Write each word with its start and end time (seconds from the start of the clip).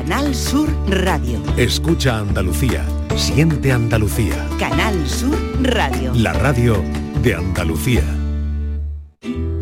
Canal 0.00 0.34
Sur 0.34 0.70
Radio. 0.88 1.42
Escucha 1.58 2.20
Andalucía. 2.20 2.86
Siente 3.16 3.70
Andalucía. 3.70 4.48
Canal 4.58 5.06
Sur 5.06 5.38
Radio. 5.62 6.10
La 6.14 6.32
radio 6.32 6.82
de 7.22 7.34
Andalucía. 7.34 8.19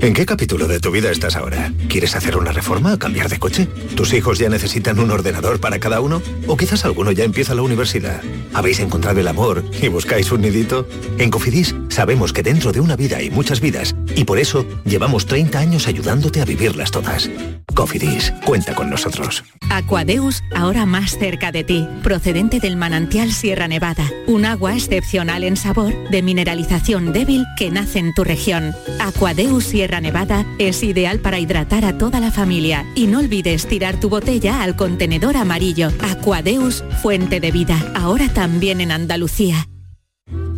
¿En 0.00 0.14
qué 0.14 0.24
capítulo 0.24 0.68
de 0.68 0.79
tu 0.79 0.92
vida 0.92 1.11
estás 1.11 1.34
ahora? 1.34 1.72
¿Quieres 1.88 2.14
hacer 2.14 2.37
una 2.37 2.52
reforma 2.52 2.95
o 2.95 2.98
cambiar 3.00 3.29
de 3.29 3.40
coche? 3.40 3.66
¿Tus 3.96 4.12
hijos 4.12 4.38
ya 4.38 4.48
necesitan 4.48 5.00
un 5.00 5.11
ordenador 5.11 5.59
para 5.59 5.80
cada 5.80 6.00
uno? 6.00 6.22
¿O 6.46 6.57
quizás 6.57 6.84
alguno 6.84 7.11
ya 7.11 7.25
empieza 7.25 7.52
la 7.57 7.62
universidad? 7.62 8.22
¿Habéis 8.54 8.79
encontrado 8.79 9.18
el 9.18 9.26
amor 9.26 9.64
y 9.82 9.89
buscáis 9.89 10.30
un 10.30 10.43
nidito? 10.43 10.86
En 11.18 11.30
Cofidis 11.30 11.75
sabemos 11.89 12.32
que 12.32 12.45
dentro 12.45 12.71
de 12.71 12.79
una 12.79 12.95
vida 12.95 13.16
hay 13.16 13.30
muchas 13.30 13.61
vidas 13.61 13.96
y 14.14 14.22
por 14.22 14.39
eso 14.39 14.64
llevamos 14.84 15.26
30 15.26 15.58
años 15.58 15.89
ayudándote 15.89 16.40
a 16.40 16.44
vivirlas 16.44 16.93
todas. 16.93 17.29
Cofidis, 17.75 18.32
cuenta 18.44 18.75
con 18.75 18.90
nosotros. 18.90 19.44
Aquadeus, 19.71 20.43
ahora 20.54 20.86
más 20.86 21.18
cerca 21.18 21.53
de 21.53 21.62
ti, 21.64 21.86
procedente 22.03 22.58
del 22.61 22.76
manantial 22.76 23.32
Sierra 23.32 23.68
Nevada, 23.68 24.04
un 24.26 24.44
agua 24.44 24.75
excepcional 24.75 25.44
en 25.44 25.57
sabor, 25.57 25.93
de 26.11 26.22
mineralización 26.22 27.12
débil 27.12 27.44
que 27.57 27.71
nace 27.71 28.00
en 28.00 28.14
tu 28.14 28.25
región. 28.25 28.75
Aquadeus 28.99 29.64
Sierra 29.64 29.87
Nevada 30.00 30.46
es 30.58 30.82
ideal 30.82 31.20
para 31.20 31.38
hidratar 31.38 31.84
a 31.84 31.96
toda 31.96 32.20
la 32.20 32.30
familia 32.30 32.84
y 32.94 33.06
no 33.06 33.20
olvides 33.20 33.66
tirar 33.66 33.98
tu 33.98 34.08
botella 34.08 34.62
al 34.62 34.77
contenedor 34.77 35.36
amarillo. 35.36 35.91
Aquadeus, 36.00 36.84
fuente 37.02 37.41
de 37.41 37.50
vida, 37.50 37.92
ahora 37.97 38.28
también 38.28 38.80
en 38.80 38.92
Andalucía. 38.92 39.69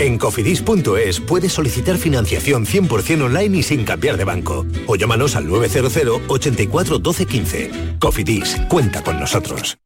En 0.00 0.18
cofidis.es 0.18 1.20
puedes 1.20 1.52
solicitar 1.52 1.98
financiación 1.98 2.66
100% 2.66 3.22
online 3.22 3.58
y 3.58 3.62
sin 3.62 3.84
cambiar 3.84 4.16
de 4.16 4.24
banco. 4.24 4.66
O 4.86 4.96
llámanos 4.96 5.36
al 5.36 5.46
900 5.46 6.22
84 6.26 6.98
12 6.98 7.26
15. 7.26 7.70
Cofidis, 7.98 8.56
cuenta 8.68 9.02
con 9.02 9.20
nosotros. 9.20 9.78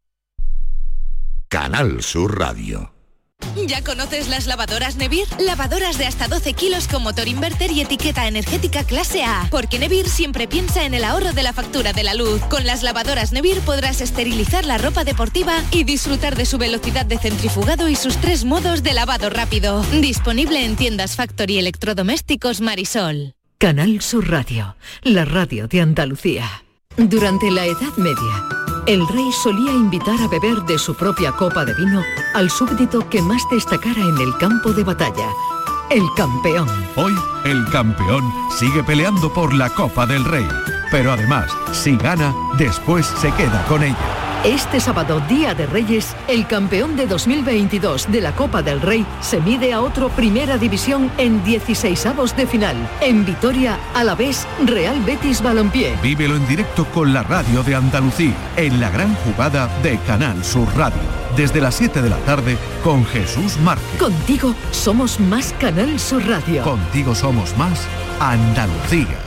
Canal 1.48 2.02
Sur 2.02 2.38
Radio. 2.38 2.93
¿Ya 3.66 3.82
conoces 3.82 4.28
las 4.28 4.46
lavadoras 4.46 4.96
Nevir? 4.96 5.26
Lavadoras 5.38 5.98
de 5.98 6.06
hasta 6.06 6.28
12 6.28 6.52
kilos 6.54 6.88
con 6.88 7.02
motor 7.02 7.28
inverter 7.28 7.70
y 7.70 7.80
etiqueta 7.80 8.26
energética 8.26 8.84
clase 8.84 9.24
A. 9.24 9.48
Porque 9.50 9.78
Nevir 9.78 10.08
siempre 10.08 10.48
piensa 10.48 10.84
en 10.84 10.94
el 10.94 11.04
ahorro 11.04 11.32
de 11.32 11.42
la 11.42 11.52
factura 11.52 11.92
de 11.92 12.02
la 12.02 12.14
luz. 12.14 12.40
Con 12.50 12.66
las 12.66 12.82
lavadoras 12.82 13.32
Nevir 13.32 13.60
podrás 13.60 14.00
esterilizar 14.00 14.64
la 14.64 14.78
ropa 14.78 15.04
deportiva 15.04 15.54
y 15.70 15.84
disfrutar 15.84 16.36
de 16.36 16.46
su 16.46 16.58
velocidad 16.58 17.06
de 17.06 17.18
centrifugado 17.18 17.88
y 17.88 17.96
sus 17.96 18.16
tres 18.16 18.44
modos 18.44 18.82
de 18.82 18.92
lavado 18.92 19.30
rápido. 19.30 19.82
Disponible 20.00 20.64
en 20.64 20.76
tiendas 20.76 21.16
Factory 21.16 21.58
Electrodomésticos 21.58 22.60
Marisol. 22.60 23.34
Canal 23.58 24.00
Sur 24.02 24.28
Radio, 24.30 24.76
la 25.02 25.24
radio 25.24 25.68
de 25.68 25.80
Andalucía. 25.80 26.64
Durante 26.96 27.50
la 27.50 27.64
Edad 27.64 27.96
Media, 27.96 28.63
el 28.86 29.06
rey 29.08 29.32
solía 29.32 29.72
invitar 29.72 30.20
a 30.20 30.28
beber 30.28 30.62
de 30.64 30.78
su 30.78 30.94
propia 30.94 31.32
copa 31.32 31.64
de 31.64 31.74
vino 31.74 32.02
al 32.34 32.50
súbdito 32.50 33.08
que 33.08 33.22
más 33.22 33.42
destacara 33.50 34.00
en 34.00 34.18
el 34.18 34.36
campo 34.38 34.72
de 34.72 34.84
batalla, 34.84 35.28
el 35.90 36.02
campeón. 36.16 36.68
Hoy, 36.96 37.14
el 37.44 37.64
campeón 37.70 38.22
sigue 38.50 38.82
peleando 38.84 39.32
por 39.32 39.54
la 39.54 39.70
Copa 39.70 40.06
del 40.06 40.24
Rey, 40.24 40.46
pero 40.90 41.12
además, 41.12 41.50
si 41.72 41.96
gana, 41.96 42.34
después 42.58 43.06
se 43.06 43.30
queda 43.32 43.64
con 43.66 43.82
ella. 43.82 44.23
Este 44.44 44.78
sábado, 44.78 45.22
Día 45.26 45.54
de 45.54 45.64
Reyes, 45.64 46.14
el 46.28 46.46
campeón 46.46 46.96
de 46.96 47.06
2022 47.06 48.12
de 48.12 48.20
la 48.20 48.36
Copa 48.36 48.60
del 48.62 48.82
Rey 48.82 49.06
se 49.22 49.40
mide 49.40 49.72
a 49.72 49.80
otro 49.80 50.10
Primera 50.10 50.58
División 50.58 51.10
en 51.16 51.42
16avos 51.42 52.36
de 52.36 52.46
final. 52.46 52.76
En 53.00 53.24
Vitoria, 53.24 53.78
a 53.94 54.04
la 54.04 54.14
vez, 54.14 54.46
Real 54.66 55.00
Betis 55.00 55.40
Balompié. 55.40 55.96
Vívelo 56.02 56.36
en 56.36 56.46
directo 56.46 56.84
con 56.84 57.14
la 57.14 57.22
radio 57.22 57.62
de 57.62 57.74
Andalucía, 57.74 58.34
en 58.58 58.80
la 58.80 58.90
gran 58.90 59.14
jugada 59.14 59.66
de 59.82 59.98
Canal 60.00 60.44
Sur 60.44 60.68
Radio. 60.76 61.00
Desde 61.34 61.62
las 61.62 61.76
7 61.76 62.02
de 62.02 62.10
la 62.10 62.18
tarde 62.18 62.58
con 62.82 63.06
Jesús 63.06 63.56
Márquez. 63.60 63.98
Contigo 63.98 64.54
somos 64.72 65.20
más 65.20 65.54
Canal 65.54 65.98
Sur 65.98 66.22
Radio. 66.26 66.62
Contigo 66.64 67.14
somos 67.14 67.56
más 67.56 67.80
Andalucía. 68.20 69.23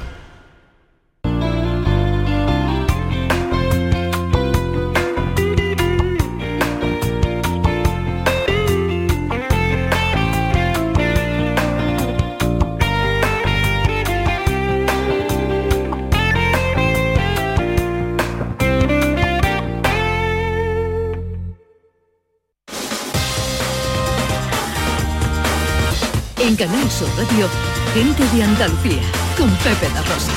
Canal 26.57 26.89
Sur 26.89 27.07
Radio, 27.15 27.47
gente 27.93 28.23
de 28.35 28.43
Andalucía, 28.43 29.03
con 29.37 29.47
Pepe 29.57 29.87
da 29.93 30.01
Rosa. 30.01 30.31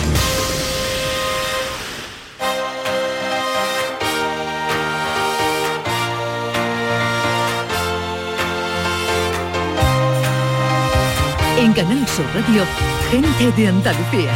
En 11.59 11.73
Canal 11.73 12.07
Sur 12.07 12.27
Radio, 12.35 12.67
gente 13.11 13.53
de 13.53 13.69
Andalucía, 13.69 14.33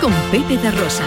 con 0.00 0.12
Pepe 0.30 0.56
da 0.56 0.70
Rosa. 0.70 1.04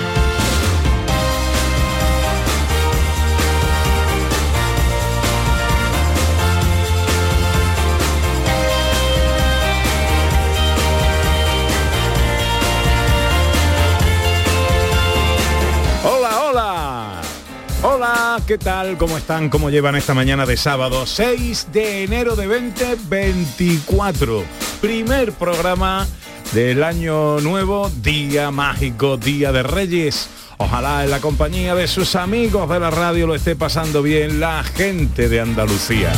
¿Qué 18.48 18.58
tal? 18.58 18.98
¿Cómo 18.98 19.18
están? 19.18 19.50
¿Cómo 19.50 19.70
llevan 19.70 19.96
esta 19.96 20.14
mañana 20.14 20.46
de 20.46 20.58
sábado 20.58 21.06
6 21.06 21.68
de 21.72 22.04
enero 22.04 22.36
de 22.36 22.48
2024? 22.48 24.44
Primer 24.82 25.32
programa 25.34 26.08
del 26.54 26.84
año 26.84 27.40
nuevo, 27.40 27.90
día 28.02 28.52
mágico, 28.52 29.18
día 29.18 29.52
de 29.52 29.64
Reyes. 29.64 30.30
Ojalá 30.58 31.04
en 31.04 31.12
la 31.12 31.20
compañía 31.20 31.76
de 31.76 31.88
sus 31.88 32.16
amigos 32.16 32.70
de 32.70 32.80
la 32.80 32.92
radio 32.92 33.28
lo 33.28 33.36
esté 33.36 33.56
pasando 33.56 34.02
bien 34.02 34.40
la 34.40 34.64
gente 34.64 35.30
de 35.30 35.40
Andalucía. 35.40 36.12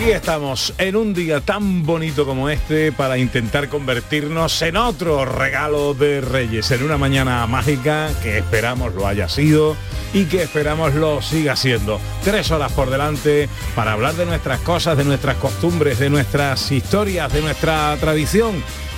Aquí 0.00 0.12
estamos 0.12 0.72
en 0.78 0.96
un 0.96 1.12
día 1.12 1.42
tan 1.42 1.84
bonito 1.84 2.24
como 2.24 2.48
este 2.48 2.90
para 2.90 3.18
intentar 3.18 3.68
convertirnos 3.68 4.62
en 4.62 4.78
otro 4.78 5.26
regalo 5.26 5.92
de 5.92 6.22
Reyes, 6.22 6.70
en 6.70 6.84
una 6.84 6.96
mañana 6.96 7.46
mágica 7.46 8.08
que 8.22 8.38
esperamos 8.38 8.94
lo 8.94 9.06
haya 9.06 9.28
sido 9.28 9.76
y 10.14 10.24
que 10.24 10.42
esperamos 10.42 10.94
lo 10.94 11.20
siga 11.20 11.54
siendo. 11.54 12.00
Tres 12.24 12.50
horas 12.50 12.72
por 12.72 12.88
delante 12.88 13.50
para 13.76 13.92
hablar 13.92 14.14
de 14.14 14.24
nuestras 14.24 14.60
cosas, 14.60 14.96
de 14.96 15.04
nuestras 15.04 15.36
costumbres, 15.36 15.98
de 15.98 16.08
nuestras 16.08 16.72
historias, 16.72 17.30
de 17.30 17.42
nuestra 17.42 17.94
tradición, 18.00 18.54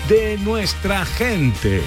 de 0.09 0.39
nuestra 0.39 1.05
gente 1.05 1.83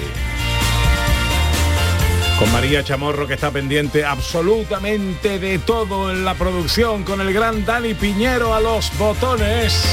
con 2.38 2.52
María 2.52 2.84
Chamorro 2.84 3.26
que 3.26 3.34
está 3.34 3.50
pendiente 3.50 4.04
absolutamente 4.04 5.38
de 5.38 5.58
todo 5.58 6.10
en 6.10 6.24
la 6.24 6.34
producción, 6.34 7.02
con 7.02 7.20
el 7.20 7.32
gran 7.32 7.64
Dani 7.64 7.94
Piñero 7.94 8.54
a 8.54 8.60
los 8.60 8.96
botones 8.98 9.84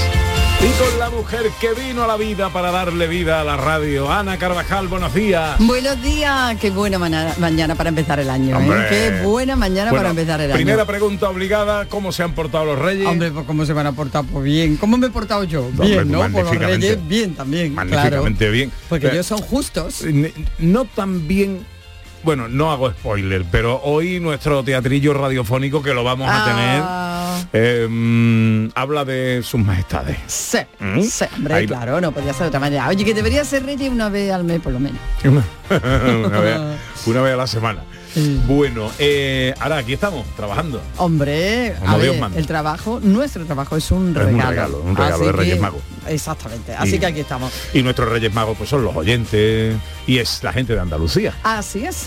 y 0.59 0.65
con 0.81 0.99
la 0.99 1.09
mujer 1.09 1.43
que 1.59 1.73
vino 1.73 2.03
a 2.03 2.07
la 2.07 2.17
vida 2.17 2.49
para 2.49 2.71
darle 2.71 3.07
vida 3.07 3.41
a 3.41 3.43
la 3.43 3.55
radio, 3.55 4.11
Ana 4.11 4.37
Carvajal, 4.37 4.87
buenos 4.87 5.13
días. 5.13 5.55
Buenos 5.59 6.01
días, 6.01 6.57
qué 6.59 6.69
buena 6.69 6.99
mañana, 6.99 7.75
para 7.75 7.89
empezar 7.89 8.19
el 8.19 8.29
año. 8.29 8.59
¿eh? 8.59 8.87
Qué 8.89 9.21
buena 9.23 9.55
mañana 9.55 9.91
Bueno, 9.91 10.03
para 10.03 10.09
empezar 10.09 10.41
el 10.41 10.51
año. 10.51 10.55
Primera 10.55 10.85
pregunta 10.85 11.29
obligada, 11.29 11.85
¿cómo 11.85 12.11
se 12.11 12.23
han 12.23 12.33
portado 12.33 12.65
los 12.65 12.79
reyes? 12.79 13.07
Hombre, 13.07 13.31
pues 13.31 13.45
cómo 13.45 13.65
se 13.65 13.73
van 13.73 13.87
a 13.87 13.91
portar, 13.93 14.25
pues 14.25 14.43
bien. 14.43 14.77
¿Cómo 14.77 14.97
me 14.97 15.07
he 15.07 15.09
portado 15.09 15.43
yo? 15.45 15.65
Hombre, 15.65 15.87
Bien, 15.87 16.11
¿no? 16.11 16.19
Por 16.29 16.45
los 16.45 16.57
reyes, 16.57 17.07
bien 17.07 17.35
también, 17.35 17.73
claro. 17.73 17.89
Magníficamente 17.89 18.49
bien. 18.49 18.71
Porque 18.89 19.07
ellos 19.07 19.25
son 19.25 19.39
justos. 19.39 20.03
No 20.59 20.85
tan 20.85 21.27
bien. 21.27 21.72
Bueno, 22.23 22.47
no 22.47 22.71
hago 22.71 22.89
spoiler, 22.91 23.43
pero 23.51 23.81
hoy 23.83 24.19
nuestro 24.21 24.63
teatrillo 24.63 25.13
radiofónico 25.13 25.83
que 25.83 25.93
lo 25.93 26.03
vamos 26.05 26.29
a 26.29 26.43
Ah. 26.45 27.39
tener 27.51 27.53
eh, 27.53 27.87
mm, 27.89 28.69
habla 28.75 29.03
de 29.03 29.41
sus 29.43 29.59
majestades. 29.59 30.17
Sí, 30.27 30.59
¿Mm? 30.79 31.01
sí, 31.01 31.25
hombre, 31.35 31.53
Ahí- 31.55 31.67
claro, 31.67 31.99
no 31.99 32.11
podía 32.13 32.31
ser 32.31 32.43
de 32.43 32.47
otra 32.47 32.59
manera. 32.61 32.87
Oye, 32.87 33.03
que 33.03 33.13
debería 33.13 33.43
ser 33.43 33.65
reyes 33.65 33.89
una 33.91 34.07
vez 34.09 34.31
al 34.31 34.43
mes 34.45 34.61
por 34.61 34.71
lo 34.71 34.79
menos. 34.79 34.99
una, 35.23 36.39
vez, 36.39 36.59
una 37.05 37.21
vez 37.21 37.33
a 37.33 37.37
la 37.37 37.47
semana. 37.47 37.81
Bueno, 38.47 38.91
eh, 38.99 39.53
ahora 39.59 39.77
aquí 39.77 39.93
estamos 39.93 40.25
trabajando. 40.35 40.81
Hombre, 40.97 41.75
a 41.85 41.97
ver, 41.97 42.19
el 42.35 42.45
trabajo, 42.47 42.99
nuestro 43.01 43.45
trabajo 43.45 43.75
es 43.77 43.89
un 43.91 44.09
Es 44.15 44.23
un 44.23 44.25
regalo. 44.25 44.49
regalo, 44.49 44.81
un 44.81 44.95
regalo 44.95 45.15
Así 45.15 45.25
de 45.25 45.31
Reyes 45.31 45.55
que 45.55 45.61
Magos. 45.61 45.81
Exactamente. 46.07 46.73
Así 46.75 46.95
Y- 46.95 46.99
que 46.99 47.05
aquí 47.05 47.19
estamos. 47.21 47.51
Y 47.73 47.81
nuestros 47.81 48.09
Reyes 48.09 48.33
Magos 48.33 48.57
pues 48.57 48.69
son 48.69 48.83
los 48.83 48.95
oyentes 48.95 49.75
y 50.05 50.17
es 50.17 50.43
la 50.43 50.53
gente 50.53 50.73
de 50.73 50.79
Andalucía. 50.81 51.33
Así 51.43 51.85
es. 51.85 52.05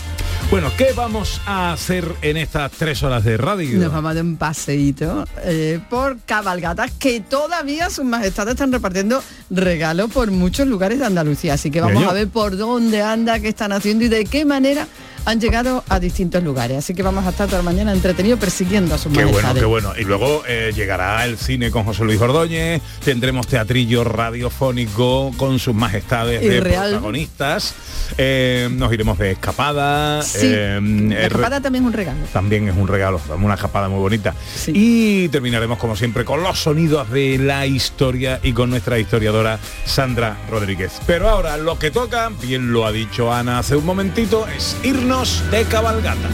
Bueno, 0.51 0.71
¿qué 0.77 0.93
vamos 0.95 1.41
a 1.45 1.73
hacer 1.73 2.07
en 2.21 2.37
estas 2.37 2.71
tres 2.71 3.03
horas 3.03 3.23
de 3.23 3.35
radio? 3.37 3.79
Nos 3.79 3.91
vamos 3.91 4.11
a 4.11 4.13
dar 4.13 4.23
un 4.23 4.37
paseíto 4.37 5.25
eh, 5.43 5.79
por 5.89 6.17
cabalgatas 6.25 6.91
que 6.91 7.19
todavía 7.19 7.89
sus 7.89 8.05
majestades 8.05 8.53
están 8.53 8.71
repartiendo 8.71 9.21
regalos 9.49 10.11
por 10.11 10.31
muchos 10.31 10.67
lugares 10.67 10.99
de 10.99 11.05
Andalucía. 11.05 11.55
Así 11.55 11.69
que 11.71 11.81
vamos 11.81 12.03
a 12.05 12.13
ver 12.13 12.27
por 12.29 12.55
dónde 12.55 13.01
anda, 13.01 13.39
qué 13.39 13.49
están 13.49 13.71
haciendo 13.73 14.05
y 14.05 14.09
de 14.09 14.23
qué 14.25 14.45
manera 14.45 14.87
han 15.27 15.41
llegado 15.41 15.83
a 15.89 15.99
distintos 15.99 16.41
lugares. 16.41 16.77
Así 16.77 16.93
que 16.93 17.03
vamos 17.03 17.25
a 17.25 17.31
estar 17.31 17.47
toda 17.47 17.57
la 17.59 17.63
mañana 17.69 17.91
entretenidos 17.91 18.39
persiguiendo 18.39 18.95
a 18.95 18.97
sus 18.97 19.11
Qué 19.11 19.25
bueno, 19.25 19.53
qué 19.53 19.65
bueno. 19.65 19.91
Y 19.99 20.05
luego 20.05 20.43
eh, 20.47 20.71
llegará 20.73 21.25
el 21.25 21.37
cine 21.37 21.69
con 21.69 21.83
José 21.83 22.05
Luis 22.05 22.21
Ordóñez, 22.21 22.81
tendremos 23.03 23.45
teatrillo 23.45 24.05
radiofónico 24.05 25.33
con 25.35 25.59
sus 25.59 25.75
majestades 25.75 26.41
Y 26.41 26.47
de 26.47 26.61
real. 26.61 26.91
protagonistas, 26.91 27.75
eh, 28.17 28.69
nos 28.71 28.93
iremos 28.93 29.17
de 29.17 29.31
escapada. 29.31 30.21
Sí, 30.21 30.47
eh, 30.49 30.79
la 30.81 31.23
escapada 31.27 31.59
también 31.59 31.83
es 31.83 31.87
un 31.87 31.93
regalo. 31.93 32.19
también 32.31 32.69
es 32.69 32.75
un 32.77 32.87
regalo, 32.87 33.19
una 33.37 33.55
escapada 33.55 33.89
muy 33.89 33.99
bonita. 33.99 34.33
Y 34.67 35.27
terminaremos 35.27 35.77
como 35.77 35.97
siempre 35.97 36.23
con 36.23 36.41
los 36.41 36.57
sonidos 36.57 37.09
de 37.11 37.37
la 37.37 37.65
historia 37.65 38.39
y 38.43 38.53
con 38.53 38.69
nuestra 38.69 38.97
historiadora 38.97 39.59
Sandra 39.83 40.37
Rodríguez. 40.49 40.93
Pero 41.05 41.27
ahora 41.27 41.57
lo 41.57 41.77
que 41.77 41.91
toca, 41.91 42.31
bien 42.41 42.71
lo 42.71 42.85
ha 42.85 42.93
dicho 42.93 43.33
Ana 43.33 43.59
hace 43.59 43.75
un 43.75 43.85
momentito, 43.85 44.47
es 44.47 44.77
irnos 44.83 45.16
de 45.25 45.65
cabalgata. 45.65 46.29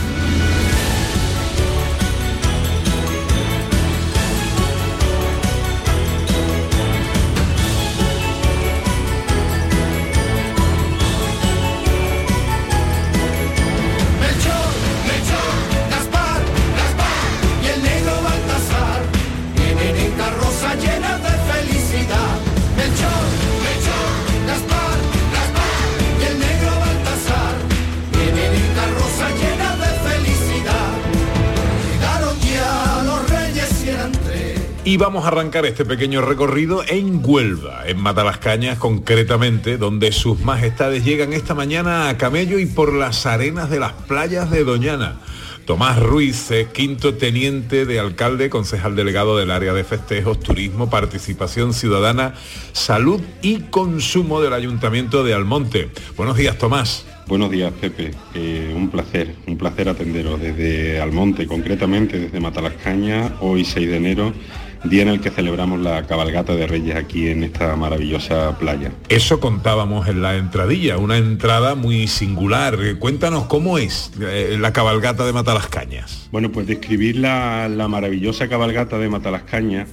Y 34.94 34.98
vamos 34.98 35.26
a 35.26 35.30
arrancar 35.30 35.66
este 35.66 35.86
pequeño 35.86 36.22
recorrido 36.22 36.84
en 36.88 37.20
Huelva, 37.26 37.88
en 37.88 38.00
Matalascañas 38.00 38.78
concretamente, 38.78 39.80
donde 39.80 40.12
sus 40.12 40.42
majestades 40.42 41.04
llegan 41.04 41.34
esta 41.34 41.56
mañana 41.56 42.10
a 42.10 42.18
camello 42.20 42.60
y 42.60 42.68
por 42.68 42.94
las 42.94 43.26
arenas 43.26 43.72
de 43.72 43.80
las 43.80 43.94
playas 43.94 44.52
de 44.52 44.64
Doñana. 44.64 45.20
Tomás 45.66 45.98
Ruiz 46.00 46.52
es 46.52 46.68
quinto 46.68 47.16
teniente 47.16 47.88
de 47.88 48.00
alcalde, 48.00 48.52
concejal 48.52 48.96
delegado 48.96 49.36
del 49.36 49.50
área 49.50 49.74
de 49.74 49.84
festejos, 49.84 50.40
turismo, 50.40 50.92
participación 50.92 51.74
ciudadana, 51.74 52.36
salud 52.74 53.20
y 53.42 53.62
consumo 53.62 54.42
del 54.42 54.54
Ayuntamiento 54.54 55.24
de 55.24 55.34
Almonte. 55.34 55.90
Buenos 56.16 56.38
días, 56.38 56.60
Tomás. 56.60 57.08
Buenos 57.26 57.50
días, 57.50 57.72
Pepe. 57.82 58.12
Eh, 58.36 58.72
un 58.76 58.90
placer, 58.90 59.34
un 59.48 59.58
placer 59.58 59.90
atenderos 59.90 60.40
desde 60.40 61.02
Almonte, 61.02 61.48
concretamente 61.48 62.20
desde 62.20 62.40
Matalascaña, 62.40 63.38
hoy 63.40 63.66
6 63.66 63.88
de 63.88 63.96
enero, 63.96 64.34
día 64.84 65.04
en 65.04 65.08
el 65.10 65.22
que 65.22 65.30
celebramos 65.30 65.80
la 65.80 66.04
cabalgata 66.04 66.56
de 66.56 66.68
Reyes 66.68 66.96
aquí 66.96 67.30
en 67.30 67.44
esta 67.44 67.76
maravillosa 67.76 68.58
playa. 68.58 68.92
Eso 69.10 69.40
contábamos 69.40 70.08
en 70.08 70.22
la 70.22 70.36
entradilla, 70.36 70.98
una 70.98 71.18
entrada 71.18 71.76
muy 71.76 72.08
singular. 72.08 72.78
Cuéntanos 73.00 73.46
cómo 73.46 73.78
es 73.78 74.12
eh, 74.22 74.58
la 74.60 74.74
cabalgata 74.74 75.26
de 75.26 75.34
Matalascañas. 75.34 76.28
Bueno, 76.32 76.52
pues 76.52 76.68
describir 76.68 77.18
la, 77.18 77.70
la 77.70 77.88
maravillosa 77.88 78.48
cabalgata 78.48 78.98
de 78.98 79.10
Matalascaña 79.10 79.88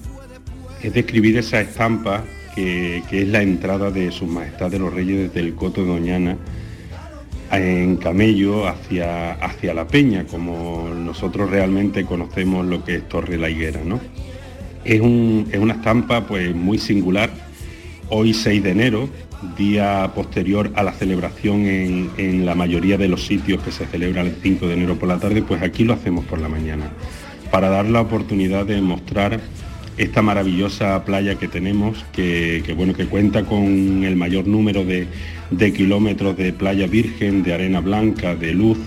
es 0.83 0.93
describir 0.93 1.39
esa 1.39 1.61
estampa 1.61 2.25
que, 2.55 3.03
que 3.09 3.23
es 3.23 3.29
la 3.29 3.43
entrada 3.43 3.91
de 3.91 4.11
sus 4.11 4.29
majestades 4.29 4.81
los 4.81 4.93
reyes 4.93 5.29
desde 5.29 5.41
el 5.41 5.55
Coto 5.55 5.83
de 5.83 5.89
Doñana 5.89 6.37
en 7.53 7.97
camello 7.97 8.69
hacia, 8.69 9.33
hacia 9.33 9.75
la 9.75 9.87
peña, 9.87 10.25
como 10.25 10.89
nosotros 10.95 11.51
realmente 11.51 12.05
conocemos 12.05 12.65
lo 12.65 12.85
que 12.85 12.97
es 12.97 13.09
Torre 13.09 13.39
la 13.39 13.51
Higuera, 13.51 13.81
¿no? 13.85 14.01
Es, 14.85 15.01
un- 15.01 15.47
es 15.53 15.59
una 15.59 15.75
estampa 15.75 16.27
pues 16.27 16.55
muy 16.55 16.79
singular. 16.79 17.31
Hoy 18.09 18.35
6 18.35 18.63
de 18.63 18.71
enero, 18.71 19.09
día 19.57 20.11
posterior 20.15 20.73
a 20.75 20.83
la 20.83 20.93
celebración 20.93 21.67
en, 21.67 22.11
en 22.17 22.45
la 22.47 22.55
mayoría 22.55 22.97
de 22.99 23.09
los 23.09 23.25
sitios 23.27 23.63
que 23.63 23.71
se 23.71 23.87
celebra 23.87 24.23
el 24.23 24.35
5 24.43 24.67
de 24.67 24.75
enero 24.75 24.97
por 24.97 25.09
la 25.09 25.19
tarde, 25.19 25.43
pues 25.43 25.63
aquí 25.63 25.85
lo 25.85 25.93
hacemos 25.95 26.25
por 26.25 26.41
la 26.41 26.49
mañana, 26.49 26.91
para 27.53 27.69
dar 27.69 27.87
la 27.87 28.01
oportunidad 28.01 28.67
de 28.67 28.81
mostrar 28.81 29.41
esta 29.97 30.23
maravillosa 30.23 31.05
playa 31.05 31.37
que 31.37 31.47
tenemos, 31.47 32.05
que, 32.13 32.63
que, 32.67 32.73
bueno, 32.73 32.95
que 32.95 33.07
cuenta 33.07 33.45
con 33.45 34.03
el 34.03 34.17
mayor 34.17 34.47
número 34.49 34.85
de, 34.85 35.07
de 35.51 35.73
kilómetros 35.73 36.37
de 36.37 36.53
playa 36.53 36.87
virgen, 36.87 37.43
de 37.43 37.55
arena 37.55 37.81
blanca, 37.81 38.35
de 38.35 38.55
luz, 38.55 38.79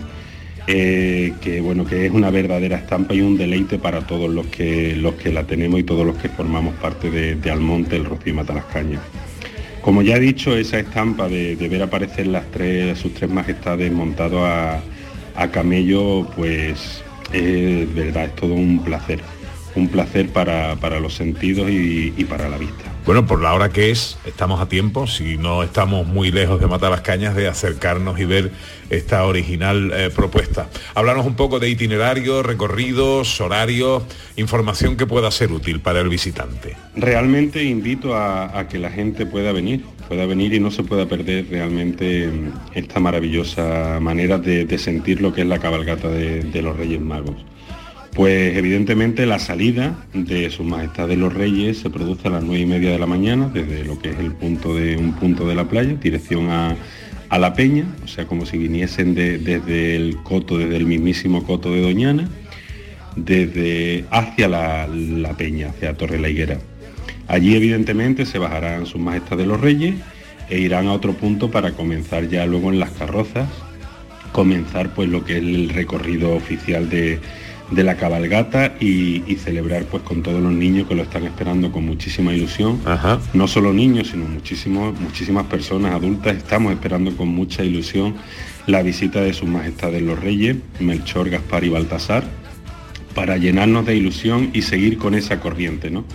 eh, 0.65 1.33
que 1.41 1.59
bueno, 1.59 1.83
que 1.85 2.05
es 2.05 2.11
una 2.11 2.29
verdadera 2.29 2.77
estampa 2.77 3.13
y 3.13 3.21
un 3.21 3.37
deleite 3.37 3.77
para 3.77 4.01
todos 4.01 4.29
los 4.29 4.47
que 4.47 4.95
los 4.95 5.15
que 5.15 5.33
la 5.33 5.43
tenemos 5.43 5.79
y 5.79 5.83
todos 5.83 6.05
los 6.05 6.15
que 6.17 6.29
formamos 6.29 6.73
parte 6.75 7.11
de, 7.11 7.51
Almonte, 7.51 7.97
el 7.97 8.05
Rocío 8.05 8.31
y 8.31 8.35
Matalascaña. 8.35 8.99
Como 9.81 10.01
ya 10.01 10.15
he 10.15 10.19
dicho, 10.21 10.55
esa 10.55 10.79
estampa 10.79 11.27
de, 11.27 11.55
ver 11.55 11.83
aparecer 11.83 12.27
las 12.27 12.49
tres, 12.51 12.97
sus 12.97 13.13
tres 13.13 13.29
majestades 13.29 13.91
montado 13.91 14.45
a, 14.45 14.81
camello, 15.51 16.25
pues 16.37 17.03
es 17.33 17.93
verdad, 17.93 18.25
es 18.25 18.35
todo 18.35 18.53
un 18.53 18.81
placer. 18.83 19.19
Un 19.75 19.89
placer 19.89 20.29
para, 20.29 20.75
para 20.77 20.99
los 20.99 21.15
sentidos 21.15 21.69
y 21.69 22.23
para 22.29 22.47
la 22.47 22.57
vista. 22.57 22.92
Bueno, 23.05 23.27
por 23.27 23.41
la 23.41 23.53
hora 23.53 23.67
que 23.67 23.91
es, 23.91 24.17
estamos 24.25 24.61
a 24.61 24.69
tiempo, 24.69 25.07
si 25.07 25.37
no 25.37 25.61
estamos 25.61 26.07
muy 26.07 26.31
lejos 26.31 26.61
de 26.61 26.67
matar 26.67 26.89
las 26.89 27.01
cañas, 27.01 27.35
de 27.35 27.49
acercarnos 27.49 28.17
y 28.17 28.23
ver 28.23 28.51
esta 28.89 29.25
original 29.25 29.91
eh, 29.93 30.09
propuesta. 30.09 30.69
Hablarnos 30.95 31.25
un 31.25 31.35
poco 31.35 31.59
de 31.59 31.69
itinerario, 31.69 32.43
recorridos, 32.43 33.41
horarios, 33.41 34.03
información 34.37 34.95
que 34.95 35.05
pueda 35.05 35.29
ser 35.31 35.51
útil 35.51 35.81
para 35.81 35.99
el 35.99 36.07
visitante. 36.07 36.77
Realmente 36.95 37.61
invito 37.65 38.15
a, 38.15 38.67
que 38.69 38.79
la 38.79 38.89
gente 38.89 39.25
pueda 39.25 39.51
venir, 39.51 39.83
pueda 40.07 40.25
venir 40.25 40.53
y 40.53 40.61
no 40.61 40.71
se 40.71 40.83
pueda 40.83 41.05
perder 41.05 41.47
realmente 41.49 42.27
mm, 42.27 42.51
esta 42.73 43.01
maravillosa 43.01 43.99
manera 43.99 44.37
de, 44.37 44.77
sentir 44.77 45.21
lo 45.21 45.33
que 45.33 45.41
es 45.41 45.47
la 45.47 45.59
cabalgata 45.59 46.07
de 46.07 46.61
los 46.61 46.77
Reyes 46.77 47.01
Magos. 47.01 47.35
Pues 48.15 48.55
evidentemente 48.55 49.25
la 49.25 49.39
salida 49.39 50.05
de 50.13 50.49
Sus 50.51 50.65
Majestades 50.65 51.17
los 51.17 51.33
Reyes 51.33 51.79
se 51.79 51.89
produce 51.89 52.27
a 52.27 52.31
las 52.31 52.43
nueve 52.43 52.61
y 52.61 52.65
media 52.67 52.91
de 52.91 52.99
la 52.99 53.07
mañana 53.07 53.49
desde 53.51 53.83
lo 53.85 53.97
que 53.99 54.11
es 54.11 54.19
el 54.19 54.33
punto 54.33 54.75
de 54.75 54.97
un 54.97 55.13
punto 55.13 55.47
de 55.47 55.55
la 55.55 55.67
playa, 55.67 55.95
dirección 55.95 56.49
a, 56.51 56.75
a 57.29 57.39
la 57.39 57.53
peña, 57.55 57.85
o 58.03 58.07
sea 58.07 58.25
como 58.27 58.45
si 58.45 58.59
viniesen 58.59 59.15
de- 59.15 59.39
desde 59.39 59.95
el 59.95 60.17
coto, 60.17 60.59
desde 60.59 60.77
el 60.77 60.85
mismísimo 60.85 61.43
coto 61.43 61.71
de 61.73 61.81
Doñana, 61.81 62.29
desde 63.15 64.05
hacia 64.11 64.47
la, 64.47 64.87
la 64.87 65.35
peña, 65.35 65.69
hacia 65.69 65.95
Torre 65.97 66.19
la 66.19 66.29
Higuera. 66.29 66.59
Allí 67.27 67.55
evidentemente 67.55 68.27
se 68.27 68.37
bajarán 68.37 68.85
sus 68.85 69.01
majestades 69.01 69.47
los 69.47 69.59
reyes 69.59 69.95
e 70.51 70.59
irán 70.59 70.85
a 70.85 70.93
otro 70.93 71.13
punto 71.13 71.49
para 71.49 71.71
comenzar 71.71 72.29
ya 72.29 72.45
luego 72.45 72.71
en 72.71 72.79
las 72.79 72.91
carrozas, 72.91 73.49
comenzar 74.33 74.93
pues 74.93 75.09
lo 75.09 75.25
que 75.25 75.37
es 75.37 75.43
el 75.43 75.69
recorrido 75.69 76.35
oficial 76.35 76.89
de, 76.89 77.19
de 77.73 77.83
la 77.83 77.95
cabalgata 77.95 78.75
y, 78.79 79.23
y 79.27 79.35
celebrar 79.35 79.85
pues 79.85 80.03
con 80.03 80.21
todos 80.21 80.41
los 80.41 80.51
niños 80.51 80.87
que 80.87 80.95
lo 80.95 81.03
están 81.03 81.23
esperando 81.23 81.71
con 81.71 81.85
muchísima 81.85 82.33
ilusión. 82.33 82.79
No 83.33 83.47
solo 83.47 83.73
niños, 83.73 84.09
sino 84.09 84.25
muchísimos, 84.25 84.99
muchísimas 84.99 85.45
personas 85.45 85.93
adultas 85.93 86.35
estamos 86.35 86.73
esperando 86.73 87.15
con 87.15 87.29
mucha 87.29 87.63
ilusión 87.63 88.15
la 88.67 88.81
visita 88.81 89.21
de 89.21 89.33
sus 89.33 89.49
majestades 89.49 90.01
los 90.01 90.19
reyes, 90.19 90.57
Melchor, 90.79 91.29
Gaspar 91.29 91.63
y 91.63 91.69
Baltasar, 91.69 92.23
para 93.13 93.37
llenarnos 93.37 93.85
de 93.85 93.95
ilusión 93.95 94.49
y 94.53 94.61
seguir 94.61 94.97
con 94.97 95.15
esa 95.15 95.39
corriente, 95.39 95.91
¿no? 95.91 96.05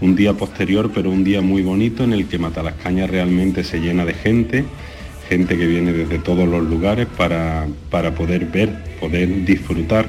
Un 0.00 0.14
día 0.14 0.34
posterior, 0.34 0.90
pero 0.94 1.10
un 1.10 1.24
día 1.24 1.40
muy 1.40 1.62
bonito 1.62 2.04
en 2.04 2.12
el 2.12 2.26
que 2.26 2.38
Matalascaña 2.38 3.06
realmente 3.06 3.64
se 3.64 3.80
llena 3.80 4.04
de 4.04 4.12
gente, 4.12 4.64
gente 5.28 5.56
que 5.56 5.66
viene 5.66 5.92
desde 5.92 6.18
todos 6.18 6.46
los 6.46 6.62
lugares 6.64 7.06
para, 7.16 7.66
para 7.90 8.14
poder 8.14 8.44
ver, 8.44 8.84
poder 9.00 9.44
disfrutar 9.44 10.06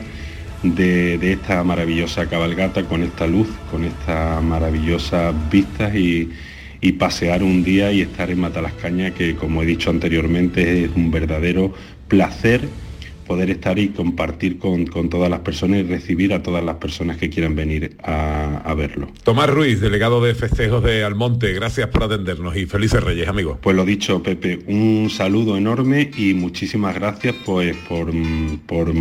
de, 0.64 1.32
esta 1.32 1.64
maravillosa 1.64 2.28
cabalgata 2.28 2.84
con 2.84 3.04
esta 3.04 3.28
luz, 3.28 3.48
con 3.72 3.84
estas 3.84 4.42
maravillosas 4.44 5.34
vistas 5.50 5.96
y, 5.96 6.30
y 6.82 6.92
pasear 6.94 7.44
un 7.44 7.64
día 7.64 7.92
y 7.92 8.02
estar 8.02 8.30
en 8.30 8.40
Matalascaña, 8.40 9.12
que 9.12 9.36
como 9.36 9.64
he 9.64 9.66
dicho 9.66 9.90
anteriormente 9.90 10.86
es 10.86 10.92
un 10.96 11.12
verdadero 11.12 11.74
placer 12.08 12.68
poder 13.28 13.50
estar 13.50 13.78
y 13.78 13.90
compartir 13.90 14.58
con, 14.58 14.86
con 14.88 15.10
todas 15.10 15.30
las 15.30 15.42
personas 15.42 15.80
y 15.80 15.84
recibir 15.84 16.34
a 16.34 16.42
todas 16.42 16.64
las 16.64 16.78
personas 16.78 17.18
que 17.18 17.30
quieran 17.30 17.56
venir 17.56 17.98
a, 18.04 18.58
a 18.58 18.74
verlo. 18.74 19.10
Tomás 19.24 19.50
Ruiz, 19.50 19.82
delegado 19.82 20.24
de 20.24 20.34
festejos 20.34 20.84
de 20.84 21.04
Almonte, 21.04 21.52
gracias 21.54 21.90
por 21.90 22.04
atendernos 22.04 22.56
y 22.56 22.66
felices 22.66 23.04
Reyes, 23.04 23.28
amigos. 23.28 23.58
Pues 23.62 23.76
lo 23.76 23.86
dicho, 23.86 24.24
Pepe, 24.24 24.60
un 24.68 25.10
saludo 25.12 25.58
enorme 25.58 26.10
y 26.18 26.34
muchísimas 26.34 26.96
gracias 26.96 27.36
pues, 27.46 27.76
por, 27.88 28.12
por 28.66 28.94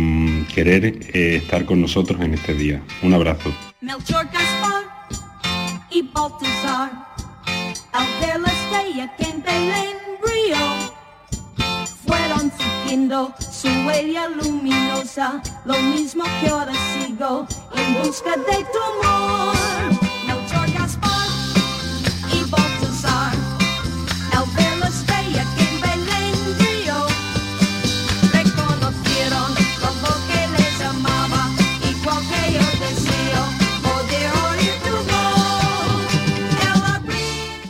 querer 0.53 0.85
eh, 0.85 1.37
estar 1.37 1.65
con 1.65 1.81
nosotros 1.81 2.19
en 2.21 2.33
este 2.33 2.53
día. 2.53 2.83
Un 3.01 3.13
abrazo. 3.13 3.53
Melchor 3.81 4.25
Gaspar 4.25 4.83
y 5.89 6.01
Baltasar, 6.01 7.07
fueron 12.07 12.51
siguiendo 12.57 13.33
su 13.51 13.67
huella 13.85 14.27
luminosa, 14.29 15.41
lo 15.65 15.77
mismo 15.79 16.23
que 16.41 16.49
ahora 16.49 16.73
sigo 16.93 17.45
en 17.75 18.03
busca 18.03 18.31
de 18.35 18.65
tu 18.71 19.05
amor. 19.05 20.06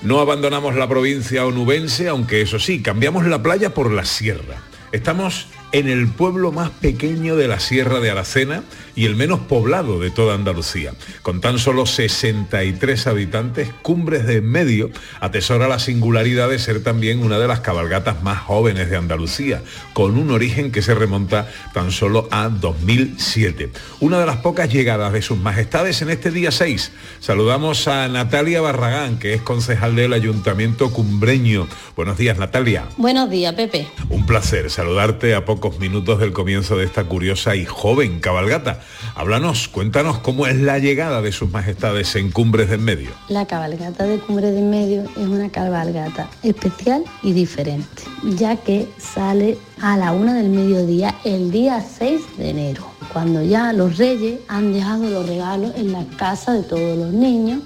No 0.08 0.22
abandonamos 0.22 0.76
la 0.76 0.88
provincia 0.88 1.46
onubense, 1.46 2.08
aunque 2.08 2.40
eso 2.40 2.60
sí, 2.60 2.82
cambiamos 2.82 3.26
la 3.26 3.44
playa 3.44 3.74
por 3.74 3.92
la 3.92 4.06
sierra. 4.06 4.64
Estamos 4.94 5.48
en 5.72 5.88
el 5.88 6.08
pueblo 6.08 6.52
más 6.52 6.70
pequeño 6.70 7.36
de 7.36 7.48
la 7.48 7.60
Sierra 7.60 8.00
de 8.00 8.12
Aracena 8.12 8.64
y 8.96 9.06
el 9.06 9.16
menos 9.16 9.42
poblado 9.42 10.00
de 10.00 10.10
toda 10.10 10.34
Andalucía. 10.34 10.94
Con 11.22 11.42
tan 11.42 11.60
solo 11.60 11.86
63 11.86 13.08
habitantes, 13.08 13.70
Cumbres 13.82 14.26
de 14.26 14.42
Medio 14.42 14.90
atesora 15.20 15.68
la 15.68 15.80
singularidad 15.80 16.50
de 16.50 16.60
ser 16.60 16.84
también 16.84 17.24
una 17.24 17.38
de 17.38 17.48
las 17.48 17.60
cabalgatas 17.60 18.24
más 18.24 18.40
jóvenes 18.40 18.90
de 18.90 18.98
Andalucía, 18.98 19.62
con 19.94 20.18
un 20.18 20.32
origen 20.32 20.72
que 20.72 20.82
se 20.82 20.96
remonta 20.96 21.48
tan 21.74 21.92
solo 21.92 22.28
a 22.32 22.50
2007. 22.50 23.72
Una 24.00 24.20
de 24.20 24.26
las 24.26 24.38
pocas 24.38 24.72
llegadas 24.72 25.14
de 25.14 25.22
sus 25.22 25.38
majestades 25.38 26.02
en 26.02 26.10
este 26.10 26.32
día 26.32 26.52
6. 26.52 26.92
Saludamos 27.20 27.88
a 27.88 28.08
Natalia 28.08 28.62
Barragán, 28.62 29.20
que 29.20 29.34
es 29.34 29.42
concejal 29.42 29.96
del 29.96 30.14
Ayuntamiento 30.14 30.92
Cumbreño. 30.92 31.68
Buenos 31.96 32.18
días, 32.18 32.38
Natalia. 32.38 32.86
Buenos 32.98 33.30
días, 33.30 33.54
Pepe. 33.54 33.88
Un 34.10 34.26
placer 34.26 34.70
saludarte 34.70 35.36
a 35.36 35.46
pocos 35.58 35.80
minutos 35.80 36.20
del 36.20 36.34
comienzo 36.34 36.78
de 36.78 36.86
esta 36.86 37.06
curiosa 37.06 37.56
y 37.56 37.66
joven 37.66 38.20
cabalgata. 38.20 38.80
Háblanos, 39.16 39.68
cuéntanos 39.68 40.20
cómo 40.20 40.46
es 40.46 40.56
la 40.56 40.78
llegada 40.78 41.20
de 41.24 41.32
sus 41.32 41.50
majestades 41.50 42.16
en 42.16 42.30
Cumbres 42.30 42.70
del 42.70 42.80
Medio. 42.80 43.10
La 43.28 43.48
cabalgata 43.48 44.04
de 44.04 44.20
Cumbre 44.20 44.52
de 44.52 44.62
Medio 44.62 45.06
es 45.18 45.26
una 45.26 45.50
cabalgata 45.50 46.30
especial 46.44 47.04
y 47.24 47.34
diferente, 47.34 48.04
ya 48.36 48.56
que 48.58 48.88
sale 49.00 49.58
a 49.82 49.98
la 49.98 50.12
una 50.12 50.36
del 50.36 50.50
mediodía 50.50 51.16
el 51.26 51.50
día 51.50 51.82
6 51.82 52.38
de 52.38 52.52
enero, 52.52 52.88
cuando 53.12 53.42
ya 53.42 53.74
los 53.74 53.98
reyes 53.98 54.40
han 54.50 54.74
dejado 54.74 55.10
los 55.10 55.28
regalos 55.28 55.74
en 55.76 55.92
la 55.92 56.06
casa 56.18 56.54
de 56.54 56.62
todos 56.62 56.96
los 56.96 57.14
niños 57.14 57.62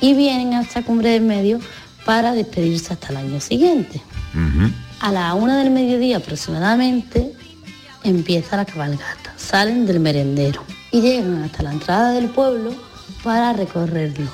y 0.00 0.14
vienen 0.14 0.54
hasta 0.54 0.82
Cumbre 0.82 1.10
del 1.10 1.24
Medio 1.24 1.60
para 2.06 2.32
despedirse 2.32 2.94
hasta 2.94 3.08
el 3.08 3.18
año 3.18 3.38
siguiente. 3.38 4.00
A 5.04 5.12
la 5.12 5.34
una 5.34 5.58
del 5.58 5.70
mediodía 5.70 6.16
aproximadamente 6.16 7.30
empieza 8.04 8.56
la 8.56 8.64
cabalgata. 8.64 9.34
Salen 9.36 9.84
del 9.84 10.00
merendero 10.00 10.62
y 10.92 11.02
llegan 11.02 11.42
hasta 11.42 11.62
la 11.62 11.72
entrada 11.72 12.12
del 12.12 12.30
pueblo 12.30 12.70
para 13.22 13.52
recorrerlo. 13.52 14.30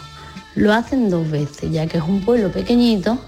Lo 0.54 0.72
hacen 0.72 1.10
dos 1.10 1.28
veces, 1.28 1.72
ya 1.72 1.88
que 1.88 1.98
es 1.98 2.04
un 2.04 2.20
pueblo 2.20 2.52
pequeñito, 2.52 3.18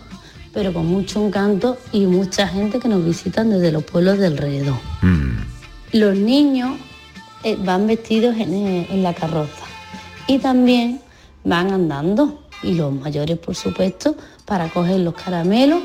pero 0.54 0.72
con 0.72 0.86
mucho 0.86 1.26
encanto 1.26 1.78
y 1.90 2.06
mucha 2.06 2.46
gente 2.46 2.78
que 2.78 2.86
nos 2.86 3.04
visitan 3.04 3.50
desde 3.50 3.72
los 3.72 3.82
pueblos 3.82 4.20
de 4.20 4.28
alrededor. 4.28 4.78
Los 5.90 6.16
niños 6.16 6.78
eh, 7.42 7.58
van 7.58 7.88
vestidos 7.88 8.36
en, 8.36 8.54
eh, 8.54 8.86
en 8.88 9.02
la 9.02 9.14
carroza 9.14 9.64
y 10.28 10.38
también 10.38 11.00
van 11.42 11.72
andando 11.72 12.44
y 12.62 12.74
los 12.74 12.92
mayores, 12.92 13.36
por 13.36 13.56
supuesto, 13.56 14.14
para 14.44 14.68
coger 14.68 15.00
los 15.00 15.14
caramelos 15.14 15.82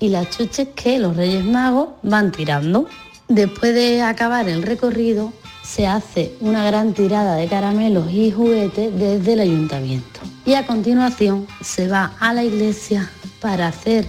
y 0.00 0.08
las 0.08 0.30
chuches 0.30 0.68
que 0.74 0.98
los 0.98 1.16
Reyes 1.16 1.44
Magos 1.44 1.90
van 2.02 2.32
tirando. 2.32 2.88
Después 3.28 3.74
de 3.74 4.02
acabar 4.02 4.48
el 4.48 4.62
recorrido, 4.62 5.32
se 5.62 5.86
hace 5.86 6.34
una 6.40 6.64
gran 6.64 6.94
tirada 6.94 7.36
de 7.36 7.46
caramelos 7.46 8.10
y 8.10 8.32
juguetes 8.32 8.92
desde 8.98 9.34
el 9.34 9.40
ayuntamiento. 9.40 10.20
Y 10.44 10.54
a 10.54 10.66
continuación 10.66 11.46
se 11.60 11.86
va 11.86 12.14
a 12.18 12.32
la 12.32 12.42
iglesia 12.42 13.08
para 13.40 13.68
hacer 13.68 14.08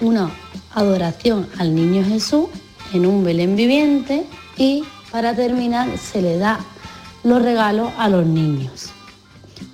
una 0.00 0.30
adoración 0.74 1.48
al 1.58 1.74
Niño 1.74 2.04
Jesús 2.04 2.46
en 2.92 3.06
un 3.06 3.24
Belén 3.24 3.56
viviente 3.56 4.26
y 4.56 4.84
para 5.10 5.34
terminar 5.34 5.96
se 5.96 6.20
le 6.20 6.36
da 6.36 6.60
los 7.22 7.40
regalos 7.40 7.92
a 7.96 8.08
los 8.08 8.26
niños 8.26 8.90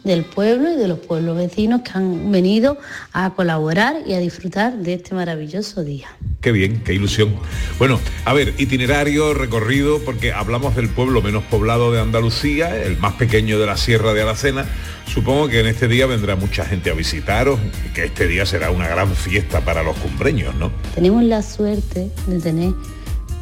del 0.06 0.24
pueblo 0.24 0.72
y 0.72 0.76
de 0.76 0.88
los 0.88 1.00
pueblos 1.00 1.36
vecinos 1.36 1.82
que 1.82 1.90
han 1.94 2.30
venido 2.30 2.78
a 3.12 3.34
colaborar 3.34 3.96
y 4.06 4.14
a 4.14 4.18
disfrutar 4.18 4.78
de 4.78 4.94
este 4.94 5.14
maravilloso 5.14 5.82
día. 5.82 6.08
Qué 6.40 6.52
bien, 6.52 6.82
qué 6.84 6.94
ilusión. 6.94 7.34
Bueno, 7.78 7.98
a 8.24 8.32
ver, 8.32 8.54
itinerario, 8.58 9.34
recorrido, 9.34 10.00
porque 10.04 10.32
hablamos 10.32 10.76
del 10.76 10.88
pueblo 10.88 11.22
menos 11.22 11.42
poblado 11.44 11.90
de 11.92 12.00
Andalucía, 12.00 12.80
el 12.82 12.96
más 12.98 13.14
pequeño 13.14 13.58
de 13.58 13.66
la 13.66 13.76
Sierra 13.76 14.14
de 14.14 14.22
Aracena. 14.22 14.64
Supongo 15.06 15.48
que 15.48 15.60
en 15.60 15.66
este 15.66 15.88
día 15.88 16.06
vendrá 16.06 16.36
mucha 16.36 16.64
gente 16.64 16.90
a 16.90 16.94
visitaros 16.94 17.58
que 17.94 18.04
este 18.04 18.26
día 18.26 18.46
será 18.46 18.70
una 18.70 18.88
gran 18.88 19.14
fiesta 19.14 19.60
para 19.60 19.82
los 19.82 19.96
cumbreños, 19.96 20.54
¿no? 20.54 20.70
Tenemos 20.94 21.24
la 21.24 21.42
suerte 21.42 22.10
de 22.26 22.38
tener 22.38 22.72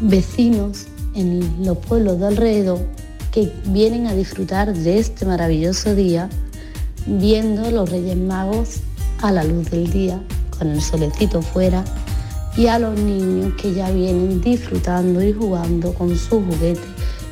vecinos 0.00 0.86
en 1.14 1.64
los 1.64 1.78
pueblos 1.78 2.20
de 2.20 2.26
alrededor 2.26 2.78
que 3.32 3.50
vienen 3.66 4.06
a 4.06 4.14
disfrutar 4.14 4.72
de 4.72 4.98
este 4.98 5.26
maravilloso 5.26 5.94
día 5.94 6.28
viendo 7.06 7.70
los 7.70 7.90
Reyes 7.90 8.16
Magos 8.16 8.80
a 9.20 9.32
la 9.32 9.44
luz 9.44 9.70
del 9.70 9.90
día, 9.90 10.20
con 10.58 10.68
el 10.68 10.80
solecito 10.80 11.42
fuera, 11.42 11.84
y 12.56 12.66
a 12.68 12.78
los 12.78 12.98
niños 12.98 13.54
que 13.60 13.74
ya 13.74 13.90
vienen 13.90 14.40
disfrutando 14.40 15.22
y 15.22 15.32
jugando 15.32 15.92
con 15.94 16.10
sus 16.10 16.28
juguetes 16.28 16.78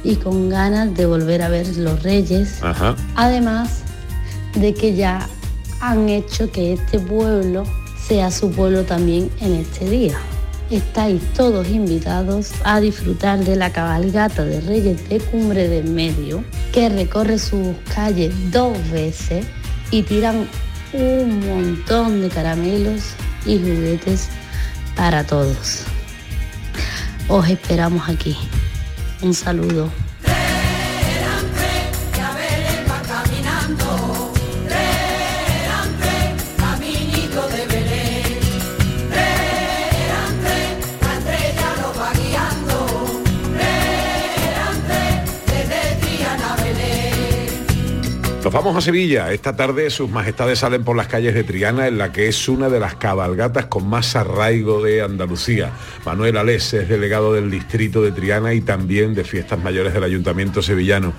y 0.05 0.17
con 0.17 0.49
ganas 0.49 0.95
de 0.97 1.07
volver 1.07 1.43
a 1.43 1.49
ver 1.49 1.77
los 1.77 2.03
Reyes. 2.03 2.63
Ajá. 2.63 2.97
Además 3.15 3.83
de 4.55 4.75
que 4.75 4.95
ya 4.95 5.29
han 5.81 6.09
hecho 6.09 6.51
que 6.51 6.75
este 6.75 6.99
pueblo 6.99 7.65
sea 8.07 8.31
su 8.31 8.51
pueblo 8.51 8.83
también 8.83 9.31
en 9.41 9.55
este 9.55 9.89
día. 9.89 10.19
Estáis 10.71 11.23
todos 11.35 11.69
invitados 11.69 12.53
a 12.65 12.81
disfrutar 12.81 13.45
de 13.45 13.57
la 13.57 13.71
cabalgata 13.71 14.45
de 14.45 14.61
Reyes 14.61 15.09
de 15.09 15.21
Cumbre 15.21 15.69
del 15.69 15.91
Medio, 15.91 16.43
que 16.73 16.89
recorre 16.89 17.39
sus 17.39 17.77
calles 17.95 18.33
dos 18.51 18.77
veces 18.91 19.45
y 19.93 20.03
tiran 20.03 20.49
un 20.93 21.47
montón 21.47 22.23
de 22.23 22.29
caramelos 22.29 23.15
y 23.47 23.59
juguetes 23.59 24.29
para 24.97 25.25
todos. 25.25 25.85
Os 27.29 27.49
esperamos 27.49 28.09
aquí. 28.09 28.37
Un 29.21 29.35
saludo. 29.35 29.91
Nos 48.53 48.63
vamos 48.63 48.77
a 48.77 48.83
Sevilla. 48.83 49.33
Esta 49.33 49.57
tarde 49.57 49.89
sus 49.89 50.11
majestades 50.11 50.59
salen 50.59 50.85
por 50.85 50.95
las 50.95 51.07
calles 51.07 51.33
de 51.33 51.43
Triana, 51.43 51.89
en 51.89 51.97
la 51.97 52.13
que 52.13 52.29
es 52.29 52.51
una 52.51 52.69
de 52.69 52.81
las 52.81 52.97
cabalgatas 52.97 53.65
con 53.65 53.89
más 53.89 54.15
arraigo 54.15 54.83
de 54.83 55.01
Andalucía. 55.01 55.71
Manuel 56.05 56.37
Alés 56.37 56.75
es 56.75 56.87
delegado 56.87 57.33
del 57.33 57.51
distrito 57.51 58.03
de 58.03 58.13
Triana 58.13 58.53
y 58.53 58.61
también 58.61 59.15
de 59.15 59.25
Fiestas 59.25 59.59
Mayores 59.59 59.95
del 59.95 60.05
Ayuntamiento 60.05 60.61
Sevillano. 60.61 61.15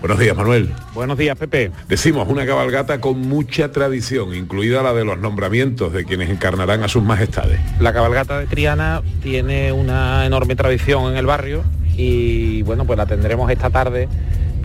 Buenos 0.00 0.18
días, 0.18 0.36
Manuel. 0.36 0.74
Buenos 0.92 1.16
días, 1.16 1.38
Pepe. 1.38 1.70
Decimos 1.88 2.28
una 2.28 2.44
cabalgata 2.44 3.00
con 3.00 3.18
mucha 3.18 3.72
tradición, 3.72 4.34
incluida 4.34 4.82
la 4.82 4.92
de 4.92 5.06
los 5.06 5.18
nombramientos 5.18 5.90
de 5.90 6.04
quienes 6.04 6.28
encarnarán 6.28 6.82
a 6.82 6.88
sus 6.88 7.02
majestades. 7.02 7.60
La 7.80 7.94
cabalgata 7.94 8.40
de 8.40 8.46
Triana 8.46 9.00
tiene 9.22 9.72
una 9.72 10.26
enorme 10.26 10.54
tradición 10.54 11.10
en 11.10 11.16
el 11.16 11.24
barrio 11.24 11.64
y 11.96 12.60
bueno, 12.64 12.84
pues 12.84 12.98
la 12.98 13.06
tendremos 13.06 13.50
esta 13.50 13.70
tarde 13.70 14.06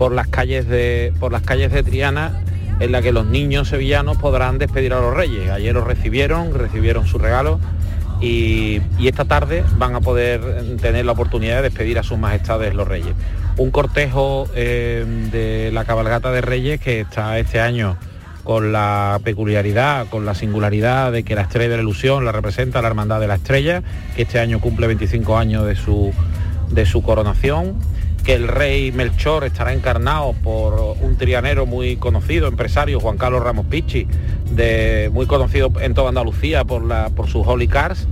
por 0.00 0.12
las 0.12 0.28
calles 0.28 0.66
de 0.66 1.12
por 1.20 1.30
las 1.30 1.42
calles 1.42 1.70
de 1.72 1.82
Triana 1.82 2.40
en 2.80 2.90
la 2.90 3.02
que 3.02 3.12
los 3.12 3.26
niños 3.26 3.68
sevillanos 3.68 4.16
podrán 4.16 4.56
despedir 4.56 4.94
a 4.94 5.00
los 5.00 5.14
reyes. 5.14 5.50
Ayer 5.50 5.74
los 5.74 5.86
recibieron, 5.86 6.54
recibieron 6.54 7.06
su 7.06 7.18
regalo 7.18 7.60
y, 8.18 8.80
y 8.98 9.08
esta 9.08 9.26
tarde 9.26 9.62
van 9.76 9.94
a 9.94 10.00
poder 10.00 10.40
tener 10.80 11.04
la 11.04 11.12
oportunidad 11.12 11.56
de 11.56 11.64
despedir 11.64 11.98
a 11.98 12.02
sus 12.02 12.16
majestades 12.16 12.74
los 12.74 12.88
reyes. 12.88 13.12
Un 13.58 13.70
cortejo 13.70 14.48
eh, 14.54 15.04
de 15.30 15.70
la 15.70 15.84
cabalgata 15.84 16.32
de 16.32 16.40
reyes 16.40 16.80
que 16.80 17.00
está 17.00 17.38
este 17.38 17.60
año 17.60 17.98
con 18.42 18.72
la 18.72 19.20
peculiaridad, 19.22 20.06
con 20.06 20.24
la 20.24 20.34
singularidad 20.34 21.12
de 21.12 21.24
que 21.24 21.34
la 21.34 21.42
estrella 21.42 21.68
de 21.68 21.76
la 21.76 21.82
ilusión 21.82 22.24
la 22.24 22.32
representa 22.32 22.80
la 22.80 22.88
Hermandad 22.88 23.20
de 23.20 23.28
la 23.28 23.34
Estrella, 23.34 23.82
que 24.16 24.22
este 24.22 24.38
año 24.38 24.60
cumple 24.60 24.86
25 24.86 25.36
años 25.36 25.66
de 25.66 25.76
su, 25.76 26.10
de 26.70 26.86
su 26.86 27.02
coronación, 27.02 27.74
que 28.22 28.34
el 28.34 28.48
rey 28.48 28.92
Melchor 28.92 29.44
estará 29.44 29.72
encarnado 29.72 30.32
por 30.32 30.96
un 31.00 31.16
trianero 31.16 31.66
muy 31.66 31.96
conocido, 31.96 32.48
empresario, 32.48 33.00
Juan 33.00 33.16
Carlos 33.16 33.42
Ramos 33.42 33.66
Pichi, 33.66 34.06
de, 34.50 35.10
muy 35.12 35.26
conocido 35.26 35.72
en 35.80 35.94
toda 35.94 36.10
Andalucía 36.10 36.64
por, 36.64 36.84
la, 36.84 37.10
por 37.10 37.28
sus 37.28 37.46
Holy 37.46 37.68
Cars. 37.68 38.06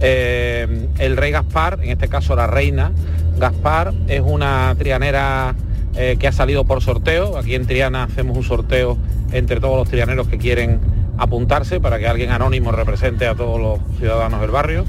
Eh, 0.00 0.88
el 0.98 1.16
rey 1.16 1.30
Gaspar, 1.30 1.80
en 1.82 1.90
este 1.90 2.08
caso 2.08 2.34
la 2.34 2.46
reina 2.46 2.92
Gaspar, 3.38 3.92
es 4.08 4.22
una 4.24 4.74
trianera 4.78 5.54
eh, 5.96 6.16
que 6.18 6.28
ha 6.28 6.32
salido 6.32 6.64
por 6.64 6.82
sorteo. 6.82 7.36
Aquí 7.36 7.54
en 7.54 7.66
Triana 7.66 8.04
hacemos 8.04 8.36
un 8.36 8.44
sorteo 8.44 8.96
entre 9.32 9.60
todos 9.60 9.76
los 9.76 9.88
trianeros 9.88 10.28
que 10.28 10.38
quieren 10.38 10.80
apuntarse 11.18 11.80
para 11.80 11.98
que 11.98 12.06
alguien 12.06 12.30
anónimo 12.30 12.72
represente 12.72 13.26
a 13.26 13.34
todos 13.34 13.60
los 13.60 13.98
ciudadanos 13.98 14.40
del 14.40 14.50
barrio. 14.50 14.84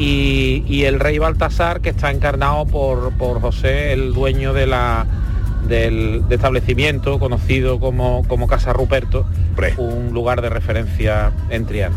Y, 0.00 0.64
y 0.66 0.84
el 0.84 0.98
rey 0.98 1.18
Baltasar, 1.18 1.80
que 1.82 1.90
está 1.90 2.10
encarnado 2.10 2.64
por, 2.66 3.12
por 3.18 3.40
José, 3.40 3.92
el 3.92 4.12
dueño 4.14 4.52
de 4.54 4.66
la, 4.66 5.06
del 5.68 6.26
de 6.26 6.34
establecimiento 6.36 7.18
conocido 7.18 7.78
como, 7.78 8.26
como 8.26 8.46
Casa 8.48 8.72
Ruperto, 8.72 9.26
un 9.76 10.12
lugar 10.14 10.40
de 10.40 10.48
referencia 10.48 11.32
en 11.50 11.66
Triana 11.66 11.96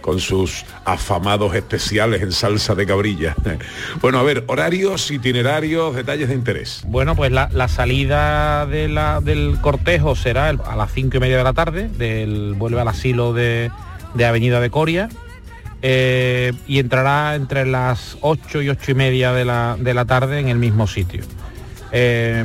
con 0.00 0.20
sus 0.20 0.64
afamados 0.84 1.54
especiales 1.54 2.22
en 2.22 2.30
salsa 2.32 2.74
de 2.74 2.86
cabrilla. 2.86 3.34
Bueno, 4.00 4.18
a 4.18 4.22
ver, 4.22 4.44
horarios, 4.46 5.10
itinerarios, 5.10 5.94
detalles 5.96 6.28
de 6.28 6.34
interés. 6.34 6.82
Bueno, 6.86 7.14
pues 7.16 7.30
la, 7.32 7.48
la 7.52 7.68
salida 7.68 8.66
de 8.66 8.88
la- 8.88 9.20
del 9.20 9.58
cortejo 9.60 10.14
será 10.16 10.48
el- 10.50 10.60
a 10.66 10.76
las 10.76 10.92
cinco 10.92 11.16
y 11.16 11.20
media 11.20 11.36
de 11.38 11.44
la 11.44 11.52
tarde, 11.52 11.88
del, 11.88 12.54
vuelve 12.56 12.80
al 12.80 12.88
asilo 12.88 13.32
de, 13.34 13.70
de 14.14 14.24
Avenida 14.26 14.60
de 14.60 14.70
Coria, 14.70 15.08
eh, 15.86 16.52
y 16.66 16.78
entrará 16.78 17.34
entre 17.34 17.66
las 17.66 18.16
8 18.22 18.62
y 18.62 18.70
ocho 18.70 18.90
y 18.92 18.94
media 18.94 19.34
de 19.34 19.44
la, 19.44 19.76
de 19.78 19.92
la 19.92 20.06
tarde 20.06 20.40
en 20.40 20.48
el 20.48 20.56
mismo 20.56 20.86
sitio. 20.86 21.22
Eh, 21.92 22.42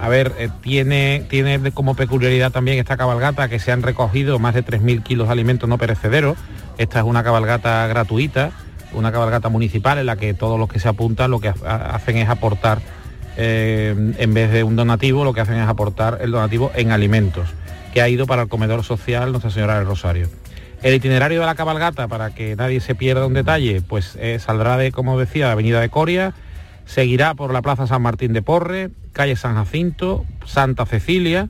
a 0.00 0.08
ver, 0.08 0.32
eh, 0.38 0.48
tiene, 0.62 1.24
tiene 1.28 1.72
como 1.72 1.96
peculiaridad 1.96 2.52
también 2.52 2.78
esta 2.78 2.96
cabalgata 2.96 3.48
que 3.48 3.58
se 3.58 3.72
han 3.72 3.82
recogido 3.82 4.38
más 4.38 4.54
de 4.54 4.64
3.000 4.64 5.02
kilos 5.02 5.26
de 5.26 5.32
alimentos 5.32 5.68
no 5.68 5.78
perecederos. 5.78 6.38
Esta 6.78 7.00
es 7.00 7.04
una 7.04 7.24
cabalgata 7.24 7.88
gratuita, 7.88 8.52
una 8.92 9.10
cabalgata 9.10 9.48
municipal 9.48 9.98
en 9.98 10.06
la 10.06 10.14
que 10.14 10.32
todos 10.32 10.56
los 10.56 10.68
que 10.68 10.78
se 10.78 10.88
apuntan 10.88 11.32
lo 11.32 11.40
que 11.40 11.48
ha- 11.48 11.90
hacen 11.92 12.18
es 12.18 12.28
aportar, 12.28 12.78
en 13.36 14.32
vez 14.32 14.50
de 14.52 14.62
un 14.62 14.76
donativo, 14.76 15.24
lo 15.24 15.34
que 15.34 15.40
hacen 15.40 15.56
es 15.56 15.68
aportar 15.68 16.18
el 16.22 16.30
donativo 16.30 16.70
en 16.76 16.92
alimentos, 16.92 17.48
que 17.92 18.00
ha 18.00 18.08
ido 18.08 18.26
para 18.26 18.42
el 18.42 18.48
comedor 18.48 18.84
social 18.84 19.32
Nuestra 19.32 19.50
Señora 19.50 19.76
del 19.76 19.86
Rosario. 19.86 20.28
El 20.86 20.94
itinerario 20.94 21.40
de 21.40 21.46
la 21.46 21.56
cabalgata, 21.56 22.06
para 22.06 22.30
que 22.30 22.54
nadie 22.54 22.78
se 22.78 22.94
pierda 22.94 23.26
un 23.26 23.34
detalle, 23.34 23.82
pues 23.82 24.16
eh, 24.20 24.38
saldrá 24.38 24.76
de, 24.76 24.92
como 24.92 25.18
decía, 25.18 25.46
de 25.46 25.50
Avenida 25.50 25.80
de 25.80 25.88
Coria, 25.88 26.32
seguirá 26.84 27.34
por 27.34 27.52
la 27.52 27.60
Plaza 27.60 27.88
San 27.88 28.02
Martín 28.02 28.32
de 28.32 28.40
Porre, 28.40 28.90
calle 29.12 29.34
San 29.34 29.56
Jacinto, 29.56 30.24
Santa 30.44 30.86
Cecilia, 30.86 31.48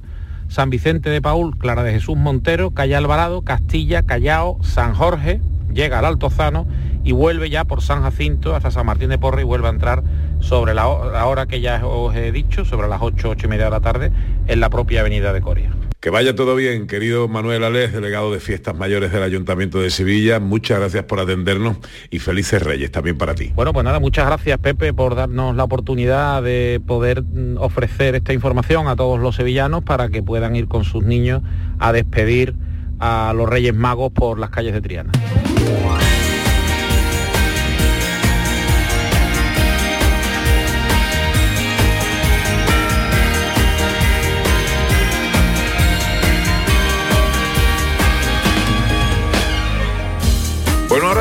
San 0.48 0.70
Vicente 0.70 1.10
de 1.10 1.20
Paul, 1.20 1.58
Clara 1.58 1.82
de 1.82 1.92
Jesús 1.92 2.16
Montero, 2.16 2.70
calle 2.70 2.96
Alvarado, 2.96 3.42
Castilla, 3.42 4.04
Callao, 4.04 4.56
San 4.62 4.94
Jorge, 4.94 5.42
llega 5.70 5.98
al 5.98 6.06
Altozano 6.06 6.66
y 7.04 7.12
vuelve 7.12 7.50
ya 7.50 7.64
por 7.64 7.82
San 7.82 8.00
Jacinto 8.04 8.54
hasta 8.54 8.70
San 8.70 8.86
Martín 8.86 9.10
de 9.10 9.18
Porre 9.18 9.42
y 9.42 9.44
vuelve 9.44 9.66
a 9.66 9.72
entrar 9.72 10.02
sobre 10.40 10.72
la, 10.72 10.84
la 11.12 11.26
hora 11.26 11.44
que 11.44 11.60
ya 11.60 11.84
os 11.84 12.16
he 12.16 12.32
dicho, 12.32 12.64
sobre 12.64 12.88
las 12.88 13.02
8, 13.02 13.28
8 13.28 13.46
y 13.46 13.50
media 13.50 13.66
de 13.66 13.70
la 13.70 13.80
tarde, 13.80 14.12
en 14.46 14.60
la 14.60 14.70
propia 14.70 15.00
Avenida 15.00 15.34
de 15.34 15.42
Coria. 15.42 15.85
Que 16.06 16.10
vaya 16.10 16.36
todo 16.36 16.54
bien, 16.54 16.86
querido 16.86 17.26
Manuel 17.26 17.64
Alés, 17.64 17.92
delegado 17.92 18.30
de 18.30 18.38
Fiestas 18.38 18.76
Mayores 18.76 19.10
del 19.10 19.24
Ayuntamiento 19.24 19.80
de 19.80 19.90
Sevilla. 19.90 20.38
Muchas 20.38 20.78
gracias 20.78 21.02
por 21.02 21.18
atendernos 21.18 21.78
y 22.10 22.20
felices 22.20 22.62
Reyes 22.62 22.92
también 22.92 23.18
para 23.18 23.34
ti. 23.34 23.50
Bueno, 23.56 23.72
pues 23.72 23.82
nada, 23.82 23.98
muchas 23.98 24.24
gracias 24.24 24.56
Pepe 24.60 24.94
por 24.94 25.16
darnos 25.16 25.56
la 25.56 25.64
oportunidad 25.64 26.44
de 26.44 26.80
poder 26.86 27.24
mm, 27.24 27.56
ofrecer 27.58 28.14
esta 28.14 28.32
información 28.32 28.86
a 28.86 28.94
todos 28.94 29.18
los 29.18 29.34
sevillanos 29.34 29.82
para 29.82 30.08
que 30.08 30.22
puedan 30.22 30.54
ir 30.54 30.68
con 30.68 30.84
sus 30.84 31.02
niños 31.02 31.42
a 31.80 31.92
despedir 31.92 32.54
a 33.00 33.32
los 33.34 33.48
Reyes 33.48 33.74
Magos 33.74 34.12
por 34.12 34.38
las 34.38 34.50
calles 34.50 34.74
de 34.74 34.80
Triana. 34.82 35.10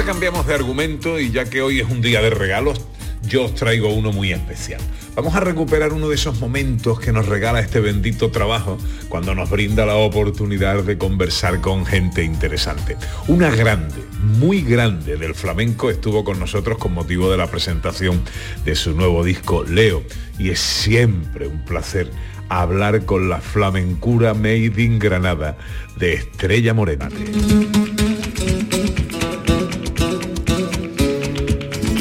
Cambiamos 0.05 0.45
de 0.45 0.53
argumento 0.53 1.19
y 1.19 1.31
ya 1.31 1.45
que 1.45 1.63
hoy 1.63 1.79
es 1.79 1.89
un 1.89 1.99
día 1.99 2.21
de 2.21 2.29
regalos, 2.29 2.79
yo 3.27 3.45
os 3.45 3.55
traigo 3.55 3.89
uno 3.89 4.11
muy 4.11 4.31
especial. 4.31 4.79
Vamos 5.15 5.33
a 5.33 5.39
recuperar 5.39 5.93
uno 5.93 6.09
de 6.09 6.15
esos 6.15 6.39
momentos 6.39 6.99
que 6.99 7.11
nos 7.11 7.27
regala 7.27 7.59
este 7.59 7.79
bendito 7.79 8.29
trabajo 8.29 8.77
cuando 9.09 9.33
nos 9.33 9.49
brinda 9.49 9.83
la 9.83 9.95
oportunidad 9.95 10.83
de 10.83 10.99
conversar 10.99 11.59
con 11.59 11.87
gente 11.87 12.23
interesante. 12.23 12.97
Una 13.27 13.49
grande, 13.49 13.95
muy 14.21 14.61
grande 14.61 15.17
del 15.17 15.33
flamenco 15.33 15.89
estuvo 15.89 16.23
con 16.23 16.39
nosotros 16.39 16.77
con 16.77 16.93
motivo 16.93 17.31
de 17.31 17.37
la 17.37 17.47
presentación 17.47 18.21
de 18.63 18.75
su 18.75 18.91
nuevo 18.91 19.23
disco 19.23 19.63
Leo 19.63 20.03
y 20.37 20.51
es 20.51 20.59
siempre 20.59 21.47
un 21.47 21.65
placer 21.65 22.11
hablar 22.49 23.05
con 23.05 23.27
la 23.27 23.41
flamencura 23.41 24.35
Made 24.35 24.73
in 24.77 24.99
Granada 24.99 25.57
de 25.97 26.13
Estrella 26.13 26.75
Morente. 26.75 27.84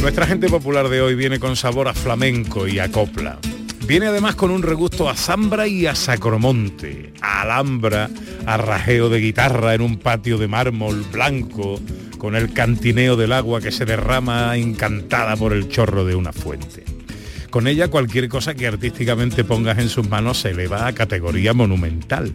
Nuestra 0.05 0.27
gente 0.27 0.51
popular 0.51 0.91
de 0.91 1.01
hoy 1.01 1.15
viene 1.15 1.41
con 1.41 1.57
sabor 1.57 1.89
a 1.89 1.95
flamenco 1.95 2.69
y 2.69 2.79
a 2.79 2.93
copla. 2.93 3.39
Viene 3.87 4.09
además 4.09 4.35
con 4.35 4.51
un 4.51 4.63
regusto 4.63 5.09
a 5.09 5.17
zambra 5.17 5.67
y 5.67 5.87
a 5.87 5.95
sacromonte, 5.95 7.15
a 7.23 7.41
alhambra, 7.41 8.11
a 8.45 8.59
rajeo 8.59 9.09
de 9.09 9.21
guitarra 9.21 9.73
en 9.73 9.81
un 9.81 9.97
patio 9.97 10.37
de 10.37 10.47
mármol 10.47 11.07
blanco, 11.11 11.81
con 12.19 12.37
el 12.37 12.53
cantineo 12.53 13.17
del 13.17 13.33
agua 13.33 13.63
que 13.63 13.73
se 13.73 13.87
derrama 13.87 14.55
encantada 14.59 15.37
por 15.37 15.55
el 15.55 15.71
chorro 15.71 16.05
de 16.05 16.15
una 16.15 16.35
fuente. 16.35 16.85
Con 17.55 17.69
ella 17.69 17.87
cualquier 17.87 18.29
cosa 18.29 18.55
que 18.55 18.67
artísticamente 18.67 19.45
pongas 19.45 19.79
en 19.79 19.89
sus 19.89 20.09
manos 20.09 20.41
se 20.41 20.51
eleva 20.51 20.89
a 20.89 20.93
categoría 20.93 21.55
monumental. 21.55 22.33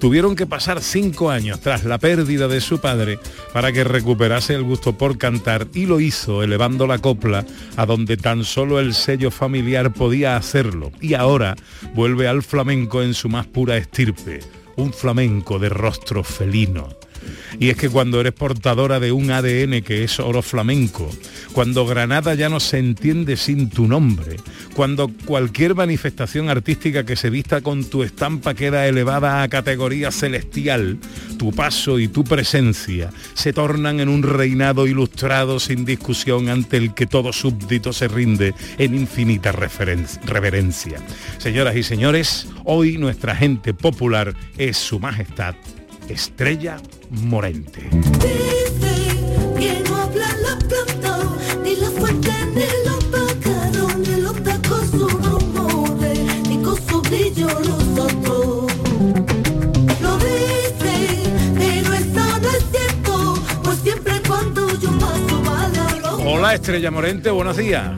Tuvieron 0.00 0.34
que 0.34 0.46
pasar 0.46 0.80
cinco 0.80 1.30
años 1.30 1.60
tras 1.60 1.84
la 1.84 1.98
pérdida 1.98 2.48
de 2.48 2.62
su 2.62 2.80
padre 2.80 3.18
para 3.52 3.72
que 3.72 3.84
recuperase 3.84 4.54
el 4.54 4.62
gusto 4.62 4.96
por 4.96 5.18
cantar 5.18 5.66
y 5.74 5.84
lo 5.84 6.00
hizo 6.00 6.42
elevando 6.42 6.86
la 6.86 6.96
copla 6.96 7.44
a 7.76 7.84
donde 7.84 8.16
tan 8.16 8.42
solo 8.42 8.80
el 8.80 8.94
sello 8.94 9.30
familiar 9.30 9.92
podía 9.92 10.34
hacerlo. 10.34 10.92
Y 10.98 11.12
ahora 11.12 11.56
vuelve 11.92 12.26
al 12.26 12.42
flamenco 12.42 13.02
en 13.02 13.12
su 13.12 13.28
más 13.28 13.46
pura 13.46 13.76
estirpe, 13.76 14.40
un 14.76 14.94
flamenco 14.94 15.58
de 15.58 15.68
rostro 15.68 16.24
felino. 16.24 16.88
Y 17.58 17.70
es 17.70 17.76
que 17.76 17.88
cuando 17.88 18.20
eres 18.20 18.32
portadora 18.32 19.00
de 19.00 19.12
un 19.12 19.30
ADN 19.30 19.82
que 19.82 20.04
es 20.04 20.18
oro 20.20 20.42
flamenco, 20.42 21.10
cuando 21.52 21.86
Granada 21.86 22.34
ya 22.34 22.48
no 22.48 22.60
se 22.60 22.78
entiende 22.78 23.36
sin 23.36 23.70
tu 23.70 23.86
nombre, 23.86 24.36
cuando 24.74 25.10
cualquier 25.24 25.74
manifestación 25.74 26.48
artística 26.48 27.04
que 27.04 27.16
se 27.16 27.30
vista 27.30 27.60
con 27.60 27.84
tu 27.84 28.02
estampa 28.02 28.54
queda 28.54 28.86
elevada 28.86 29.42
a 29.42 29.48
categoría 29.48 30.10
celestial, 30.10 30.98
tu 31.38 31.52
paso 31.52 31.98
y 31.98 32.08
tu 32.08 32.24
presencia 32.24 33.10
se 33.34 33.52
tornan 33.52 34.00
en 34.00 34.08
un 34.08 34.22
reinado 34.22 34.86
ilustrado 34.86 35.60
sin 35.60 35.84
discusión 35.84 36.48
ante 36.48 36.76
el 36.76 36.94
que 36.94 37.06
todo 37.06 37.32
súbdito 37.32 37.92
se 37.92 38.08
rinde 38.08 38.54
en 38.78 38.94
infinita 38.94 39.52
reverencia. 39.52 40.98
Señoras 41.38 41.76
y 41.76 41.82
señores, 41.82 42.48
hoy 42.64 42.98
nuestra 42.98 43.36
gente 43.36 43.74
popular 43.74 44.34
es 44.58 44.76
su 44.76 44.98
majestad 44.98 45.54
Estrella 46.08 46.76
Morente. 47.22 47.80
Que 49.58 49.82
no 49.88 49.96
habla 49.96 50.26
la 50.42 50.58
planta, 50.58 51.18
ni 51.62 51.76
la 51.76 51.90
fuente, 51.90 52.30
ni 52.54 52.66
los 52.86 53.04
pájaros, 53.04 53.96
ni 53.98 54.20
los 54.20 54.42
tacos 54.42 54.86
sus 54.90 55.12
rumores, 55.12 56.18
ni 56.48 56.62
con 56.62 56.76
su 56.76 57.00
brillo 57.02 57.48
los 57.60 57.98
otros. 57.98 58.72
Lo 60.02 60.18
dice, 60.18 61.30
pero 61.56 61.92
eso 61.94 62.38
no 62.42 62.48
es 62.48 62.64
cierto, 62.72 63.34
pues 63.62 63.78
siempre 63.78 64.20
cuando 64.26 64.68
yo 64.78 64.90
paso 64.98 65.42
va 65.46 65.68
la 65.68 65.88
ropa. 66.00 66.24
Hola 66.24 66.54
Estrella 66.54 66.90
Morente, 66.90 67.30
buenos 67.30 67.56
días. 67.56 67.92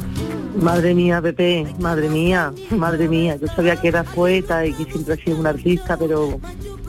Madre 0.60 0.94
mía, 0.94 1.20
Pepe, 1.20 1.66
madre 1.80 2.08
mía, 2.08 2.52
madre 2.70 3.08
mía. 3.08 3.36
Yo 3.36 3.46
sabía 3.48 3.76
que 3.76 3.88
eras 3.88 4.06
poeta 4.14 4.64
y 4.64 4.72
que 4.72 4.84
siempre 4.90 5.14
has 5.14 5.20
sido 5.20 5.38
un 5.38 5.46
artista, 5.46 5.98
pero 5.98 6.40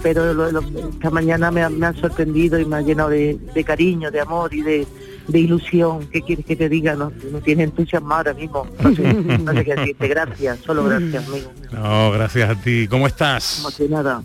pero 0.01 0.33
lo- 0.33 0.51
lo- 0.51 0.62
esta 0.62 1.10
mañana 1.10 1.51
me, 1.51 1.63
ha- 1.63 1.69
me 1.69 1.86
han 1.86 1.95
sorprendido 1.95 2.60
y 2.60 2.65
me 2.65 2.77
ha 2.77 2.81
llenado 2.81 3.10
de, 3.10 3.38
de 3.53 3.63
cariño, 3.63 4.12
de 4.12 4.19
amor 4.21 4.53
y 4.53 4.62
de, 4.62 4.88
de 5.27 5.39
ilusión. 5.39 6.07
¿Qué 6.12 6.21
quieres 6.21 6.45
que 6.45 6.55
te 6.55 6.69
diga? 6.69 6.95
No, 6.95 7.12
no 7.31 7.39
tienes 7.39 7.65
entusiasmo 7.69 8.13
ahora 8.13 8.33
mismo. 8.33 8.65
No 8.83 8.95
sé, 8.95 9.13
no 9.13 9.51
sé 9.53 9.65
qué 9.65 9.75
decirte. 9.75 10.07
Gracias, 10.07 10.60
solo 10.60 10.83
gracias, 10.86 11.27
amigo. 11.27 11.51
No, 11.71 12.12
gracias 12.12 12.49
a 12.49 12.55
ti. 12.62 12.88
¿Cómo 12.88 13.07
estás? 13.07 13.60
Emocionada. 13.60 14.21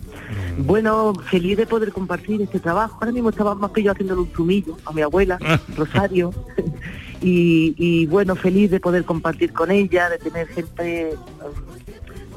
Bueno, 0.59 1.13
feliz 1.29 1.57
de 1.57 1.65
poder 1.65 1.91
compartir 1.91 2.41
este 2.41 2.59
trabajo. 2.59 2.97
Ahora 3.01 3.11
mismo 3.11 3.29
estaba 3.29 3.55
más 3.55 3.71
que 3.71 3.83
yo 3.83 3.91
haciéndole 3.91 4.21
un 4.21 4.29
zumillo 4.33 4.77
a 4.85 4.93
mi 4.93 5.01
abuela, 5.01 5.37
Rosario. 5.75 6.31
y, 7.21 7.73
y, 7.77 8.05
bueno, 8.07 8.35
feliz 8.35 8.69
de 8.71 8.79
poder 8.79 9.03
compartir 9.05 9.51
con 9.53 9.71
ella, 9.71 10.09
de 10.09 10.17
tener 10.19 10.47
gente 10.47 11.15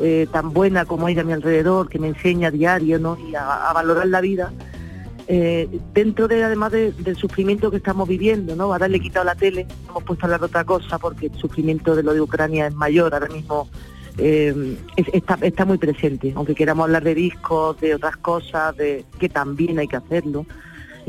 eh, 0.00 0.26
tan 0.32 0.52
buena 0.52 0.84
como 0.84 1.08
ella 1.08 1.22
a 1.22 1.24
mi 1.24 1.32
alrededor, 1.32 1.88
que 1.88 1.98
me 1.98 2.08
enseña 2.08 2.48
a 2.48 2.50
diario, 2.50 2.98
¿no? 2.98 3.16
Y 3.28 3.34
a, 3.34 3.68
a 3.70 3.72
valorar 3.72 4.06
la 4.08 4.20
vida. 4.20 4.52
Eh, 5.28 5.68
dentro 5.92 6.28
de 6.28 6.44
además 6.44 6.70
de- 6.70 6.92
del 6.92 7.16
sufrimiento 7.16 7.70
que 7.70 7.78
estamos 7.78 8.06
viviendo, 8.08 8.54
¿no? 8.54 8.64
Ahora 8.64 8.86
le 8.86 8.98
he 8.98 9.00
quitado 9.00 9.24
la 9.24 9.34
tele, 9.34 9.66
hemos 9.88 10.04
puesto 10.04 10.24
a 10.24 10.26
hablar 10.26 10.40
de 10.40 10.46
otra 10.46 10.64
cosa 10.64 10.98
porque 10.98 11.26
el 11.26 11.34
sufrimiento 11.34 11.96
de 11.96 12.04
lo 12.04 12.14
de 12.14 12.20
Ucrania 12.20 12.68
es 12.68 12.74
mayor, 12.74 13.12
ahora 13.12 13.28
mismo 13.28 13.68
eh, 14.18 14.76
es- 14.96 15.08
está, 15.12 15.36
está 15.42 15.64
muy 15.64 15.78
presente, 15.78 16.32
aunque 16.36 16.54
queramos 16.54 16.84
hablar 16.84 17.02
de 17.02 17.14
discos, 17.16 17.78
de 17.80 17.94
otras 17.96 18.16
cosas, 18.18 18.76
de 18.76 19.04
que 19.18 19.28
también 19.28 19.78
hay 19.78 19.88
que 19.88 19.96
hacerlo. 19.96 20.46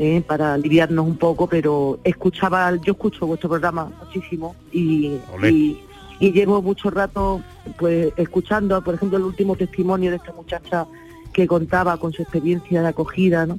eh, 0.00 0.22
para 0.24 0.54
aliviarnos 0.54 1.04
un 1.04 1.16
poco, 1.16 1.48
pero 1.48 1.98
escuchaba, 2.04 2.70
yo 2.84 2.92
escucho 2.92 3.26
vuestro 3.26 3.48
programa 3.48 3.90
muchísimo 4.04 4.54
y, 4.70 5.18
y, 5.50 5.82
y 6.20 6.32
llevo 6.32 6.62
mucho 6.62 6.90
rato 6.90 7.42
pues 7.78 8.12
escuchando, 8.16 8.82
por 8.82 8.94
ejemplo, 8.94 9.18
el 9.18 9.24
último 9.24 9.56
testimonio 9.56 10.10
de 10.10 10.16
esta 10.16 10.32
muchacha 10.32 10.86
que 11.32 11.46
contaba 11.46 11.96
con 11.98 12.12
su 12.12 12.22
experiencia 12.22 12.82
de 12.82 12.88
acogida, 12.88 13.46
¿no? 13.46 13.58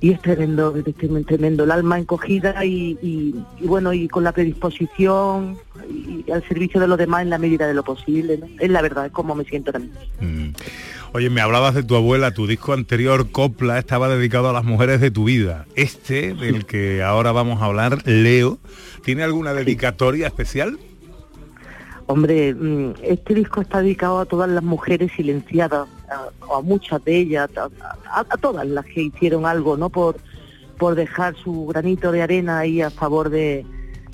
y 0.00 0.12
es 0.12 0.22
tremendo, 0.22 0.74
es 0.76 0.94
tremendo, 0.94 1.26
tremendo, 1.26 1.64
el 1.64 1.72
alma 1.72 1.98
encogida 1.98 2.64
y, 2.64 2.96
y- 3.02 3.34
y 3.60 3.66
bueno, 3.66 3.92
y 3.92 4.06
con 4.06 4.22
la 4.22 4.30
predisposición 4.30 5.58
y, 5.90 6.24
y 6.24 6.30
al 6.30 6.46
servicio 6.46 6.80
de 6.80 6.86
los 6.86 6.96
demás 6.98 7.22
en 7.22 7.30
la 7.30 7.38
medida 7.38 7.66
de 7.66 7.74
lo 7.74 7.82
posible, 7.82 8.38
¿no? 8.38 8.46
Es 8.60 8.70
la 8.70 8.80
verdad, 8.80 9.06
es 9.06 9.12
como 9.12 9.34
me 9.34 9.44
siento 9.44 9.72
también. 9.72 9.92
Mm. 10.20 10.54
Oye, 11.14 11.30
me 11.30 11.40
hablabas 11.40 11.74
de 11.74 11.82
tu 11.82 11.96
abuela, 11.96 12.30
tu 12.32 12.46
disco 12.46 12.74
anterior, 12.74 13.30
Copla, 13.32 13.78
estaba 13.78 14.08
dedicado 14.08 14.48
a 14.50 14.52
las 14.52 14.62
mujeres 14.62 15.00
de 15.00 15.10
tu 15.10 15.24
vida. 15.24 15.66
Este, 15.74 16.32
del 16.34 16.64
que 16.64 17.02
ahora 17.02 17.32
vamos 17.32 17.60
a 17.60 17.64
hablar, 17.64 18.06
Leo, 18.06 18.58
¿tiene 19.04 19.24
alguna 19.24 19.52
dedicatoria 19.52 20.26
especial? 20.28 20.78
Hombre, 22.10 22.54
mm, 22.54 22.94
este 23.02 23.34
disco 23.34 23.60
está 23.60 23.82
dedicado 23.82 24.18
a 24.18 24.24
todas 24.24 24.48
las 24.48 24.62
mujeres 24.64 25.12
silenciadas, 25.14 25.86
a, 26.10 26.56
a 26.56 26.60
muchas 26.62 27.04
de 27.04 27.16
ellas, 27.18 27.50
a, 28.10 28.24
todas 28.38 28.66
las 28.66 28.86
que 28.86 29.02
hicieron 29.02 29.44
algo, 29.44 29.76
¿no? 29.76 29.90
Por, 29.90 30.16
por 30.78 30.94
dejar 30.94 31.36
su 31.36 31.66
granito 31.66 32.10
de 32.10 32.22
arena 32.22 32.60
ahí 32.60 32.80
a 32.80 32.88
favor 32.88 33.28
de, 33.28 33.66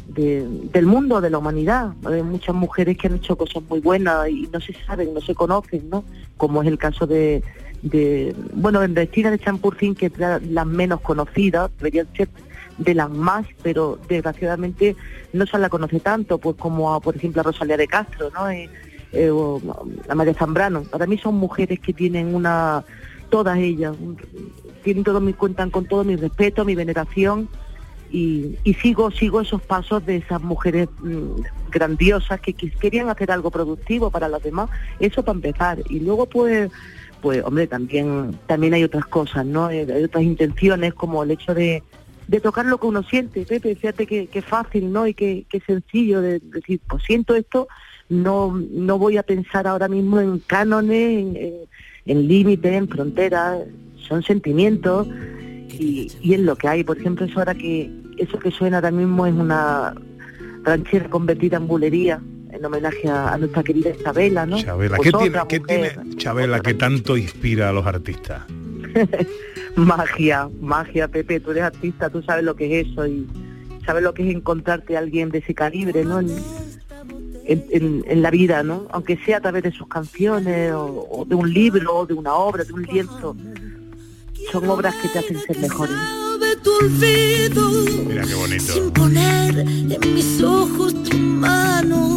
de- 0.08 0.44
del 0.72 0.86
mundo, 0.86 1.20
de 1.20 1.30
la 1.30 1.38
humanidad. 1.38 1.92
Hay 2.04 2.22
muchas 2.24 2.54
mujeres 2.56 2.98
que 2.98 3.06
han 3.06 3.14
hecho 3.14 3.36
cosas 3.36 3.62
muy 3.68 3.78
buenas 3.78 4.28
y 4.28 4.48
no 4.52 4.60
se 4.60 4.72
saben, 4.86 5.14
no 5.14 5.20
se 5.20 5.36
conocen, 5.36 5.88
¿no? 5.88 6.02
Como 6.36 6.62
es 6.62 6.68
el 6.68 6.78
caso 6.78 7.06
de, 7.06 7.44
de 7.82 8.34
bueno, 8.54 8.82
en 8.82 8.94
Vestida 8.94 9.30
de 9.30 9.38
Champurcín, 9.38 9.94
que 9.94 10.06
es 10.06 10.18
la- 10.18 10.64
menos 10.64 11.00
conocidas, 11.00 11.70
deberían 11.78 12.08
ser 12.16 12.28
de 12.78 12.94
las 12.94 13.10
más, 13.10 13.46
pero 13.62 13.98
desgraciadamente 14.08 14.96
no 15.32 15.46
se 15.46 15.58
la 15.58 15.68
conoce 15.68 16.00
tanto, 16.00 16.38
pues 16.38 16.56
como 16.56 16.92
a, 16.94 17.00
por 17.00 17.16
ejemplo 17.16 17.40
a 17.40 17.44
Rosalía 17.44 17.76
de 17.76 17.86
Castro, 17.86 18.30
¿no? 18.34 18.48
Eh, 18.50 18.68
eh, 19.12 19.30
a 20.08 20.14
María 20.14 20.34
Zambrano. 20.34 20.82
Para 20.82 21.06
mí 21.06 21.16
son 21.18 21.36
mujeres 21.36 21.78
que 21.80 21.92
tienen 21.92 22.34
una, 22.34 22.84
todas 23.30 23.58
ellas, 23.58 23.94
tienen 24.82 25.04
todo 25.04 25.20
mi, 25.20 25.32
cuentan 25.32 25.70
con 25.70 25.86
todo 25.86 26.02
mi 26.04 26.16
respeto, 26.16 26.64
mi 26.64 26.74
veneración 26.74 27.48
y, 28.10 28.56
y 28.64 28.74
sigo, 28.74 29.10
sigo 29.10 29.40
esos 29.40 29.62
pasos 29.62 30.04
de 30.04 30.16
esas 30.16 30.42
mujeres 30.42 30.88
mm, 31.00 31.42
grandiosas 31.70 32.40
que, 32.40 32.54
quis- 32.56 32.76
querían 32.78 33.08
hacer 33.08 33.30
algo 33.30 33.50
productivo 33.50 34.10
para 34.10 34.28
los 34.28 34.42
demás, 34.42 34.68
eso 35.00 35.22
para 35.24 35.36
empezar. 35.36 35.78
Y 35.88 36.00
luego 36.00 36.26
pues 36.26 36.70
pues 37.22 37.42
hombre, 37.42 37.66
también 37.66 38.38
también 38.46 38.74
hay 38.74 38.84
otras 38.84 39.06
cosas, 39.06 39.46
¿no? 39.46 39.70
Eh, 39.70 39.86
Hay 39.90 40.04
otras 40.04 40.22
intenciones 40.24 40.92
como 40.92 41.22
el 41.22 41.30
hecho 41.30 41.54
de, 41.54 41.82
de 42.26 42.40
tocar 42.40 42.66
lo 42.66 42.78
que 42.78 42.86
uno 42.86 43.02
siente, 43.02 43.44
Pepe, 43.44 43.74
fíjate 43.74 44.06
que, 44.06 44.26
que 44.26 44.42
fácil, 44.42 44.92
¿no? 44.92 45.06
Y 45.06 45.14
que, 45.14 45.44
que 45.48 45.60
sencillo 45.60 46.20
de 46.20 46.40
decir, 46.40 46.80
pues 46.88 47.02
siento 47.04 47.34
esto, 47.34 47.68
no, 48.08 48.58
no 48.70 48.98
voy 48.98 49.16
a 49.16 49.22
pensar 49.22 49.66
ahora 49.66 49.88
mismo 49.88 50.20
en 50.20 50.38
cánones, 50.38 51.18
en, 51.18 51.36
en, 51.36 51.54
en 52.06 52.28
límites, 52.28 52.72
en 52.72 52.88
fronteras, 52.88 53.60
son 54.08 54.22
sentimientos 54.22 55.06
y, 55.70 56.10
y 56.20 56.34
es 56.34 56.40
lo 56.40 56.56
que 56.56 56.68
hay. 56.68 56.84
Por 56.84 56.98
ejemplo, 56.98 57.26
eso 57.26 57.38
ahora 57.38 57.54
que, 57.54 57.90
eso 58.18 58.38
que 58.38 58.50
suena 58.50 58.78
ahora 58.78 58.90
mismo 58.90 59.26
es 59.26 59.34
una 59.34 59.94
ranchera 60.62 61.08
convertida 61.10 61.56
en 61.56 61.66
bulería, 61.66 62.20
en 62.50 62.64
homenaje 62.64 63.08
a, 63.08 63.32
a 63.32 63.38
nuestra 63.38 63.62
querida 63.62 63.90
Isabela, 63.90 64.46
¿no? 64.46 64.58
Chabela, 64.58 64.96
Pues 64.96 65.10
¿qué 65.12 65.32
qué 65.48 65.60
tiene 65.60 65.92
Chabela 66.16 66.60
que 66.60 66.74
tanto 66.74 67.16
inspira 67.16 67.68
a 67.68 67.72
los 67.72 67.86
artistas? 67.86 68.42
magia, 69.76 70.48
magia, 70.60 71.08
Pepe, 71.08 71.40
tú 71.40 71.50
eres 71.50 71.64
artista, 71.64 72.10
tú 72.10 72.22
sabes 72.22 72.44
lo 72.44 72.54
que 72.56 72.80
es 72.80 72.88
eso 72.88 73.06
y 73.06 73.26
sabes 73.84 74.02
lo 74.02 74.14
que 74.14 74.28
es 74.28 74.34
encontrarte 74.34 74.96
a 74.96 75.00
alguien 75.00 75.30
de 75.30 75.38
ese 75.38 75.54
calibre, 75.54 76.04
¿no? 76.04 76.20
En, 76.20 76.30
en- 77.46 77.64
en- 77.70 78.04
en 78.08 78.22
la 78.22 78.30
vida, 78.30 78.62
¿no? 78.62 78.86
Aunque 78.90 79.16
sea 79.18 79.36
a 79.38 79.40
través 79.40 79.62
de 79.62 79.72
sus 79.72 79.86
canciones 79.88 80.72
o, 80.72 81.06
o 81.10 81.24
de 81.26 81.34
un 81.34 81.52
libro, 81.52 81.94
o 81.98 82.06
de 82.06 82.14
una 82.14 82.32
obra, 82.34 82.64
de 82.64 82.72
un 82.72 82.82
lienzo. 82.82 83.36
Son 84.50 84.68
obras 84.68 84.94
que 84.96 85.08
te 85.08 85.18
hacen 85.18 85.38
ser 85.40 85.58
mejores. 85.58 85.94
olvido 86.80 87.70
Mira 88.08 88.24
qué 88.24 88.34
bonito. 88.34 88.72
sin 88.72 88.90
poner 88.90 89.58
en 89.58 90.14
mis 90.14 90.42
ojos 90.42 90.94
tu 91.04 91.16
mano. 91.18 92.16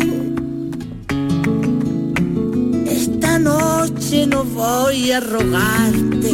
Noche 3.89 4.27
no 4.27 4.43
voy 4.43 5.11
a 5.11 5.19
rogarte, 5.19 6.31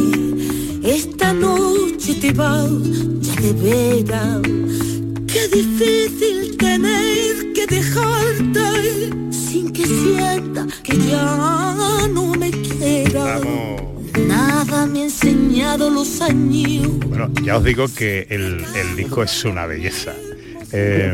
esta 0.84 1.34
noche 1.34 2.16
te 2.16 2.32
va 2.34 2.68
ya 3.20 3.36
de 3.42 3.54
veras. 3.54 4.42
Qué 5.28 5.48
difícil 5.48 6.58
tener 6.58 7.54
que 7.54 7.68
dejarte 7.68 9.10
sin 9.32 9.72
que 9.72 9.86
sienta 9.86 10.68
que 10.84 10.98
ya 10.98 12.08
no 12.12 12.34
me 12.34 12.52
queda. 12.52 13.40
Nada 14.28 14.86
me 14.86 15.02
ha 15.02 15.04
enseñado 15.04 15.90
los 15.90 16.22
años. 16.22 16.88
Bueno, 17.08 17.30
ya 17.44 17.58
os 17.58 17.64
digo 17.64 17.86
que 17.96 18.28
el, 18.30 18.64
el 18.76 18.96
disco 18.96 19.24
es 19.24 19.44
una 19.46 19.66
belleza. 19.66 20.14
Eh, 20.76 21.12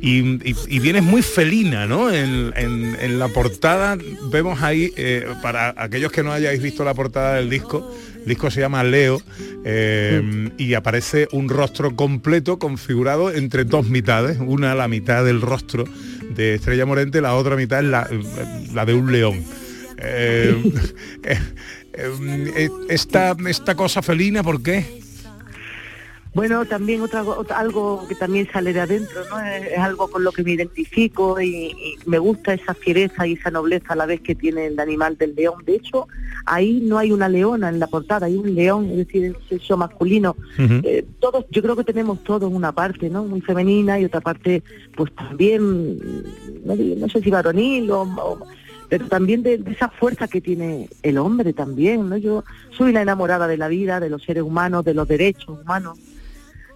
y, 0.00 0.18
y- 0.50 0.56
y 0.68 0.78
vienes 0.80 1.02
muy 1.02 1.22
felina, 1.22 1.86
¿no? 1.86 2.12
En, 2.12 2.52
en- 2.56 2.96
en 3.00 3.18
la 3.18 3.28
portada 3.28 3.96
vemos 4.30 4.62
ahí, 4.62 4.92
eh, 4.96 5.26
para 5.42 5.74
aquellos 5.76 6.12
que 6.12 6.22
no 6.22 6.32
hayáis 6.32 6.60
visto 6.60 6.84
la 6.84 6.94
portada 6.94 7.36
del 7.36 7.48
disco, 7.48 7.94
el 8.22 8.26
disco 8.26 8.50
se 8.50 8.60
llama 8.60 8.82
Leo 8.84 9.20
eh, 9.64 10.50
y 10.58 10.74
aparece 10.74 11.28
un 11.32 11.48
rostro 11.48 11.94
completo 11.94 12.58
configurado 12.58 13.32
entre 13.32 13.64
dos 13.64 13.88
mitades, 13.88 14.38
una 14.40 14.74
la 14.74 14.88
mitad 14.88 15.24
del 15.24 15.40
rostro 15.40 15.84
de 16.34 16.54
Estrella 16.54 16.86
Morente, 16.86 17.20
la 17.20 17.34
otra 17.34 17.56
mitad 17.56 17.80
es 17.80 17.86
la, 17.86 18.08
la 18.74 18.84
de 18.84 18.94
un 18.94 19.12
león. 19.12 19.42
Esta, 22.88 23.36
esta 23.48 23.74
cosa 23.74 24.02
felina, 24.02 24.42
¿por 24.42 24.62
qué? 24.62 24.84
Bueno, 26.34 26.64
también 26.66 27.00
otra, 27.00 27.22
otra- 27.22 27.58
algo 27.60 28.06
que 28.08 28.16
también 28.16 28.48
sale 28.52 28.72
de 28.72 28.80
adentro, 28.80 29.20
¿no? 29.30 29.38
Es, 29.40 29.66
es 29.72 29.78
algo 29.78 30.08
con 30.08 30.24
lo 30.24 30.32
que 30.32 30.42
me 30.42 30.50
identifico 30.52 31.40
y, 31.40 31.48
y 31.68 31.96
me 32.06 32.18
gusta 32.18 32.54
esa 32.54 32.74
fiereza 32.74 33.24
y 33.26 33.34
esa 33.34 33.52
nobleza 33.52 33.92
a 33.92 33.96
la 33.96 34.04
vez 34.06 34.20
que 34.20 34.34
tiene 34.34 34.66
el 34.66 34.80
animal 34.80 35.16
del 35.16 35.36
león. 35.36 35.62
De 35.64 35.76
hecho, 35.76 36.08
ahí 36.44 36.80
no 36.82 36.98
hay 36.98 37.12
una 37.12 37.28
leona 37.28 37.68
en 37.68 37.78
la 37.78 37.86
portada, 37.86 38.26
hay 38.26 38.34
un 38.34 38.52
león, 38.52 38.90
es 38.90 38.96
decir, 38.96 39.24
el 39.26 39.36
sexo 39.48 39.76
masculino. 39.76 40.34
Eh, 40.82 41.04
todos, 41.20 41.44
yo 41.50 41.62
creo 41.62 41.76
que 41.76 41.84
tenemos 41.84 42.22
todos 42.24 42.52
una 42.52 42.72
parte, 42.72 43.08
¿no? 43.08 43.24
Muy 43.24 43.40
femenina 43.40 44.00
y 44.00 44.04
otra 44.04 44.20
parte, 44.20 44.64
pues 44.96 45.14
también, 45.14 45.98
no, 46.64 47.08
sé 47.10 47.20
si 47.22 47.30
varonil 47.30 47.90
o, 47.92 48.02
o- 48.02 48.38
pero 48.88 49.06
también 49.06 49.42
de, 49.42 49.58
de 49.58 49.70
esa 49.72 49.88
fuerza 49.88 50.26
que 50.28 50.40
tiene 50.40 50.88
el 51.02 51.16
hombre 51.18 51.52
también, 51.52 52.08
¿no? 52.08 52.16
Yo 52.16 52.44
soy 52.76 52.92
la 52.92 53.02
enamorada 53.02 53.46
de 53.46 53.56
la 53.56 53.68
vida, 53.68 54.00
de 54.00 54.10
los 54.10 54.22
seres 54.24 54.42
humanos, 54.42 54.84
de 54.84 54.94
los 54.94 55.06
derechos 55.08 55.60
humanos. 55.62 55.96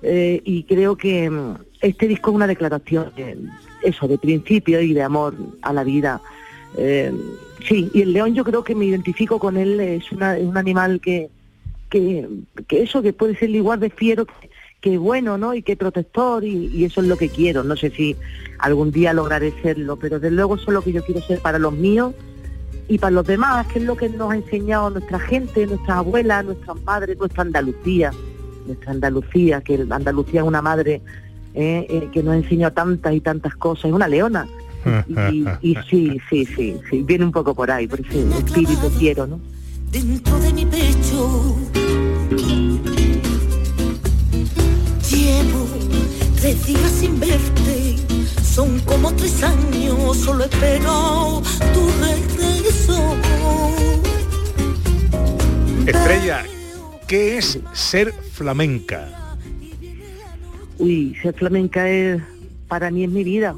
Eh, 0.03 0.41
y 0.45 0.63
creo 0.65 0.97
que 0.97 1.29
mm, 1.29 1.55
este 1.81 2.07
disco 2.09 2.31
es 2.31 2.37
una 2.37 2.47
declaración 2.47 3.11
de, 3.17 3.37
eso 3.83 4.07
de 4.09 4.19
principio 4.19 4.81
y 4.81 4.93
de 4.95 5.03
amor 5.03 5.35
a 5.63 5.73
la 5.73 5.85
vida. 5.85 6.21
Eh, 6.77 7.13
sí 7.67 7.91
y 7.95 8.03
el 8.03 8.13
león 8.13 8.35
yo 8.35 8.45
creo 8.45 8.63
que 8.63 8.75
me 8.75 8.85
identifico 8.85 9.39
con 9.39 9.57
él 9.57 9.81
es, 9.81 10.13
una- 10.13 10.37
es 10.37 10.45
un 10.45 10.57
animal 10.59 11.01
que, 11.01 11.29
que 11.89 12.29
eso 12.71 13.01
que 13.03 13.13
puede 13.13 13.35
ser 13.37 13.51
igual 13.51 13.81
de 13.81 13.89
fiero 13.91 14.27
que, 14.81 14.99
bueno 14.99 15.39
no 15.39 15.55
y 15.55 15.63
que 15.63 15.75
protector 15.77 16.45
y, 16.45 16.67
y 16.73 16.85
eso 16.85 17.01
es 17.01 17.09
lo 17.09 17.17
que 17.17 17.29
quiero. 17.29 17.65
No 17.65 17.75
sé 17.77 17.91
si 17.91 18.15
algún 18.59 18.93
día 18.93 19.13
lograré 19.13 19.53
serlo 19.63 19.97
pero 19.97 20.21
desde 20.21 20.37
luego 20.37 20.55
eso 20.57 20.65
es 20.69 20.75
lo 20.75 20.83
que 20.83 20.93
yo 20.93 21.03
quiero 21.05 21.21
ser 21.23 21.41
para 21.41 21.59
los 21.59 21.73
míos 21.73 22.15
y 22.91 22.99
para 22.99 23.11
los 23.11 23.27
demás, 23.27 23.67
que 23.67 23.81
es 23.81 23.85
lo 23.85 23.97
que 23.97 24.09
nos 24.09 24.31
ha 24.33 24.37
enseñado 24.37 24.89
nuestra 24.91 25.19
gente, 25.19 25.67
nuestras 25.67 25.99
abuelas, 25.99 26.45
nuestras 26.45 26.81
madres, 26.85 27.19
nuestra 27.19 27.43
Andalucía, 27.43 28.13
nuestra 28.68 28.92
Andalucía, 28.92 29.61
que 29.61 29.85
Andalucía 29.90 30.40
es 30.40 30.46
una 30.46 30.62
madre 30.62 31.02
eh, 31.54 31.87
eh, 31.88 32.09
que 32.12 32.22
nos 32.22 32.37
enseñó 32.37 32.72
tantas 32.72 33.14
y 33.14 33.20
tantas 33.20 33.54
cosas, 33.57 33.87
es 33.87 33.92
una 33.92 34.09
leona. 34.09 34.46
Y, 35.09 35.44
y 35.61 35.76
sí, 35.90 36.18
sí, 36.31 36.46
sí, 36.46 36.81
sí, 36.88 37.02
viene 37.02 37.24
un 37.24 37.33
poco 37.33 37.54
por 37.54 37.70
ahí, 37.70 37.87
por 37.87 38.00
ese 38.00 38.26
espíritu 38.38 38.88
quiero, 38.98 39.26
¿no? 39.26 39.38
dentro 39.90 40.38
de 40.40 40.52
mi 40.52 40.66
pecho. 40.66 41.57
Llevo 45.11 45.66
tres 46.40 46.66
días 46.66 46.90
sin 46.90 47.18
verte, 47.20 47.96
son 48.42 48.78
como 48.81 49.12
tres 49.14 49.42
años, 49.42 50.16
solo 50.16 50.44
espero 50.44 51.42
tu 51.72 51.90
regreso. 52.00 53.16
Estrella, 55.87 56.44
¿qué 57.09 57.38
es 57.38 57.59
ser 57.73 58.12
flamenca? 58.12 59.09
Uy, 60.79 61.16
ser 61.23 61.35
flamenca 61.35 61.88
es, 61.88 62.23
para 62.68 62.90
mí 62.90 63.03
es 63.03 63.11
mi 63.11 63.25
vida. 63.25 63.57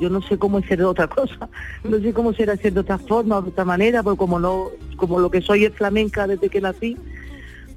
Yo 0.00 0.10
no 0.10 0.20
sé 0.20 0.36
cómo 0.36 0.60
ser 0.62 0.78
de 0.78 0.84
otra 0.84 1.06
cosa, 1.06 1.48
no 1.82 1.98
sé 1.98 2.12
cómo 2.12 2.34
ser 2.34 2.50
hacer 2.50 2.74
de 2.74 2.80
otra 2.80 2.98
forma, 2.98 3.40
de 3.40 3.48
otra 3.48 3.64
manera, 3.64 4.02
porque 4.02 4.18
como 4.18 4.38
no, 4.38 4.66
como 4.96 5.18
lo 5.18 5.30
que 5.30 5.40
soy 5.40 5.64
es 5.64 5.72
flamenca 5.72 6.26
desde 6.26 6.50
que 6.50 6.60
nací, 6.60 6.96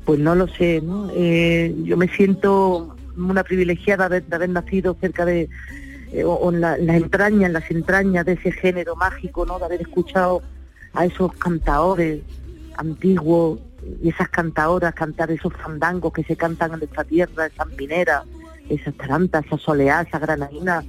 pues 0.03 0.19
no 0.19 0.35
lo 0.35 0.47
sé, 0.49 0.81
¿no? 0.81 1.09
Eh, 1.15 1.73
yo 1.83 1.95
me 1.95 2.09
siento 2.09 2.97
una 3.15 3.43
privilegiada 3.43 4.09
de, 4.09 4.23
haber 4.29 4.49
nacido 4.49 4.97
cerca 4.99 5.23
de, 5.23 5.47
eh, 6.11 6.25
las 6.51 6.79
entrañas, 6.79 7.47
en 7.47 7.53
las 7.53 7.71
entrañas 7.71 8.25
de 8.25 8.33
ese 8.33 8.51
género 8.51 8.97
mágico, 8.97 9.45
¿no? 9.45 9.59
De 9.59 9.65
haber 9.65 9.81
escuchado 9.81 10.41
a 10.93 11.05
esos 11.05 11.31
cantadores 11.35 12.23
antiguos 12.75 13.59
esas 14.03 14.29
cantadoras 14.29 14.93
cantar 14.93 15.31
esos 15.31 15.53
fandangos 15.53 16.13
que 16.13 16.23
se 16.23 16.35
cantan 16.35 16.73
en 16.73 16.79
nuestra 16.79 17.03
tierra, 17.03 17.47
esas 17.47 17.67
mineras, 17.77 18.23
esas 18.69 18.93
tarantas, 18.95 19.45
esas 19.45 19.61
soleadas, 19.61 20.07
esas 20.07 20.21
granadinas, 20.21 20.85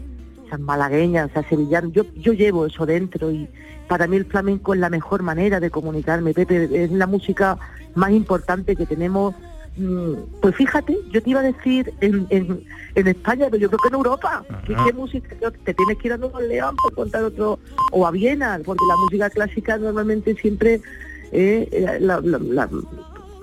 esas 0.46 0.60
malagueñas, 0.60 1.30
esas 1.30 1.46
sevillanas. 1.46 1.92
Yo, 1.92 2.04
yo 2.14 2.32
llevo 2.32 2.66
eso 2.66 2.86
dentro 2.86 3.30
y 3.30 3.48
para 3.88 4.06
mí 4.06 4.16
el 4.16 4.24
flamenco 4.24 4.74
es 4.74 4.80
la 4.80 4.88
mejor 4.88 5.22
manera 5.22 5.60
de 5.60 5.70
comunicarme, 5.70 6.32
Pepe, 6.34 6.84
es 6.84 6.92
la 6.92 7.06
música 7.06 7.58
más 7.94 8.10
importante 8.12 8.76
que 8.76 8.86
tenemos. 8.86 9.34
Mm, 9.76 10.14
Pues 10.40 10.54
fíjate, 10.56 10.96
yo 11.10 11.22
te 11.22 11.30
iba 11.30 11.40
a 11.40 11.44
decir 11.44 11.92
en, 12.00 12.26
en, 12.30 12.62
en 12.94 13.08
España, 13.08 13.46
pero 13.50 13.56
yo 13.56 13.68
creo 13.68 13.78
que 13.78 13.88
en 13.88 13.94
Europa, 13.94 14.44
¿qué, 14.66 14.74
qué 14.84 14.92
música? 14.92 15.34
Te 15.64 15.74
tienes 15.74 15.98
que 15.98 16.08
ir 16.08 16.12
a 16.12 16.18
Nueva 16.18 16.40
León 16.40 16.76
por 16.82 16.94
contar 16.94 17.24
otro, 17.24 17.58
o 17.90 18.06
a 18.06 18.10
Viena, 18.10 18.60
porque 18.64 18.84
la 18.88 18.96
música 18.96 19.30
clásica 19.30 19.78
normalmente 19.78 20.34
siempre 20.34 20.80
eh, 21.32 21.98
la- 22.00 22.20
la- 22.20 22.38
la- 22.38 22.68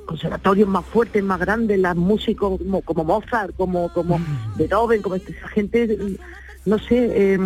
conservatorios 0.05 0.67
más 0.67 0.85
fuertes, 0.85 1.23
más 1.23 1.39
grandes, 1.39 1.77
las 1.79 1.95
músicos 1.95 2.57
como, 2.59 2.81
como 2.81 3.03
Mozart, 3.03 3.55
como, 3.55 3.91
como 3.93 4.19
Beethoven, 4.57 5.01
como 5.03 5.15
esta- 5.15 5.31
esa 5.31 5.47
gente, 5.49 5.87
mm, 5.87 6.69
no 6.69 6.79
sé, 6.79 7.33
eh, 7.35 7.39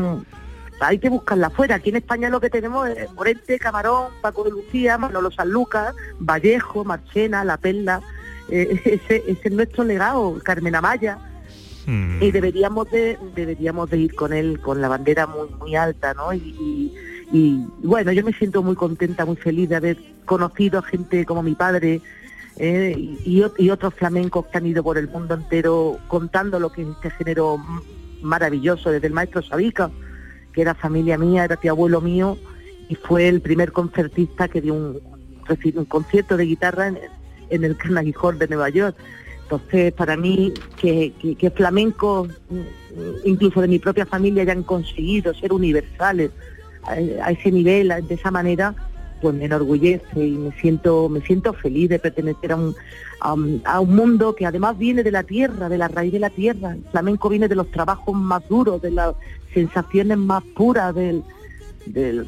hay 0.80 0.98
que 1.00 1.10
buscarla 1.10 1.48
afuera. 1.48 1.76
Aquí 1.76 1.90
en 1.90 1.98
España 1.98 2.30
lo 2.30 2.40
que 2.40 2.50
tenemos 2.50 2.88
es 2.90 3.12
Morente, 3.14 3.60
Camarón, 3.60 4.08
Paco 4.22 4.44
de 4.46 4.52
Lucía, 4.52 4.98
Manolo 4.98 5.30
Sanlúcar, 5.32 5.94
Vallejo, 6.20 6.84
Marchena, 6.86 7.44
La 7.44 7.58
Perla, 7.58 8.02
eh, 8.50 8.80
ese, 8.86 9.24
ese 9.28 9.42
es 9.44 9.52
nuestro 9.52 9.84
legado, 9.84 10.40
Carmen 10.44 10.76
Amaya, 10.76 11.18
y 12.22 12.32
deberíamos 12.32 12.90
de 12.92 13.18
deberíamos 13.36 13.90
de 13.90 13.98
ir 13.98 14.16
con 14.16 14.32
él 14.32 14.62
con 14.62 14.80
la 14.80 14.88
bandera 14.88 15.28
muy 15.28 15.50
muy 15.60 15.76
alta 15.76 16.14
no 16.14 16.32
y, 16.34 16.38
y- 16.38 16.94
y, 17.34 17.66
bueno 17.82 18.14
yo 18.14 18.24
me 18.24 18.32
siento 18.32 18.64
muy 18.64 18.76
contenta 18.76 19.26
muy 19.26 19.36
feliz 19.36 19.68
de 19.68 19.76
haber 19.76 19.98
conocido 20.24 20.80
a 20.80 20.84
gente 20.84 21.26
como 21.26 21.44
mi 21.44 21.56
padre 21.56 22.00
eh, 22.58 22.94
y, 22.98 23.20
y 23.26 23.42
ot- 23.42 23.56
y 23.58 23.70
otros 23.70 23.94
flamencos 23.96 24.46
que 24.46 24.58
han 24.60 24.68
ido 24.68 24.84
por 24.84 24.98
el 24.98 25.10
mundo 25.10 25.34
entero 25.34 25.98
contando 26.08 26.60
lo 26.60 26.72
que 26.72 26.84
es 26.84 26.88
este 26.88 27.10
género 27.10 27.58
maravilloso 28.22 28.92
desde 28.92 29.08
el 29.08 29.14
maestro 29.14 29.42
Sabica 29.42 29.90
que 30.54 30.62
era 30.62 30.74
familia 30.76 31.18
mía 31.18 31.44
era 31.44 31.58
tío 31.58 31.72
abuelo 31.72 32.00
mío 32.00 32.38
y 32.90 32.96
fue 32.96 33.28
el 33.28 33.42
primer 33.42 33.72
concertista 33.72 34.48
que 34.48 34.62
dio 34.62 34.74
un, 34.76 35.00
un 35.76 35.86
concierto 35.86 36.38
de 36.38 36.46
guitarra 36.46 36.90
en, 37.50 37.64
el 37.64 37.78
Carnegie 37.78 38.14
Hall 38.22 38.38
de 38.38 38.48
Nueva 38.48 38.70
York. 38.70 38.96
Entonces, 39.44 39.94
para 39.94 40.18
mí, 40.18 40.54
que, 40.80 41.14
que, 41.20 41.36
que 41.36 41.50
flamencos, 41.52 42.30
incluso 43.26 43.62
de 43.62 43.68
mi 43.68 43.80
propia 43.80 44.06
familia, 44.06 44.44
hayan 44.44 44.64
conseguido 44.64 45.34
ser 45.34 45.54
universales 45.54 46.32
a, 46.86 47.32
ese 47.32 47.52
nivel, 47.52 47.94
de 48.08 48.16
esa 48.16 48.32
manera, 48.32 48.76
pues 49.22 49.36
me 49.36 49.46
enorgullece 49.46 50.26
y 50.26 50.32
me 50.32 50.52
siento, 50.60 51.10
me 51.10 51.22
siento 51.22 51.54
feliz 51.54 51.90
de 51.90 52.00
pertenecer 52.00 52.52
a 52.52 52.56
un, 52.58 52.76
a, 53.22 53.34
un, 53.34 53.62
a 53.64 53.80
un 53.80 53.96
mundo 53.96 54.36
que 54.36 54.46
además 54.46 54.78
viene 54.78 55.04
de 55.04 55.12
la 55.12 55.24
tierra, 55.24 55.70
de 55.70 55.78
la 55.78 55.88
raíz 55.88 56.12
de 56.12 56.20
la 56.20 56.30
tierra. 56.30 56.74
El 56.74 56.84
flamenco 56.92 57.30
viene 57.30 57.48
de 57.48 57.56
los 57.56 57.72
trabajos 57.72 58.14
más 58.16 58.48
duros, 58.50 58.82
de 58.82 58.92
las 58.92 59.16
sensaciones 59.54 60.18
más 60.18 60.44
puras, 60.56 60.94
del, 60.94 61.24
del 61.86 62.26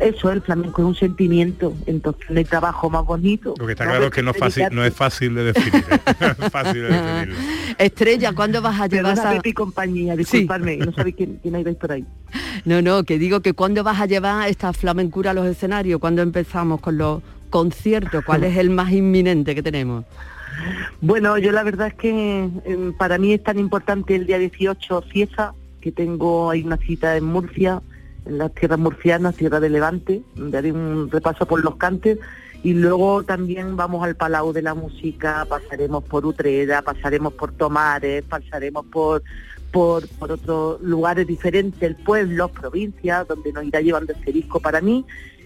eso 0.00 0.30
el 0.30 0.42
flamenco 0.42 0.82
es 0.82 0.88
un 0.88 0.94
sentimiento 0.94 1.74
entonces 1.86 2.28
no 2.28 2.38
hay 2.38 2.44
trabajo 2.44 2.90
más 2.90 3.04
bonito 3.04 3.54
Lo 3.58 3.66
que 3.66 3.72
está 3.72 3.84
claro 3.86 4.06
es 4.06 4.10
que 4.10 4.22
no 4.22 4.32
es 4.32 4.36
fácil, 4.36 4.64
no 4.70 4.84
es 4.84 4.94
fácil 4.94 5.34
de 5.34 5.44
definir. 5.44 5.84
¿eh? 5.90 6.00
No 6.20 6.26
es 6.46 6.52
fácil 6.52 6.82
de 6.82 6.88
definir. 6.92 7.36
Estrella, 7.78 8.32
¿cuándo 8.32 8.60
vas 8.60 8.80
a 8.80 8.86
llevar 8.86 9.14
Perdona, 9.14 9.30
esa... 9.30 9.36
Pepe 9.36 9.48
y 9.48 9.52
compañía, 9.52 10.16
disculpadme, 10.16 10.76
no 10.76 10.92
sabéis 10.92 11.16
quién, 11.16 11.38
quién 11.42 11.54
hay 11.54 11.64
por 11.74 11.92
ahí. 11.92 12.04
No, 12.64 12.80
no, 12.80 13.02
que 13.02 13.18
digo 13.18 13.40
que 13.40 13.54
cuándo 13.54 13.82
vas 13.82 14.00
a 14.00 14.06
llevar 14.06 14.48
esta 14.48 14.72
flamencura 14.72 15.32
a 15.32 15.34
los 15.34 15.46
escenarios, 15.46 15.98
cuándo 15.98 16.22
empezamos 16.22 16.80
con 16.80 16.96
los 16.96 17.22
conciertos, 17.50 18.24
cuál 18.24 18.44
es 18.44 18.56
el 18.56 18.70
más 18.70 18.92
inminente 18.92 19.54
que 19.54 19.62
tenemos. 19.62 20.04
Bueno, 21.00 21.38
yo 21.38 21.50
la 21.50 21.62
verdad 21.62 21.88
es 21.88 21.94
que 21.94 22.48
eh, 22.64 22.92
para 22.98 23.18
mí 23.18 23.32
es 23.32 23.42
tan 23.42 23.58
importante 23.58 24.14
el 24.14 24.26
día 24.26 24.38
18 24.38 25.02
fiesta, 25.02 25.54
que 25.80 25.90
tengo 25.90 26.50
hay 26.50 26.62
una 26.62 26.76
cita 26.76 27.16
en 27.16 27.24
Murcia, 27.24 27.82
en 28.26 28.38
las 28.38 28.54
tierras 28.54 28.78
murcianas, 28.78 29.36
tierra 29.36 29.60
de 29.60 29.70
Levante, 29.70 30.22
haré 30.54 30.72
un 30.72 31.10
repaso 31.10 31.46
por 31.46 31.62
los 31.64 31.76
cantes 31.76 32.18
y 32.62 32.74
luego 32.74 33.24
también 33.24 33.76
vamos 33.76 34.04
al 34.04 34.14
Palau 34.14 34.52
de 34.52 34.62
la 34.62 34.74
Música, 34.74 35.44
pasaremos 35.48 36.04
por 36.04 36.24
Utrera, 36.24 36.82
pasaremos 36.82 37.32
por 37.32 37.52
Tomares, 37.52 38.22
pasaremos 38.24 38.86
por 38.86 39.22
por, 39.72 40.06
por 40.06 40.30
otros 40.30 40.80
lugares 40.82 41.26
diferentes, 41.26 41.82
el 41.82 41.96
pueblo, 41.96 42.48
provincias, 42.48 43.26
donde 43.26 43.52
nos 43.52 43.64
irá 43.64 43.80
llevando 43.80 44.12
este 44.12 44.30
disco. 44.30 44.60
Para 44.60 44.82
mí, 44.82 45.04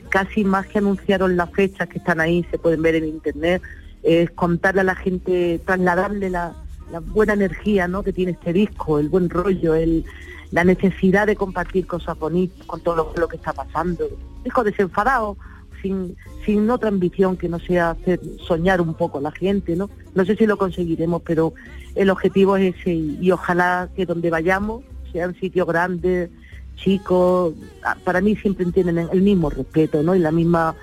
casi 0.09 0.45
más 0.45 0.67
que 0.67 0.79
anunciaron 0.79 1.37
las 1.37 1.51
fechas 1.53 1.89
que 1.89 1.99
están 1.99 2.21
ahí, 2.21 2.45
se 2.51 2.59
pueden 2.59 2.83
ver 2.83 2.97
en 2.97 3.07
internet, 3.07 3.63
es 4.03 4.31
contarle 4.33 4.81
a 4.81 4.85
la 4.85 4.97
gente, 4.97 5.61
trasladarle 5.65 6.29
la, 6.29 6.57
la 6.91 7.01
buena 7.01 7.33
energía 7.35 7.89
¿no? 7.89 8.03
que 8.03 8.13
tiene 8.13 8.33
este 8.33 8.53
disco, 8.53 8.99
el 8.99 9.09
buen 9.09 9.31
rollo, 9.31 9.75
el, 9.75 10.05
la 10.51 10.65
necesidad 10.65 11.27
de 11.27 11.37
compartir 11.37 11.87
cosas 11.87 12.19
bonitas 12.19 12.67
con 12.67 12.81
todo 12.81 13.13
lo, 13.17 13.29
que 13.29 13.37
está 13.37 13.53
pasando. 13.53 14.09
Disco 14.45 14.65
desenfadado, 14.65 15.37
sin, 15.83 16.17
sin 16.45 16.69
otra 16.71 16.89
ambición 16.89 17.37
que 17.37 17.49
no 17.49 17.59
sea 17.59 17.91
hacer 17.91 18.21
soñar 18.47 18.81
un 18.81 18.95
poco 18.95 19.19
a 19.19 19.23
la 19.23 19.33
gente, 19.33 19.77
¿no? 19.77 19.91
No 20.15 20.25
sé 20.25 20.37
si 20.37 20.47
lo 20.47 20.57
conseguiremos, 20.57 21.23
pero 21.23 21.53
el 21.95 22.11
objetivo 22.11 22.57
es 22.57 22.77
ese 22.77 22.93
y, 22.95 23.31
ojalá 23.31 23.89
que 23.97 24.07
donde 24.07 24.31
vayamos 24.31 24.85
sean 25.13 25.35
sitios 25.35 25.67
grandes, 25.67 26.31
chicos, 26.77 27.55
ah, 27.85 27.97
para 28.05 28.21
mí 28.21 28.37
siempre 28.37 28.67
tienen 28.67 28.99
el 28.99 29.23
mismo 29.23 29.51
respeto, 29.51 30.03
¿no? 30.03 30.15
Y 30.15 30.19
la 30.19 30.31
misma, 30.31 30.75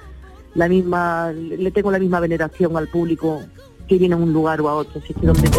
la 0.56 0.68
misma, 0.68 1.32
le 1.32 1.72
tengo 1.72 1.92
la 1.92 2.00
misma 2.00 2.20
veneración 2.20 2.76
al 2.78 2.88
público 2.88 3.42
que 3.88 3.98
viene 3.98 4.16
a 4.16 4.18
un 4.18 4.34
lugar 4.34 4.62
o 4.62 4.70
a 4.70 4.76
otro, 4.76 5.02
así 5.04 5.14
que 5.14 5.28
donde 5.28 5.50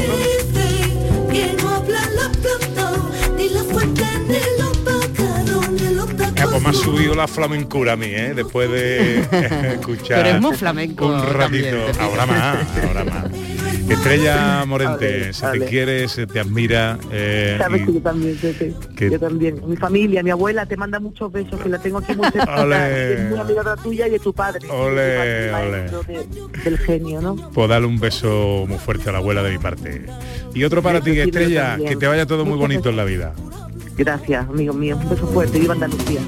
Ya, 6.36 6.46
pues 6.48 6.62
me 6.62 6.68
ha 6.68 6.72
subido 6.72 7.14
la 7.14 7.26
flamencura 7.28 7.92
a 7.92 7.96
mí, 7.96 8.06
¿eh? 8.08 8.32
Después 8.34 8.70
de 8.70 9.20
escuchar 9.74 10.22
Pero 10.22 10.36
es 10.36 10.40
muy 10.40 10.54
flamenco 10.56 11.06
un 11.06 11.20
ratito. 11.22 11.38
también, 11.38 11.76
ahora 12.00 12.26
más, 12.26 12.58
ahora 12.86 13.04
más. 13.04 13.24
Estrella 13.88 14.64
Morente, 14.66 15.32
se 15.32 15.46
te 15.46 15.64
quiere, 15.66 16.08
se 16.08 16.26
te 16.26 16.40
admira. 16.40 16.98
eh, 17.12 17.56
Sabes 17.58 17.82
y- 17.82 17.84
que 17.84 17.92
yo 17.94 18.00
también, 18.00 18.38
que- 18.96 19.10
Yo 19.10 19.20
también. 19.20 19.60
Mi 19.66 19.76
familia, 19.76 20.22
mi 20.22 20.30
abuela 20.30 20.66
te 20.66 20.76
manda 20.76 20.98
muchos 21.00 21.30
besos, 21.30 21.60
que 21.60 21.68
la 21.68 21.78
tengo 21.78 21.98
aquí 21.98 22.14
muy 22.14 22.28
cerca. 22.30 22.62
Es 22.88 23.30
de 23.48 23.54
la 23.64 23.76
tuya 23.76 24.06
y 24.08 24.10
de 24.10 24.18
tu 24.18 24.32
padre. 24.32 24.68
Ole, 24.70 25.14
Tu 25.46 25.52
padre, 25.52 25.52
maestro 25.52 26.02
de- 26.04 26.60
del 26.64 26.78
genio, 26.78 27.20
¿no? 27.20 27.36
Pues 27.52 27.68
darle 27.68 27.86
un 27.86 27.98
beso 28.00 28.64
muy 28.66 28.78
fuerte 28.78 29.08
a 29.10 29.12
la 29.12 29.18
abuela 29.18 29.42
de 29.42 29.50
mi 29.52 29.58
parte. 29.58 30.06
Y 30.54 30.64
otro 30.64 30.82
para 30.82 31.00
ti, 31.00 31.18
Estrella, 31.18 31.76
que 31.86 31.96
te 31.96 32.06
vaya 32.06 32.26
todo 32.26 32.44
muy 32.44 32.56
bonito 32.58 32.88
en 32.90 32.96
la 32.96 33.04
vida. 33.04 33.32
Gracias, 33.96 34.48
amigos 34.48 34.76
míos. 34.76 34.98
Un 35.02 35.10
beso 35.10 35.26
fuerte. 35.28 35.58
Viva 35.58 35.74
Andalucía. 35.74 36.20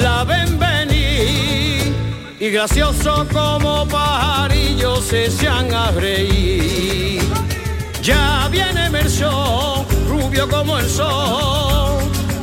La 0.00 0.24
ven 0.24 0.58
venir 0.58 1.94
y 2.38 2.50
gracioso 2.50 3.26
como 3.32 3.86
pajarillos 3.86 5.04
se 5.04 5.26
echan 5.26 5.72
a 5.74 5.90
reír. 5.90 7.22
Ya 8.02 8.48
viene 8.50 8.88
Merchó, 8.90 9.84
rubio 10.08 10.48
como 10.48 10.78
el 10.78 10.88
sol, 10.88 11.98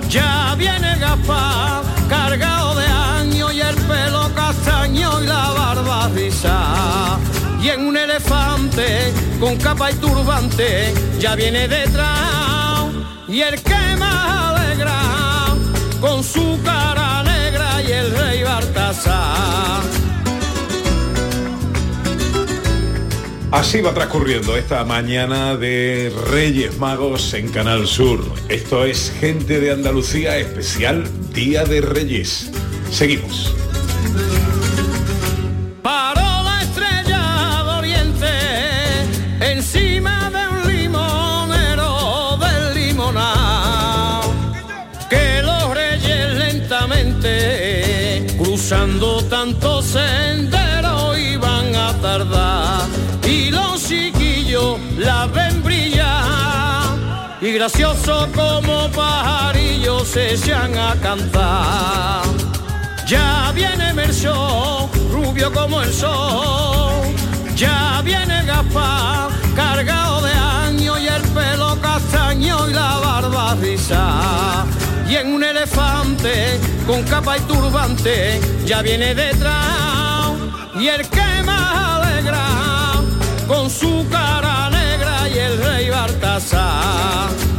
ya 0.08 0.56
viene 0.56 0.98
Gaspar, 1.00 1.82
cargado 2.08 2.76
de 2.76 2.86
años 2.86 3.54
y 3.54 3.62
el 3.62 3.76
pelo 3.76 4.30
castaño 4.36 5.22
y 5.22 5.26
la 5.26 5.50
barba 5.50 6.10
risa. 6.16 7.18
Y 7.62 7.70
en 7.70 7.88
un 7.88 7.98
elefante 7.98 9.12
con 9.40 9.58
capa 9.58 9.92
y 9.92 9.96
turbante 9.96 10.94
ya 11.20 11.36
viene 11.36 11.68
detrás 11.68 12.58
y 13.28 13.42
el 13.42 13.62
que 13.62 13.96
más 13.98 14.56
alegra 14.56 15.00
con 16.00 16.24
su 16.24 16.60
cara 16.64 17.27
y 17.82 17.92
el 17.92 18.12
rey 18.18 18.44
Baltasar. 18.44 19.84
Así 23.52 23.82
va 23.82 23.94
transcurriendo 23.94 24.58
esta 24.58 24.84
mañana 24.84 25.56
de 25.56 26.14
Reyes 26.30 26.78
Magos 26.80 27.34
en 27.34 27.50
Canal 27.50 27.88
Sur. 27.88 28.20
Esto 28.50 28.84
es 28.84 29.12
Gente 29.20 29.60
de 29.60 29.72
Andalucía 29.72 30.38
especial 30.38 31.06
Día 31.34 31.64
de 31.64 31.82
Reyes. 31.82 32.52
Seguimos. 32.92 33.56
Y 57.48 57.54
gracioso 57.54 58.28
como 58.36 58.90
pajarillos 58.90 60.06
se 60.06 60.34
echan 60.34 60.78
a 60.78 60.96
cantar. 61.02 62.24
Ya 63.08 63.54
viene 63.56 63.94
Merchó, 63.94 64.90
rubio 65.14 65.50
como 65.54 65.82
el 65.82 65.94
sol. 65.94 67.06
Ya 67.56 68.02
viene 68.04 68.44
Gaspar, 68.44 69.30
cargado 69.56 70.24
de 70.24 70.34
años 70.34 71.00
y 71.00 71.08
el 71.08 71.22
pelo 71.30 71.80
castaño 71.80 72.68
y 72.68 72.74
la 72.74 72.98
barba 72.98 73.56
risa. 73.56 74.66
Y 75.08 75.16
en 75.16 75.34
un 75.34 75.42
elefante 75.42 76.60
con 76.86 77.02
capa 77.04 77.38
y 77.38 77.42
turbante 77.44 78.42
ya 78.66 78.82
viene 78.82 79.16
detrás. 79.16 80.34
Y 80.78 80.90
el 80.90 81.08
que 81.08 81.44
más 81.46 82.02
alegra 82.02 82.46
con 83.48 83.70
su 83.70 84.06
cara 84.12 84.70
rey. 85.68 85.90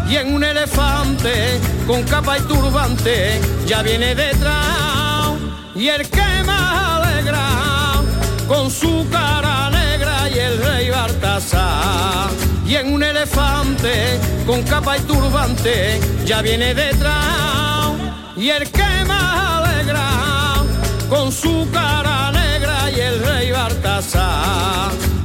Y 0.08 0.16
en 0.16 0.34
un 0.34 0.42
elefante 0.42 1.60
con 1.86 2.02
capa 2.04 2.38
y 2.38 2.42
turbante 2.42 3.40
ya 3.66 3.82
viene 3.82 4.14
detrás. 4.14 5.34
Y 5.74 5.88
el 5.88 6.08
que 6.08 6.42
más 6.44 7.02
alegra 7.02 7.46
con 8.46 8.70
su 8.70 9.06
cara 9.10 9.70
negra 9.70 10.28
y 10.30 10.38
el 10.38 10.58
rey 10.62 10.90
Baltasar. 10.90 12.30
Y 12.66 12.76
en 12.76 12.92
un 12.92 13.02
elefante 13.02 14.18
con 14.46 14.62
capa 14.62 14.96
y 14.96 15.00
turbante 15.00 16.00
ya 16.24 16.40
viene 16.42 16.74
detrás. 16.74 17.92
Y 18.36 18.50
el 18.50 18.70
que 18.70 19.04
más 19.06 19.64
alegra 19.64 20.08
con 21.08 21.30
su 21.32 21.68
cara 21.72 22.32
negra 22.32 22.90
y 22.90 23.00
el 23.00 23.24
rey 23.24 23.50
Baltasar. 23.50 25.07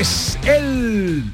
Es 0.00 0.38
el 0.44 1.24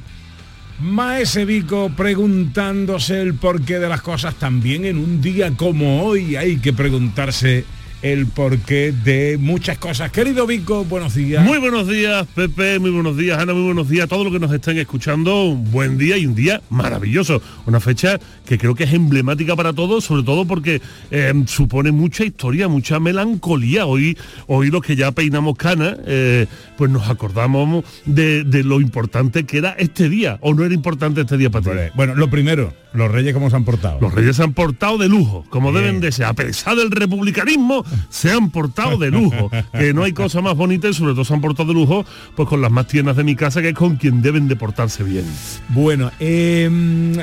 Maese 0.79 1.43
Vico 1.43 1.91
preguntándose 1.97 3.21
el 3.21 3.33
porqué 3.33 3.77
de 3.79 3.89
las 3.89 4.01
cosas. 4.01 4.35
También 4.35 4.85
en 4.85 4.97
un 4.97 5.21
día 5.21 5.51
como 5.57 6.03
hoy 6.03 6.37
hay 6.37 6.57
que 6.57 6.71
preguntarse 6.71 7.65
el 8.03 8.27
porqué 8.27 8.91
de 8.91 9.37
muchas 9.39 9.77
cosas. 9.77 10.11
Querido 10.11 10.45
Vico, 10.45 10.83
buenos 10.83 11.15
días. 11.15 11.43
Muy 11.43 11.57
buenos 11.57 11.87
días, 11.87 12.27
Pepe, 12.35 12.77
muy 12.77 12.91
buenos 12.91 13.15
días, 13.15 13.39
Ana, 13.39 13.53
muy 13.53 13.63
buenos 13.63 13.87
días 13.87 14.03
a 14.03 14.07
todos 14.07 14.25
los 14.25 14.33
que 14.33 14.39
nos 14.39 14.51
estén 14.51 14.77
escuchando. 14.77 15.45
Un 15.45 15.71
buen 15.71 15.97
día 15.97 16.17
y 16.17 16.27
un 16.27 16.35
día 16.35 16.61
maravilloso. 16.69 17.41
Una 17.65 17.79
fecha 17.79 18.19
que 18.45 18.57
creo 18.57 18.75
que 18.75 18.83
es 18.83 18.93
emblemática 18.93 19.55
para 19.55 19.71
todos, 19.71 20.03
sobre 20.03 20.23
todo 20.23 20.45
porque 20.45 20.81
eh, 21.11 21.33
supone 21.47 21.93
mucha 21.93 22.25
historia, 22.25 22.67
mucha 22.67 22.99
melancolía. 22.99 23.85
Hoy, 23.85 24.17
hoy 24.47 24.69
los 24.69 24.81
que 24.81 24.97
ya 24.97 25.13
peinamos 25.13 25.55
canas, 25.55 25.95
eh, 26.05 26.47
pues 26.77 26.91
nos 26.91 27.09
acordamos 27.09 27.85
de, 28.05 28.43
de 28.43 28.63
lo 28.63 28.81
importante 28.81 29.45
que 29.45 29.59
era 29.59 29.71
este 29.79 30.09
día. 30.09 30.39
¿O 30.41 30.53
no 30.53 30.65
era 30.65 30.73
importante 30.73 31.21
este 31.21 31.37
día 31.37 31.49
para 31.49 31.85
ti? 31.85 31.91
Bueno, 31.95 32.15
lo 32.15 32.29
primero, 32.29 32.73
los 32.93 33.11
reyes 33.11 33.33
cómo 33.33 33.49
se 33.49 33.55
han 33.55 33.65
portado. 33.65 33.99
Los 33.99 34.13
reyes 34.13 34.35
se 34.35 34.43
han 34.43 34.53
portado 34.53 34.97
de 34.97 35.09
lujo, 35.09 35.45
como 35.49 35.71
deben 35.71 35.99
de 35.99 36.11
ser. 36.11 36.25
A 36.25 36.33
pesar 36.33 36.75
del 36.75 36.91
republicanismo, 36.91 37.83
se 38.09 38.31
han 38.31 38.49
portado 38.51 38.97
de 38.97 39.11
lujo. 39.11 39.49
Que 39.73 39.93
no 39.93 40.03
hay 40.03 40.13
cosa 40.13 40.41
más 40.41 40.55
bonita 40.55 40.87
y 40.87 40.93
sobre 40.93 41.13
todo 41.13 41.25
se 41.25 41.33
han 41.33 41.41
portado 41.41 41.69
de 41.69 41.73
lujo 41.73 42.05
pues 42.35 42.47
con 42.47 42.61
las 42.61 42.71
más 42.71 42.87
tiernas 42.87 43.15
de 43.15 43.23
mi 43.23 43.35
casa, 43.35 43.61
que 43.61 43.69
es 43.69 43.75
con 43.75 43.95
quien 43.95 44.21
deben 44.21 44.47
de 44.47 44.55
portarse 44.55 45.03
bien. 45.03 45.25
Bueno, 45.69 46.11
eh, 46.19 46.69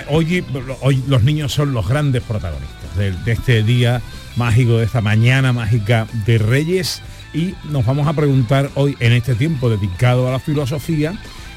hoy, 0.08 0.44
hoy 0.80 1.02
los 1.06 1.22
niños 1.22 1.52
son 1.52 1.72
los 1.72 1.88
grandes 1.88 2.22
protagonistas 2.22 2.96
de, 2.96 3.12
de 3.12 3.32
este 3.32 3.62
día 3.62 4.02
mágico, 4.36 4.78
de 4.78 4.84
esta 4.84 5.00
mañana 5.00 5.52
mágica 5.52 6.06
de 6.26 6.38
Reyes. 6.38 7.02
Y 7.32 7.54
nos 7.70 7.86
vamos 7.86 8.08
a 8.08 8.12
preguntar 8.12 8.70
hoy, 8.74 8.96
en 9.00 9.12
este 9.12 9.34
tiempo 9.34 9.70
dedicado 9.70 10.28
a 10.28 10.32
la 10.32 10.40
filosofía, 10.40 11.14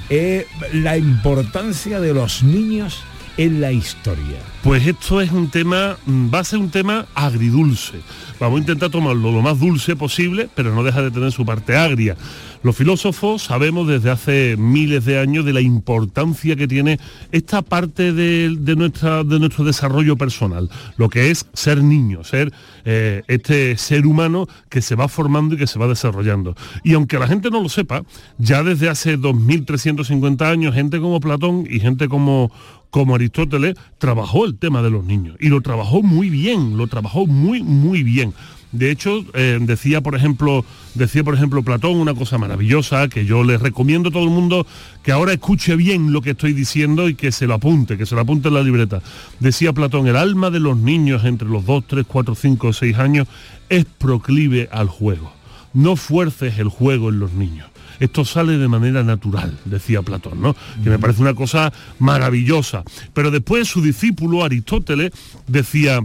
eh, 0.09 0.45
la 0.74 0.97
importancia 0.97 1.99
de 1.99 2.14
los 2.14 2.43
niños 2.43 3.03
en 3.38 3.61
la 3.61 3.71
historia? 3.71 4.38
Pues 4.63 4.86
esto 4.88 5.21
es 5.21 5.31
un 5.31 5.49
tema, 5.49 5.97
mm, 6.05 6.34
va 6.34 6.39
a 6.39 6.43
ser 6.43 6.59
un 6.59 6.69
tema 6.69 7.05
agridulce. 7.15 7.99
Vamos 8.39 8.57
a 8.57 8.61
intentar 8.61 8.89
tomarlo 8.89 9.31
lo 9.31 9.41
más 9.41 9.59
dulce 9.59 9.95
posible, 9.95 10.49
pero 10.55 10.73
no 10.73 10.84
deja 10.84 11.01
de 11.01 11.11
tener 11.11 11.31
su 11.31 11.45
parte 11.45 11.75
agria. 11.75 12.15
Los 12.63 12.77
filósofos 12.77 13.43
sabemos 13.43 13.88
desde 13.89 14.09
hace 14.09 14.55
miles 14.57 15.03
de 15.03 15.19
años 15.19 15.43
de 15.43 15.51
la 15.51 15.59
importancia 15.59 16.55
que 16.55 16.65
tiene 16.65 16.97
esta 17.34 17.61
parte 17.61 18.13
de, 18.13 18.75
nuestra, 18.77 19.25
de 19.25 19.38
nuestro 19.38 19.65
desarrollo 19.65 20.15
personal, 20.15 20.69
lo 20.95 21.09
que 21.09 21.29
es 21.29 21.45
ser 21.51 21.84
niño, 21.84 22.23
ser 22.23 22.53
eh, 22.86 23.21
este 23.27 23.75
ser 23.77 24.05
humano 24.05 24.47
que 24.69 24.81
se 24.81 24.95
va 24.95 25.09
formando 25.09 25.55
y 25.55 25.57
que 25.57 25.67
se 25.67 25.77
va 25.77 25.88
desarrollando. 25.88 26.55
Y 26.84 26.93
aunque 26.93 27.19
la 27.19 27.27
gente 27.27 27.49
no 27.49 27.61
lo 27.61 27.67
sepa, 27.67 28.03
ya 28.38 28.63
desde 28.63 28.88
hace 28.88 29.19
2.350 29.19 30.41
años, 30.45 30.73
gente 30.73 31.01
como 31.01 31.19
Platón 31.19 31.67
y 31.69 31.81
gente 31.81 32.07
como, 32.07 32.49
como 32.93 33.15
Aristóteles 33.15 33.73
trabajó 33.97 34.45
el 34.45 34.55
tema 34.59 34.83
de 34.83 34.91
los 34.91 35.03
niños 35.03 35.35
y 35.39 35.49
lo 35.49 35.61
trabajó 35.61 36.03
muy 36.03 36.29
bien, 36.29 36.77
lo 36.77 36.85
trabajó 36.85 37.25
muy, 37.25 37.63
muy 37.63 38.03
bien. 38.03 38.35
De 38.71 38.91
hecho, 38.91 39.25
eh, 39.33 39.57
decía, 39.59 40.01
por 40.01 40.13
ejemplo, 40.13 40.63
decía, 40.93 41.23
por 41.23 41.33
ejemplo, 41.33 41.63
Platón 41.63 41.95
una 41.95 42.13
cosa 42.13 42.37
maravillosa 42.37 43.07
que 43.07 43.25
yo 43.25 43.43
les 43.43 43.59
recomiendo 43.59 44.09
a 44.09 44.11
todo 44.11 44.25
el 44.25 44.29
mundo 44.29 44.67
que 45.01 45.11
ahora 45.11 45.33
escuche 45.33 45.75
bien 45.75 46.13
lo 46.13 46.21
que 46.21 46.31
estoy 46.31 46.53
diciendo 46.53 47.09
y 47.09 47.15
que 47.15 47.31
se 47.31 47.47
lo 47.47 47.55
apunte, 47.55 47.97
que 47.97 48.05
se 48.05 48.13
lo 48.13 48.21
apunte 48.21 48.49
en 48.49 48.53
la 48.53 48.61
libreta. 48.61 49.01
Decía 49.39 49.73
Platón, 49.73 50.05
el 50.05 50.15
alma 50.15 50.51
de 50.51 50.59
los 50.59 50.77
niños 50.77 51.25
entre 51.25 51.49
los 51.49 51.65
2, 51.65 51.85
3, 51.87 52.05
4, 52.07 52.35
5, 52.35 52.73
6 52.73 52.97
años 52.99 53.27
es 53.69 53.85
proclive 53.85 54.69
al 54.71 54.87
juego. 54.87 55.33
No 55.73 55.95
fuerces 55.95 56.59
el 56.59 56.67
juego 56.67 57.09
en 57.09 57.17
los 57.17 57.33
niños. 57.33 57.72
Esto 58.03 58.25
sale 58.25 58.57
de 58.57 58.67
manera 58.67 59.01
natural, 59.01 59.57
decía 59.63 60.01
Platón, 60.01 60.41
¿no? 60.41 60.57
Que 60.83 60.89
me 60.89 60.99
parece 60.99 61.21
una 61.21 61.33
cosa 61.33 61.71
maravillosa. 61.99 62.83
Pero 63.13 63.31
después 63.31 63.69
su 63.69 63.81
discípulo 63.81 64.43
Aristóteles 64.43 65.13
decía, 65.47 66.01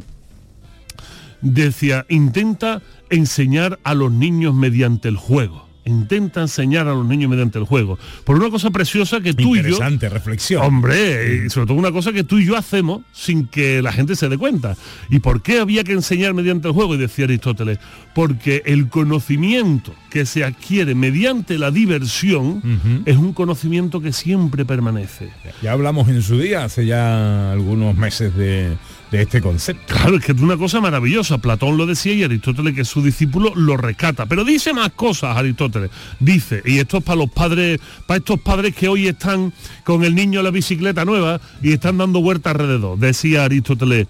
decía, 1.41 2.07
intenta 2.09 2.83
enseñar 3.11 3.81
a 3.83 3.95
los 3.95 4.13
niños 4.13 4.55
mediante 4.55 5.09
el 5.09 5.17
juego. 5.17 5.68
Intenta 5.89 6.43
enseñar 6.43 6.87
a 6.89 6.95
los 6.95 7.07
niños 7.07 7.31
mediante 7.31 7.59
el 7.59 7.65
juego. 7.65 7.99
Por 8.25 8.37
una 8.37 8.51
cosa 8.51 8.71
preciosa 8.71 9.21
que 9.21 9.35
tú 9.35 9.57
y 9.57 9.63
yo... 9.63 9.69
Interesante 9.69 10.09
reflexión. 10.09 10.63
Hombre, 10.63 11.45
y 11.47 11.51
sobre 11.51 11.67
todo 11.67 11.79
una 11.79 11.93
cosa 11.93 12.13
que 12.13 12.25
tú 12.25 12.39
y 12.39 12.47
yo 12.47 12.57
hacemos 12.57 13.03
sin 13.13 13.47
que 13.47 13.83
la 13.83 13.93
gente 13.93 14.17
se 14.17 14.29
dé 14.29 14.39
cuenta. 14.39 14.77
¿Y 15.11 15.21
por 15.21 15.43
qué 15.43 15.61
había 15.61 15.85
que 15.85 15.93
enseñar 15.93 16.35
mediante 16.35 16.69
el 16.69 16.75
juego? 16.75 16.95
Y 16.95 16.99
decía 16.99 17.25
Aristóteles, 17.25 17.79
porque 18.15 18.63
el 18.67 18.89
conocimiento 18.89 19.95
que 20.11 20.27
se 20.27 20.45
adquiere 20.45 20.95
mediante 20.95 21.59
la 21.59 21.71
diversión 21.71 22.63
es 23.05 23.17
un 23.17 23.33
conocimiento 23.33 24.01
que 24.01 24.13
siempre 24.13 24.65
permanece. 24.65 25.31
Ya 25.63 25.73
hablamos 25.73 26.09
en 26.09 26.23
su 26.23 26.39
día, 26.39 26.65
hace 26.65 26.87
ya 26.87 27.53
algunos 27.53 27.97
meses 27.97 28.35
de, 28.37 28.77
de 29.11 29.23
este 29.23 29.41
concepto. 29.41 29.95
Claro, 29.95 30.17
es 30.17 30.25
que 30.25 30.33
es 30.33 30.41
una 30.41 30.57
cosa 30.57 30.81
maravillosa. 30.81 31.39
Platón 31.39 31.77
lo 31.77 31.87
decía 31.87 32.13
y 32.13 32.23
Aristóteles, 32.23 32.75
que 32.75 32.83
es 32.83 32.89
su 32.89 33.03
discípulo, 33.03 33.55
lo 33.55 33.77
rescata. 33.77 34.27
Pero 34.27 34.45
dice 34.45 34.73
más 34.73 34.91
cosas, 34.93 35.37
Aristóteles. 35.37 35.91
Dice, 36.21 36.63
y 36.65 36.79
esto 36.79 36.99
es 36.99 37.05
para 37.05 37.17
los 37.17 37.31
padres, 37.31 37.81
para 38.07 38.19
estos 38.19 38.41
padres 38.41 38.75
que 38.75 38.89
hoy 38.89 39.09
están 39.09 39.53
con 39.85 40.05
el 40.05 40.15
niño 40.15 40.41
en 40.41 40.45
la 40.45 40.51
bicicleta 40.51 41.05
nueva 41.05 41.41
y 41.63 41.73
están 41.73 41.99
dando 41.99 42.21
vueltas 42.21 42.55
alrededor. 42.55 42.99
Decía 42.99 43.45
Aristóteles, 43.45 44.07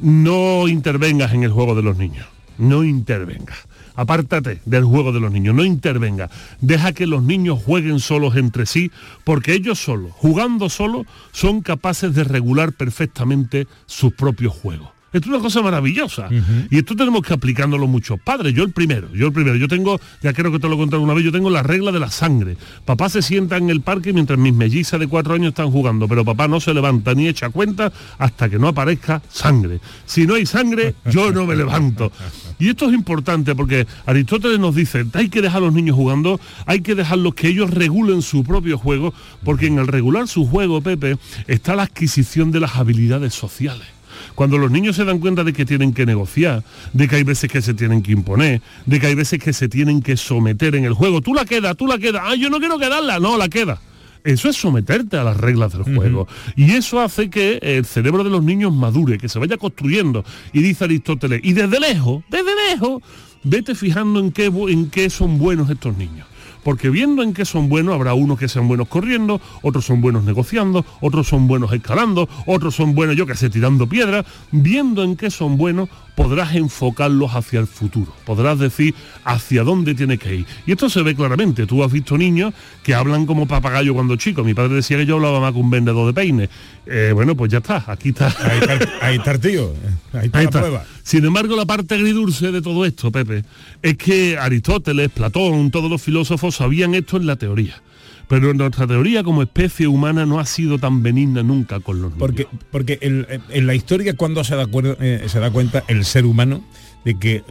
no 0.00 0.68
intervengas 0.68 1.32
en 1.32 1.44
el 1.44 1.52
juego 1.52 1.74
de 1.74 1.82
los 1.82 1.96
niños. 1.96 2.26
No 2.58 2.84
intervengas. 2.84 3.58
Apártate 3.96 4.60
del 4.64 4.84
juego 4.84 5.12
de 5.12 5.20
los 5.20 5.32
niños, 5.32 5.54
no 5.54 5.64
intervenga. 5.64 6.30
Deja 6.60 6.92
que 6.92 7.06
los 7.06 7.22
niños 7.22 7.62
jueguen 7.62 7.98
solos 7.98 8.36
entre 8.36 8.66
sí, 8.66 8.90
porque 9.24 9.54
ellos 9.54 9.78
solos, 9.78 10.12
jugando 10.14 10.68
solos, 10.68 11.06
son 11.32 11.62
capaces 11.62 12.14
de 12.14 12.24
regular 12.24 12.72
perfectamente 12.72 13.66
sus 13.86 14.12
propios 14.12 14.54
juegos. 14.54 14.95
Esto 15.16 15.30
es 15.30 15.34
una 15.34 15.42
cosa 15.42 15.62
maravillosa. 15.62 16.28
Y 16.70 16.76
esto 16.76 16.94
tenemos 16.94 17.22
que 17.22 17.32
aplicándolo 17.32 17.86
muchos 17.86 18.20
padres. 18.20 18.52
Yo 18.52 18.64
el 18.64 18.72
primero, 18.72 19.08
yo 19.14 19.28
el 19.28 19.32
primero. 19.32 19.56
Yo 19.56 19.66
tengo, 19.66 19.98
ya 20.22 20.34
creo 20.34 20.52
que 20.52 20.58
te 20.58 20.68
lo 20.68 20.74
he 20.74 20.78
contado 20.78 21.02
una 21.02 21.14
vez, 21.14 21.24
yo 21.24 21.32
tengo 21.32 21.48
la 21.48 21.62
regla 21.62 21.90
de 21.90 22.00
la 22.00 22.10
sangre. 22.10 22.58
Papá 22.84 23.08
se 23.08 23.22
sienta 23.22 23.56
en 23.56 23.70
el 23.70 23.80
parque 23.80 24.12
mientras 24.12 24.38
mis 24.38 24.52
mellizas 24.52 25.00
de 25.00 25.06
cuatro 25.06 25.34
años 25.34 25.48
están 25.48 25.70
jugando, 25.70 26.06
pero 26.06 26.22
papá 26.22 26.48
no 26.48 26.60
se 26.60 26.74
levanta 26.74 27.14
ni 27.14 27.28
echa 27.28 27.48
cuenta 27.48 27.90
hasta 28.18 28.50
que 28.50 28.58
no 28.58 28.68
aparezca 28.68 29.22
sangre. 29.30 29.80
Si 30.04 30.26
no 30.26 30.34
hay 30.34 30.44
sangre, 30.44 30.94
yo 31.10 31.32
no 31.32 31.46
me 31.46 31.56
levanto. 31.56 32.12
Y 32.58 32.68
esto 32.68 32.88
es 32.88 32.94
importante 32.94 33.54
porque 33.54 33.86
Aristóteles 34.04 34.58
nos 34.58 34.74
dice, 34.74 35.06
hay 35.14 35.30
que 35.30 35.40
dejar 35.40 35.62
a 35.62 35.66
los 35.66 35.74
niños 35.74 35.96
jugando, 35.96 36.38
hay 36.66 36.80
que 36.80 36.94
dejarlos 36.94 37.34
que 37.34 37.48
ellos 37.48 37.70
regulen 37.70 38.20
su 38.20 38.44
propio 38.44 38.76
juego, 38.76 39.14
porque 39.44 39.66
en 39.66 39.78
el 39.78 39.86
regular 39.86 40.28
su 40.28 40.46
juego, 40.46 40.82
Pepe, 40.82 41.16
está 41.46 41.74
la 41.74 41.84
adquisición 41.84 42.50
de 42.52 42.60
las 42.60 42.76
habilidades 42.76 43.32
sociales. 43.32 43.95
Cuando 44.36 44.58
los 44.58 44.70
niños 44.70 44.94
se 44.96 45.04
dan 45.04 45.18
cuenta 45.18 45.42
de 45.44 45.54
que 45.54 45.64
tienen 45.64 45.94
que 45.94 46.04
negociar, 46.04 46.62
de 46.92 47.08
que 47.08 47.16
hay 47.16 47.22
veces 47.24 47.50
que 47.50 47.62
se 47.62 47.72
tienen 47.72 48.02
que 48.02 48.12
imponer, 48.12 48.60
de 48.84 49.00
que 49.00 49.06
hay 49.06 49.14
veces 49.14 49.42
que 49.42 49.54
se 49.54 49.66
tienen 49.68 50.02
que 50.02 50.16
someter 50.18 50.76
en 50.76 50.84
el 50.84 50.92
juego, 50.92 51.22
tú 51.22 51.32
la 51.32 51.46
quedas, 51.46 51.74
tú 51.74 51.86
la 51.86 51.98
quedas, 51.98 52.22
ah, 52.24 52.34
yo 52.34 52.50
no 52.50 52.58
quiero 52.58 52.78
quedarla, 52.78 53.18
no, 53.18 53.38
la 53.38 53.48
queda. 53.48 53.80
Eso 54.24 54.50
es 54.50 54.56
someterte 54.56 55.16
a 55.16 55.24
las 55.24 55.38
reglas 55.38 55.72
del 55.72 55.84
juego. 55.96 56.28
Y 56.54 56.72
eso 56.72 57.00
hace 57.00 57.30
que 57.30 57.60
el 57.62 57.86
cerebro 57.86 58.24
de 58.24 58.30
los 58.30 58.42
niños 58.42 58.74
madure, 58.74 59.18
que 59.18 59.28
se 59.28 59.38
vaya 59.38 59.56
construyendo. 59.56 60.24
Y 60.52 60.60
dice 60.60 60.84
Aristóteles, 60.84 61.40
y 61.42 61.52
desde 61.52 61.80
lejos, 61.80 62.22
desde 62.28 62.50
lejos, 62.70 63.02
vete 63.42 63.74
fijando 63.74 64.20
en 64.20 64.32
qué, 64.32 64.46
en 64.46 64.90
qué 64.90 65.08
son 65.08 65.38
buenos 65.38 65.70
estos 65.70 65.96
niños. 65.96 66.26
Porque 66.66 66.90
viendo 66.90 67.22
en 67.22 67.32
qué 67.32 67.44
son 67.44 67.68
buenos, 67.68 67.94
habrá 67.94 68.14
unos 68.14 68.40
que 68.40 68.48
sean 68.48 68.66
buenos 68.66 68.88
corriendo, 68.88 69.40
otros 69.62 69.84
son 69.84 70.00
buenos 70.00 70.24
negociando, 70.24 70.84
otros 71.00 71.28
son 71.28 71.46
buenos 71.46 71.72
escalando, 71.72 72.28
otros 72.44 72.74
son 72.74 72.92
buenos, 72.96 73.14
yo 73.14 73.24
que 73.24 73.36
sé, 73.36 73.48
tirando 73.48 73.88
piedras. 73.88 74.26
Viendo 74.50 75.04
en 75.04 75.14
qué 75.14 75.30
son 75.30 75.58
buenos, 75.58 75.88
podrás 76.16 76.54
enfocarlos 76.56 77.30
hacia 77.36 77.60
el 77.60 77.66
futuro. 77.68 78.12
Podrás 78.24 78.58
decir 78.58 78.94
hacia 79.24 79.62
dónde 79.62 79.94
tiene 79.94 80.18
que 80.18 80.34
ir. 80.34 80.46
Y 80.66 80.72
esto 80.72 80.88
se 80.90 81.02
ve 81.02 81.14
claramente. 81.14 81.66
Tú 81.66 81.84
has 81.84 81.92
visto 81.92 82.18
niños 82.18 82.52
que 82.82 82.94
hablan 82.94 83.26
como 83.26 83.46
papagayo 83.46 83.94
cuando 83.94 84.16
chicos. 84.16 84.44
Mi 84.44 84.54
padre 84.54 84.74
decía 84.74 84.96
que 84.96 85.06
yo 85.06 85.16
hablaba 85.16 85.38
más 85.40 85.52
que 85.52 85.58
un 85.58 85.70
vendedor 85.70 86.06
de 86.06 86.14
peines. 86.14 86.48
Eh, 86.86 87.12
bueno, 87.14 87.36
pues 87.36 87.52
ya 87.52 87.58
está. 87.58 87.84
Aquí 87.86 88.08
está. 88.08 88.26
Ahí 88.40 88.58
está, 88.58 88.72
el- 88.74 88.88
ahí 89.02 89.16
está 89.18 89.30
el 89.32 89.40
tío. 89.40 89.74
Ahí 90.14 90.26
está 90.26 90.38
Ahí 90.38 90.44
la 90.46 90.50
prueba. 90.50 90.84
Sin 91.02 91.24
embargo, 91.24 91.54
la 91.54 91.66
parte 91.66 91.94
agridulce 91.94 92.50
de 92.50 92.62
todo 92.62 92.84
esto, 92.84 93.12
Pepe, 93.12 93.44
es 93.82 93.96
que 93.96 94.36
Aristóteles, 94.38 95.10
Platón, 95.10 95.70
todos 95.70 95.88
los 95.90 96.02
filósofos 96.02 96.56
sabían 96.56 96.94
esto 96.94 97.16
en 97.18 97.26
la 97.26 97.36
teoría. 97.36 97.80
Pero 98.28 98.52
nuestra 98.54 98.86
teoría 98.86 99.22
como 99.22 99.42
especie 99.42 99.86
humana 99.86 100.26
no 100.26 100.40
ha 100.40 100.46
sido 100.46 100.78
tan 100.78 101.02
benigna 101.02 101.42
nunca 101.42 101.78
con 101.80 102.02
los 102.02 102.10
niños. 102.10 102.18
Porque, 102.18 102.46
porque 102.72 102.98
el- 103.00 103.26
en 103.50 103.66
la 103.66 103.74
historia, 103.74 104.14
cuando 104.16 104.42
se 104.42 104.56
da, 104.56 104.64
acuerdo- 104.64 104.96
eh, 105.00 105.24
se 105.28 105.38
da 105.38 105.50
cuenta 105.50 105.84
el 105.88 106.04
ser 106.04 106.24
humano 106.26 106.62
de 107.04 107.16
que 107.20 107.36
eh, 107.36 107.44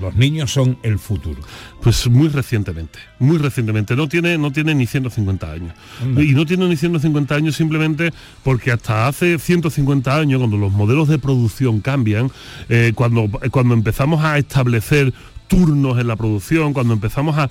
los 0.00 0.14
niños 0.16 0.50
son 0.50 0.78
el 0.82 0.98
futuro? 0.98 1.42
Pues 1.82 2.08
muy 2.08 2.28
recientemente, 2.28 2.98
muy 3.18 3.36
recientemente. 3.36 3.94
No 3.94 4.08
tiene, 4.08 4.38
no 4.38 4.50
tiene 4.52 4.74
ni 4.74 4.86
150 4.86 5.52
años. 5.52 5.74
Anda. 6.02 6.22
Y 6.22 6.32
no 6.32 6.46
tiene 6.46 6.66
ni 6.66 6.76
150 6.76 7.34
años 7.34 7.54
simplemente 7.56 8.10
porque 8.42 8.72
hasta 8.72 9.06
hace 9.08 9.38
150 9.38 10.16
años, 10.16 10.38
cuando 10.38 10.56
los 10.56 10.72
modelos 10.72 11.08
de 11.08 11.18
producción 11.18 11.80
cambian, 11.82 12.30
eh, 12.70 12.92
cuando, 12.94 13.28
cuando 13.50 13.74
empezamos 13.74 14.24
a 14.24 14.38
establecer 14.38 15.12
turnos 15.48 15.98
en 15.98 16.06
la 16.08 16.16
producción, 16.16 16.72
cuando 16.72 16.94
empezamos 16.94 17.36
a, 17.38 17.48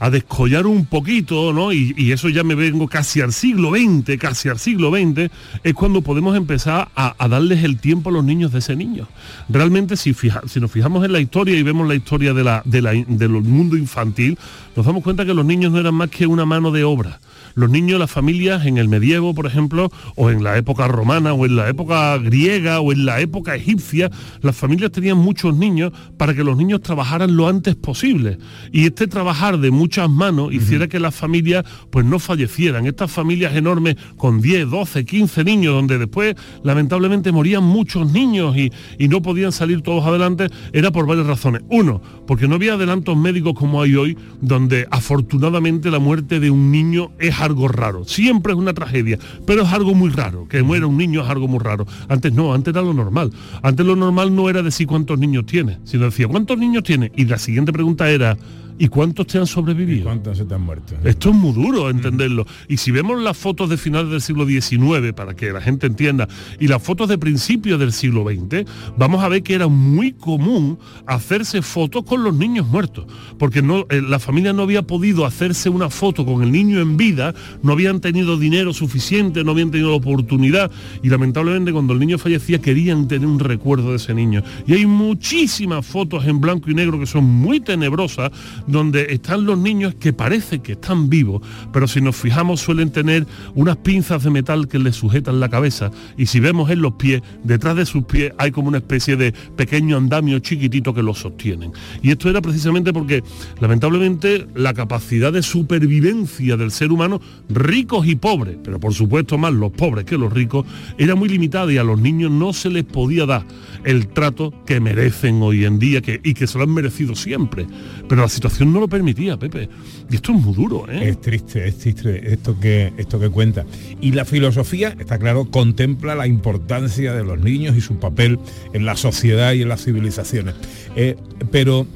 a 0.00 0.10
descollar 0.10 0.66
un 0.66 0.86
poquito, 0.86 1.52
¿no? 1.52 1.72
Y, 1.72 1.94
y 1.96 2.12
eso 2.12 2.28
ya 2.28 2.42
me 2.44 2.54
vengo 2.54 2.88
casi 2.88 3.20
al 3.20 3.32
siglo 3.32 3.70
XX, 3.70 4.18
casi 4.18 4.48
al 4.48 4.58
siglo 4.58 4.90
XX, 4.90 5.30
es 5.62 5.74
cuando 5.74 6.02
podemos 6.02 6.36
empezar 6.36 6.88
a, 6.96 7.14
a 7.18 7.28
darles 7.28 7.64
el 7.64 7.78
tiempo 7.78 8.10
a 8.10 8.12
los 8.12 8.24
niños 8.24 8.52
de 8.52 8.58
ese 8.58 8.76
niño. 8.76 9.06
Realmente 9.48 9.96
si, 9.96 10.12
fija- 10.14 10.42
si 10.46 10.60
nos 10.60 10.70
fijamos 10.70 11.04
en 11.04 11.12
la 11.12 11.20
historia 11.20 11.56
y 11.56 11.62
vemos 11.62 11.86
la 11.88 11.94
historia 11.94 12.34
de 12.34 12.44
la, 12.44 12.62
de 12.64 12.82
la- 12.82 12.92
del 12.92 13.30
mundo 13.30 13.76
infantil, 13.76 14.38
nos 14.76 14.86
damos 14.86 15.02
cuenta 15.02 15.24
que 15.24 15.34
los 15.34 15.44
niños 15.44 15.72
no 15.72 15.78
eran 15.80 15.94
más 15.94 16.10
que 16.10 16.26
una 16.26 16.44
mano 16.44 16.70
de 16.70 16.84
obra. 16.84 17.20
Los 17.54 17.70
niños, 17.70 17.98
las 18.00 18.10
familias 18.10 18.66
en 18.66 18.78
el 18.78 18.88
medievo, 18.88 19.34
por 19.34 19.46
ejemplo, 19.46 19.90
o 20.16 20.30
en 20.30 20.42
la 20.42 20.58
época 20.58 20.88
romana, 20.88 21.32
o 21.32 21.46
en 21.46 21.56
la 21.56 21.68
época 21.68 22.18
griega, 22.18 22.80
o 22.80 22.92
en 22.92 23.06
la 23.06 23.20
época 23.20 23.54
egipcia, 23.54 24.10
las 24.42 24.56
familias 24.56 24.90
tenían 24.90 25.18
muchos 25.18 25.56
niños 25.56 25.92
para 26.16 26.34
que 26.34 26.44
los 26.44 26.56
niños 26.56 26.80
trabajaran 26.80 27.36
lo 27.36 27.48
antes 27.48 27.76
posible. 27.76 28.38
Y 28.72 28.86
este 28.86 29.06
trabajar 29.06 29.58
de 29.58 29.70
muchas 29.70 30.10
manos 30.10 30.52
hiciera 30.52 30.88
que 30.88 30.98
las 30.98 31.14
familias 31.14 31.64
pues 31.90 32.04
no 32.04 32.18
fallecieran. 32.18 32.86
Estas 32.86 33.10
familias 33.10 33.54
enormes 33.54 33.96
con 34.16 34.40
10, 34.40 34.70
12, 34.70 35.04
15 35.04 35.44
niños, 35.44 35.74
donde 35.74 35.98
después 35.98 36.34
lamentablemente 36.62 37.32
morían 37.32 37.64
muchos 37.64 38.10
niños 38.10 38.56
y, 38.56 38.72
y 38.98 39.08
no 39.08 39.22
podían 39.22 39.52
salir 39.52 39.82
todos 39.82 40.04
adelante, 40.04 40.48
era 40.72 40.90
por 40.90 41.06
varias 41.06 41.26
razones. 41.26 41.62
Uno, 41.70 42.02
porque 42.26 42.48
no 42.48 42.56
había 42.56 42.74
adelantos 42.74 43.16
médicos 43.16 43.54
como 43.54 43.82
hay 43.82 43.94
hoy, 43.94 44.18
donde 44.40 44.86
afortunadamente 44.90 45.90
la 45.90 45.98
muerte 45.98 46.40
de 46.40 46.50
un 46.50 46.70
niño 46.70 47.12
es 47.18 47.38
algo 47.44 47.68
raro. 47.68 48.04
Siempre 48.04 48.52
es 48.52 48.58
una 48.58 48.74
tragedia, 48.74 49.18
pero 49.46 49.62
es 49.62 49.72
algo 49.72 49.94
muy 49.94 50.10
raro. 50.10 50.48
Que 50.48 50.62
muera 50.62 50.86
un 50.86 50.96
niño 50.96 51.22
es 51.22 51.28
algo 51.28 51.48
muy 51.48 51.60
raro. 51.60 51.86
Antes 52.08 52.32
no, 52.32 52.54
antes 52.54 52.72
era 52.74 52.82
lo 52.82 52.94
normal. 52.94 53.30
Antes 53.62 53.86
lo 53.86 53.96
normal 53.96 54.34
no 54.34 54.48
era 54.48 54.62
decir 54.62 54.86
cuántos 54.86 55.18
niños 55.18 55.46
tiene, 55.46 55.78
sino 55.84 56.04
decía 56.06 56.28
cuántos 56.28 56.58
niños 56.58 56.82
tiene. 56.82 57.12
Y 57.16 57.26
la 57.26 57.38
siguiente 57.38 57.72
pregunta 57.72 58.10
era, 58.10 58.36
¿Y 58.76 58.88
cuántos 58.88 59.28
te 59.28 59.38
han 59.38 59.46
sobrevivido? 59.46 60.04
¿Cuántos 60.04 60.36
se 60.36 60.44
te 60.44 60.54
han 60.54 60.62
muerto? 60.62 60.94
Esto 61.04 61.30
es 61.30 61.36
muy 61.36 61.52
duro 61.52 61.88
entenderlo. 61.88 62.44
Y 62.68 62.76
si 62.78 62.90
vemos 62.90 63.22
las 63.22 63.36
fotos 63.36 63.70
de 63.70 63.76
finales 63.76 64.10
del 64.10 64.20
siglo 64.20 64.46
XIX, 64.46 65.12
para 65.14 65.34
que 65.34 65.52
la 65.52 65.60
gente 65.60 65.86
entienda, 65.86 66.26
y 66.58 66.66
las 66.66 66.82
fotos 66.82 67.08
de 67.08 67.16
principios 67.16 67.78
del 67.78 67.92
siglo 67.92 68.24
XX, 68.24 68.68
vamos 68.96 69.22
a 69.22 69.28
ver 69.28 69.42
que 69.44 69.54
era 69.54 69.68
muy 69.68 70.12
común 70.12 70.78
hacerse 71.06 71.62
fotos 71.62 72.02
con 72.04 72.24
los 72.24 72.34
niños 72.34 72.66
muertos. 72.66 73.06
Porque 73.38 73.62
no, 73.62 73.86
eh, 73.90 74.02
la 74.02 74.18
familia 74.18 74.52
no 74.52 74.62
había 74.62 74.82
podido 74.82 75.24
hacerse 75.24 75.68
una 75.68 75.88
foto 75.88 76.24
con 76.24 76.42
el 76.42 76.50
niño 76.50 76.80
en 76.80 76.96
vida, 76.96 77.32
no 77.62 77.72
habían 77.72 78.00
tenido 78.00 78.36
dinero 78.36 78.72
suficiente, 78.72 79.44
no 79.44 79.52
habían 79.52 79.70
tenido 79.70 79.90
la 79.90 79.96
oportunidad. 79.96 80.72
Y 81.00 81.10
lamentablemente 81.10 81.72
cuando 81.72 81.92
el 81.92 82.00
niño 82.00 82.18
fallecía 82.18 82.60
querían 82.60 83.06
tener 83.06 83.28
un 83.28 83.38
recuerdo 83.38 83.90
de 83.90 83.96
ese 83.96 84.14
niño. 84.14 84.42
Y 84.66 84.74
hay 84.74 84.86
muchísimas 84.86 85.86
fotos 85.86 86.26
en 86.26 86.40
blanco 86.40 86.70
y 86.70 86.74
negro 86.74 86.98
que 86.98 87.06
son 87.06 87.24
muy 87.24 87.60
tenebrosas 87.60 88.32
donde 88.66 89.06
están 89.10 89.44
los 89.44 89.58
niños 89.58 89.94
que 89.94 90.12
parece 90.12 90.60
que 90.60 90.72
están 90.72 91.08
vivos, 91.08 91.42
pero 91.72 91.86
si 91.86 92.00
nos 92.00 92.16
fijamos 92.16 92.60
suelen 92.60 92.90
tener 92.90 93.26
unas 93.54 93.76
pinzas 93.78 94.22
de 94.24 94.30
metal 94.30 94.68
que 94.68 94.78
les 94.78 94.96
sujetan 94.96 95.40
la 95.40 95.48
cabeza 95.48 95.90
y 96.16 96.26
si 96.26 96.40
vemos 96.40 96.70
en 96.70 96.82
los 96.82 96.94
pies, 96.94 97.22
detrás 97.42 97.76
de 97.76 97.86
sus 97.86 98.04
pies 98.04 98.32
hay 98.38 98.50
como 98.50 98.68
una 98.68 98.78
especie 98.78 99.16
de 99.16 99.32
pequeño 99.32 99.96
andamio 99.96 100.38
chiquitito 100.38 100.94
que 100.94 101.02
los 101.02 101.18
sostienen. 101.18 101.72
Y 102.02 102.10
esto 102.10 102.30
era 102.30 102.40
precisamente 102.40 102.92
porque 102.92 103.22
lamentablemente 103.60 104.46
la 104.54 104.74
capacidad 104.74 105.32
de 105.32 105.42
supervivencia 105.42 106.56
del 106.56 106.70
ser 106.70 106.92
humano, 106.92 107.20
ricos 107.48 108.06
y 108.06 108.14
pobres, 108.16 108.56
pero 108.62 108.80
por 108.80 108.94
supuesto 108.94 109.38
más 109.38 109.52
los 109.52 109.72
pobres 109.72 110.04
que 110.04 110.18
los 110.18 110.32
ricos, 110.32 110.66
era 110.98 111.14
muy 111.14 111.28
limitada 111.28 111.72
y 111.72 111.78
a 111.78 111.84
los 111.84 112.00
niños 112.00 112.30
no 112.30 112.52
se 112.52 112.70
les 112.70 112.84
podía 112.84 113.26
dar 113.26 113.44
el 113.84 114.08
trato 114.08 114.52
que 114.66 114.80
merecen 114.80 115.42
hoy 115.42 115.64
en 115.64 115.78
día 115.78 116.00
y 116.22 116.34
que 116.34 116.46
se 116.46 116.58
lo 116.58 116.64
han 116.64 116.72
merecido 116.72 117.14
siempre. 117.14 117.66
Pero 118.08 118.22
la 118.22 118.28
situación 118.28 118.53
no 118.60 118.80
lo 118.80 118.88
permitía, 118.88 119.36
Pepe. 119.36 119.68
Y 120.10 120.16
esto 120.16 120.32
es 120.32 120.40
muy 120.40 120.54
duro, 120.54 120.86
¿eh? 120.88 121.08
Es 121.08 121.20
triste, 121.20 121.66
es 121.66 121.78
triste 121.78 122.32
esto 122.32 122.58
que, 122.58 122.92
esto 122.96 123.18
que 123.18 123.30
cuenta. 123.30 123.64
Y 124.00 124.12
la 124.12 124.24
filosofía, 124.24 124.94
está 124.98 125.18
claro, 125.18 125.46
contempla 125.46 126.14
la 126.14 126.26
importancia 126.26 127.12
de 127.12 127.24
los 127.24 127.40
niños 127.40 127.76
y 127.76 127.80
su 127.80 127.96
papel 127.96 128.38
en 128.72 128.86
la 128.86 128.96
sociedad 128.96 129.52
y 129.52 129.62
en 129.62 129.68
las 129.68 129.84
civilizaciones. 129.84 130.54
Eh, 130.96 131.16
pero 131.50 131.86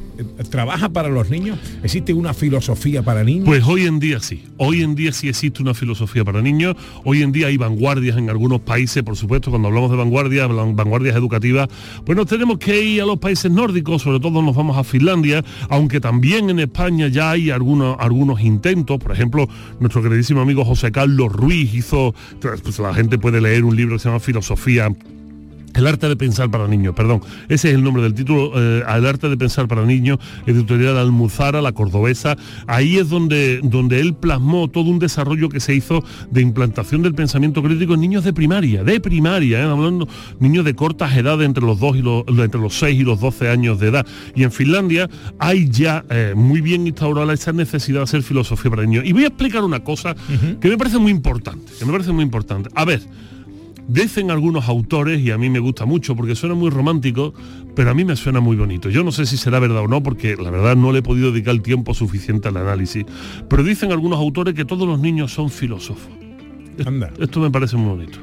trabaja 0.50 0.88
para 0.88 1.08
los 1.08 1.30
niños? 1.30 1.58
¿Existe 1.82 2.12
una 2.12 2.34
filosofía 2.34 3.02
para 3.02 3.24
niños? 3.24 3.44
Pues 3.46 3.64
hoy 3.64 3.86
en 3.86 3.98
día 3.98 4.20
sí. 4.20 4.44
Hoy 4.56 4.82
en 4.82 4.94
día 4.94 5.12
sí 5.12 5.28
existe 5.28 5.62
una 5.62 5.74
filosofía 5.74 6.24
para 6.24 6.42
niños. 6.42 6.76
Hoy 7.04 7.22
en 7.22 7.32
día 7.32 7.48
hay 7.48 7.56
vanguardias 7.56 8.16
en 8.16 8.30
algunos 8.30 8.60
países, 8.60 9.02
por 9.02 9.16
supuesto, 9.16 9.50
cuando 9.50 9.68
hablamos 9.68 9.90
de 9.90 9.96
vanguardias, 9.96 10.48
vanguardias 10.48 11.16
educativas, 11.16 11.68
pues 12.04 12.16
nos 12.16 12.26
tenemos 12.26 12.58
que 12.58 12.82
ir 12.82 13.02
a 13.02 13.06
los 13.06 13.18
países 13.18 13.50
nórdicos, 13.50 14.02
sobre 14.02 14.20
todo 14.20 14.42
nos 14.42 14.56
vamos 14.56 14.76
a 14.76 14.84
Finlandia, 14.84 15.44
aunque 15.68 16.00
también 16.00 16.50
en 16.50 16.60
España 16.60 17.08
ya 17.08 17.32
hay 17.32 17.50
algunos, 17.50 17.96
algunos 18.00 18.40
intentos. 18.40 18.98
Por 18.98 19.12
ejemplo, 19.12 19.48
nuestro 19.80 20.02
queridísimo 20.02 20.40
amigo 20.40 20.64
José 20.64 20.92
Carlos 20.92 21.32
Ruiz 21.32 21.74
hizo, 21.74 22.14
pues 22.40 22.78
la 22.78 22.94
gente 22.94 23.18
puede 23.18 23.40
leer 23.40 23.64
un 23.64 23.76
libro 23.76 23.96
que 23.96 24.00
se 24.00 24.08
llama 24.08 24.20
Filosofía 24.20 24.90
el 25.74 25.86
arte 25.86 26.08
de 26.08 26.16
pensar 26.16 26.50
para 26.50 26.66
niños, 26.66 26.94
perdón. 26.94 27.20
Ese 27.48 27.68
es 27.68 27.74
el 27.74 27.82
nombre 27.82 28.02
del 28.02 28.14
título, 28.14 28.52
eh, 28.56 28.82
El 28.88 29.06
arte 29.06 29.28
de 29.28 29.36
pensar 29.36 29.68
para 29.68 29.84
niños, 29.84 30.18
editorial 30.46 30.96
Almuzara, 30.96 31.62
la 31.62 31.72
cordobesa. 31.72 32.36
Ahí 32.66 32.96
es 32.96 33.08
donde, 33.08 33.60
donde 33.62 34.00
él 34.00 34.14
plasmó 34.14 34.68
todo 34.68 34.90
un 34.90 34.98
desarrollo 34.98 35.48
que 35.48 35.60
se 35.60 35.74
hizo 35.74 36.02
de 36.30 36.40
implantación 36.40 37.02
del 37.02 37.14
pensamiento 37.14 37.62
crítico 37.62 37.94
en 37.94 38.00
niños 38.00 38.24
de 38.24 38.32
primaria, 38.32 38.82
de 38.82 39.00
primaria, 39.00 39.60
¿eh? 39.60 39.62
hablando 39.62 40.08
niños 40.40 40.64
de 40.64 40.74
cortas 40.74 41.16
edades 41.16 41.46
entre 41.46 41.64
los 41.64 41.78
dos 41.78 41.96
y 41.96 42.02
los, 42.02 42.24
entre 42.26 42.60
los 42.60 42.78
6 42.78 43.00
y 43.00 43.04
los 43.04 43.20
12 43.20 43.48
años 43.48 43.78
de 43.78 43.88
edad. 43.88 44.06
Y 44.34 44.42
en 44.42 44.52
Finlandia 44.52 45.08
hay 45.38 45.68
ya 45.68 46.04
eh, 46.10 46.32
muy 46.36 46.60
bien 46.60 46.86
instaurada 46.86 47.32
esa 47.32 47.52
necesidad 47.52 48.00
de 48.00 48.04
hacer 48.04 48.22
filosofía 48.22 48.70
para 48.70 48.82
niños. 48.84 49.04
Y 49.04 49.12
voy 49.12 49.24
a 49.24 49.28
explicar 49.28 49.62
una 49.62 49.80
cosa 49.80 50.14
que 50.60 50.68
me 50.68 50.76
parece 50.76 50.98
muy 50.98 51.12
importante, 51.12 51.72
que 51.78 51.84
me 51.84 51.92
parece 51.92 52.12
muy 52.12 52.24
importante. 52.24 52.70
A 52.74 52.84
ver, 52.84 53.00
Dicen 53.88 54.30
algunos 54.30 54.68
autores, 54.68 55.18
y 55.18 55.30
a 55.30 55.38
mí 55.38 55.48
me 55.48 55.60
gusta 55.60 55.86
mucho 55.86 56.14
porque 56.14 56.34
suena 56.34 56.54
muy 56.54 56.68
romántico, 56.68 57.32
pero 57.74 57.90
a 57.90 57.94
mí 57.94 58.04
me 58.04 58.16
suena 58.16 58.38
muy 58.38 58.54
bonito. 58.54 58.90
Yo 58.90 59.02
no 59.02 59.12
sé 59.12 59.24
si 59.24 59.38
será 59.38 59.60
verdad 59.60 59.80
o 59.80 59.88
no, 59.88 60.02
porque 60.02 60.36
la 60.36 60.50
verdad 60.50 60.76
no 60.76 60.92
le 60.92 60.98
he 60.98 61.02
podido 61.02 61.32
dedicar 61.32 61.54
el 61.54 61.62
tiempo 61.62 61.94
suficiente 61.94 62.48
al 62.48 62.58
análisis. 62.58 63.06
Pero 63.48 63.62
dicen 63.62 63.90
algunos 63.90 64.18
autores 64.18 64.52
que 64.52 64.66
todos 64.66 64.86
los 64.86 65.00
niños 65.00 65.32
son 65.32 65.48
filósofos. 65.48 66.12
Esto 67.18 67.40
me 67.40 67.50
parece 67.50 67.76
muy 67.76 67.96
bonito. 67.96 68.18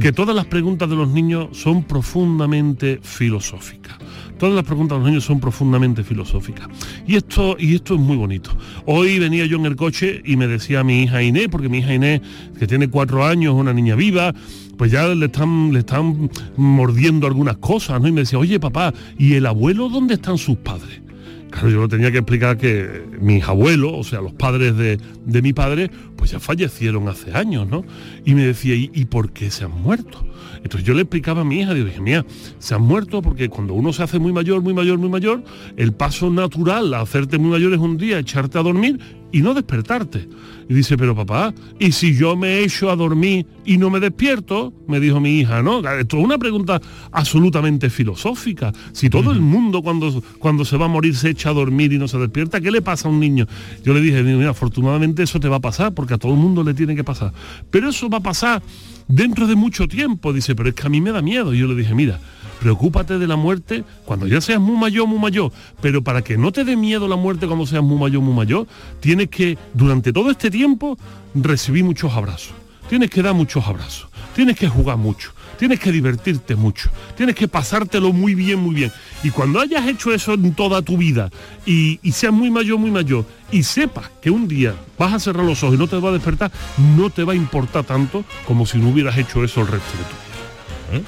Que 0.00 0.10
todas 0.10 0.34
las 0.34 0.46
preguntas 0.46 0.88
de 0.88 0.96
los 0.96 1.08
niños 1.08 1.48
son 1.52 1.84
profundamente 1.84 2.98
filosóficas. 3.02 3.98
Todas 4.38 4.54
las 4.54 4.64
preguntas 4.64 4.96
de 4.96 5.00
los 5.00 5.10
niños 5.10 5.24
son 5.24 5.38
profundamente 5.38 6.02
filosóficas. 6.02 6.66
Y 7.06 7.16
esto, 7.16 7.56
y 7.58 7.74
esto 7.74 7.94
es 7.94 8.00
muy 8.00 8.16
bonito. 8.16 8.56
Hoy 8.86 9.18
venía 9.18 9.44
yo 9.44 9.58
en 9.58 9.66
el 9.66 9.76
coche 9.76 10.22
y 10.24 10.36
me 10.36 10.46
decía 10.46 10.82
mi 10.82 11.02
hija 11.02 11.22
Inés, 11.22 11.48
porque 11.50 11.68
mi 11.68 11.78
hija 11.78 11.92
Inés, 11.92 12.22
que 12.58 12.66
tiene 12.66 12.88
cuatro 12.88 13.24
años, 13.24 13.54
una 13.54 13.74
niña 13.74 13.94
viva, 13.96 14.34
pues 14.80 14.92
ya 14.92 15.08
le 15.08 15.26
están, 15.26 15.74
le 15.74 15.80
están 15.80 16.30
mordiendo 16.56 17.26
algunas 17.26 17.58
cosas, 17.58 18.00
¿no? 18.00 18.08
Y 18.08 18.12
me 18.12 18.22
decía, 18.22 18.38
oye 18.38 18.58
papá, 18.58 18.94
¿y 19.18 19.34
el 19.34 19.44
abuelo 19.44 19.90
dónde 19.90 20.14
están 20.14 20.38
sus 20.38 20.56
padres? 20.56 21.02
Claro, 21.50 21.68
yo 21.68 21.86
tenía 21.86 22.10
que 22.10 22.16
explicar 22.16 22.56
que 22.56 23.04
mis 23.20 23.44
abuelos, 23.44 23.92
o 23.94 24.04
sea, 24.04 24.22
los 24.22 24.32
padres 24.32 24.74
de, 24.78 25.42
mi 25.42 25.52
padre, 25.52 25.90
pues 26.16 26.30
ya 26.30 26.40
fallecieron 26.40 27.08
hace 27.08 27.34
años, 27.34 27.68
¿no? 27.68 27.84
Y 28.24 28.34
me 28.34 28.46
decía, 28.46 28.74
¿y, 28.74 28.90
¿y, 28.94 29.04
por 29.04 29.34
qué 29.34 29.50
se 29.50 29.64
han 29.64 29.82
muerto? 29.82 30.24
Entonces 30.62 30.84
yo 30.84 30.94
le 30.94 31.02
explicaba 31.02 31.42
a 31.42 31.44
mi 31.44 31.60
hija, 31.60 31.74
digo, 31.74 31.84
dije, 31.84 32.00
mía, 32.00 32.24
se 32.58 32.74
han 32.74 32.80
muerto 32.80 33.20
porque 33.20 33.50
cuando 33.50 33.74
uno 33.74 33.92
se 33.92 34.02
hace 34.02 34.18
muy 34.18 34.32
mayor, 34.32 34.62
muy 34.62 34.72
mayor, 34.72 34.96
muy 34.96 35.10
mayor, 35.10 35.44
el 35.76 35.92
paso 35.92 36.30
natural 36.30 36.94
a 36.94 37.02
hacerte 37.02 37.36
muy 37.36 37.50
mayor 37.50 37.74
es 37.74 37.80
un 37.80 37.98
día 37.98 38.18
echarte 38.18 38.56
a 38.56 38.62
dormir 38.62 38.98
y 39.32 39.42
no 39.42 39.54
despertarte. 39.54 40.28
Y 40.68 40.74
dice, 40.74 40.96
pero 40.96 41.16
papá, 41.16 41.52
¿y 41.80 41.90
si 41.90 42.14
yo 42.14 42.36
me 42.36 42.60
echo 42.60 42.90
a 42.90 42.96
dormir 42.96 43.44
y 43.64 43.76
no 43.76 43.90
me 43.90 43.98
despierto? 43.98 44.72
Me 44.86 45.00
dijo 45.00 45.18
mi 45.18 45.40
hija, 45.40 45.62
¿no? 45.62 45.78
Esto 45.78 46.18
es 46.18 46.24
una 46.24 46.38
pregunta 46.38 46.80
absolutamente 47.10 47.90
filosófica. 47.90 48.72
Si 48.92 49.10
todo 49.10 49.32
el 49.32 49.40
mundo 49.40 49.82
cuando, 49.82 50.22
cuando 50.38 50.64
se 50.64 50.76
va 50.76 50.84
a 50.84 50.88
morir 50.88 51.16
se 51.16 51.30
echa 51.30 51.50
a 51.50 51.54
dormir 51.54 51.92
y 51.92 51.98
no 51.98 52.06
se 52.06 52.18
despierta, 52.18 52.60
¿qué 52.60 52.70
le 52.70 52.82
pasa 52.82 53.08
a 53.08 53.10
un 53.10 53.18
niño? 53.18 53.48
Yo 53.84 53.94
le 53.94 54.00
dije, 54.00 54.22
mira, 54.22 54.50
afortunadamente 54.50 55.24
eso 55.24 55.40
te 55.40 55.48
va 55.48 55.56
a 55.56 55.60
pasar, 55.60 55.92
porque 55.92 56.14
a 56.14 56.18
todo 56.18 56.32
el 56.32 56.38
mundo 56.38 56.62
le 56.62 56.72
tiene 56.72 56.94
que 56.94 57.02
pasar. 57.02 57.32
Pero 57.70 57.88
eso 57.88 58.08
va 58.08 58.18
a 58.18 58.22
pasar 58.22 58.62
dentro 59.08 59.48
de 59.48 59.56
mucho 59.56 59.88
tiempo. 59.88 60.32
Dice, 60.32 60.54
pero 60.54 60.68
es 60.68 60.76
que 60.76 60.86
a 60.86 60.90
mí 60.90 61.00
me 61.00 61.10
da 61.10 61.20
miedo. 61.20 61.52
Y 61.52 61.58
yo 61.58 61.66
le 61.66 61.74
dije, 61.74 61.94
mira, 61.96 62.20
preocúpate 62.60 63.18
de 63.18 63.26
la 63.26 63.36
muerte 63.36 63.84
cuando 64.04 64.26
ya 64.26 64.40
seas 64.40 64.60
muy 64.60 64.76
mayor, 64.76 65.08
muy 65.08 65.18
mayor. 65.18 65.50
Pero 65.80 66.04
para 66.04 66.22
que 66.22 66.36
no 66.36 66.52
te 66.52 66.64
dé 66.64 66.76
miedo 66.76 67.08
la 67.08 67.16
muerte 67.16 67.46
cuando 67.46 67.66
seas 67.66 67.82
muy 67.82 67.98
mayor, 67.98 68.22
muy 68.22 68.34
mayor, 68.34 68.66
tienes 69.00 69.28
que, 69.28 69.58
durante 69.74 70.12
todo 70.12 70.30
este 70.30 70.50
tiempo, 70.50 70.96
recibir 71.34 71.82
muchos 71.82 72.12
abrazos. 72.12 72.52
Tienes 72.88 73.10
que 73.10 73.22
dar 73.22 73.34
muchos 73.34 73.66
abrazos. 73.66 74.08
Tienes 74.34 74.56
que 74.56 74.68
jugar 74.68 74.96
mucho. 74.96 75.32
Tienes 75.58 75.80
que 75.80 75.92
divertirte 75.92 76.56
mucho. 76.56 76.90
Tienes 77.16 77.34
que 77.34 77.48
pasártelo 77.48 78.12
muy 78.12 78.34
bien, 78.34 78.58
muy 78.58 78.74
bien. 78.74 78.92
Y 79.22 79.30
cuando 79.30 79.60
hayas 79.60 79.86
hecho 79.86 80.12
eso 80.12 80.34
en 80.34 80.54
toda 80.54 80.82
tu 80.82 80.96
vida 80.96 81.30
y, 81.66 81.98
seas 82.12 82.32
muy 82.32 82.50
mayor, 82.50 82.78
muy 82.78 82.90
mayor, 82.90 83.26
y 83.52 83.62
sepas 83.62 84.10
que 84.22 84.30
un 84.30 84.48
día 84.48 84.74
vas 84.98 85.12
a 85.12 85.20
cerrar 85.20 85.44
los 85.44 85.62
ojos 85.62 85.76
y 85.76 85.78
no 85.78 85.86
te 85.86 85.98
va 85.98 86.10
a 86.10 86.12
despertar, 86.12 86.50
no 86.96 87.10
te 87.10 87.24
va 87.24 87.34
a 87.34 87.36
importar 87.36 87.84
tanto 87.84 88.24
como 88.46 88.66
si 88.66 88.78
no 88.78 88.88
hubieras 88.88 89.18
hecho 89.18 89.44
eso 89.44 89.60
el 89.60 89.66
resto 89.66 89.98
de 89.98 90.04
tu 90.04 90.10
vida. 90.10 90.29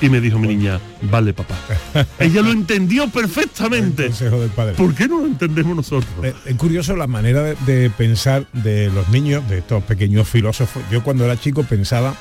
Y 0.00 0.08
me 0.08 0.20
dijo 0.20 0.38
mi 0.38 0.48
niña, 0.48 0.80
vale 1.02 1.32
papá. 1.32 1.56
Ella 2.18 2.42
lo 2.42 2.50
entendió 2.52 3.08
perfectamente. 3.08 4.06
consejo 4.06 4.40
del 4.40 4.50
padre. 4.50 4.74
¿Por 4.74 4.94
qué 4.94 5.08
no 5.08 5.20
lo 5.20 5.26
entendemos 5.26 5.76
nosotros? 5.76 6.12
Eh, 6.22 6.34
Es 6.46 6.56
curioso 6.56 6.96
la 6.96 7.06
manera 7.06 7.42
de, 7.42 7.56
de 7.66 7.90
pensar 7.90 8.46
de 8.52 8.90
los 8.90 9.08
niños, 9.08 9.48
de 9.48 9.58
estos 9.58 9.82
pequeños 9.84 10.28
filósofos. 10.28 10.82
Yo 10.90 11.02
cuando 11.02 11.24
era 11.24 11.38
chico 11.38 11.64
pensaba, 11.64 12.14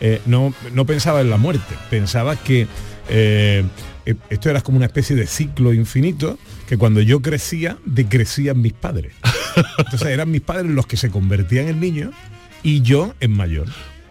eh, 0.00 0.20
no, 0.26 0.52
no 0.72 0.84
pensaba 0.86 1.20
en 1.20 1.30
la 1.30 1.36
muerte, 1.36 1.74
pensaba 1.90 2.36
que 2.36 2.66
eh, 3.08 3.64
esto 4.30 4.50
era 4.50 4.60
como 4.60 4.76
una 4.76 4.86
especie 4.86 5.16
de 5.16 5.26
ciclo 5.26 5.72
infinito, 5.72 6.38
que 6.68 6.76
cuando 6.76 7.00
yo 7.00 7.22
crecía, 7.22 7.78
decrecían 7.84 8.60
mis 8.60 8.72
padres. 8.72 9.12
Entonces 9.78 10.08
eran 10.08 10.30
mis 10.30 10.40
padres 10.40 10.70
los 10.70 10.86
que 10.86 10.96
se 10.96 11.10
convertían 11.10 11.68
en 11.68 11.80
niños 11.80 12.10
y 12.62 12.82
yo 12.82 13.14
en 13.20 13.32
mayor. 13.32 13.66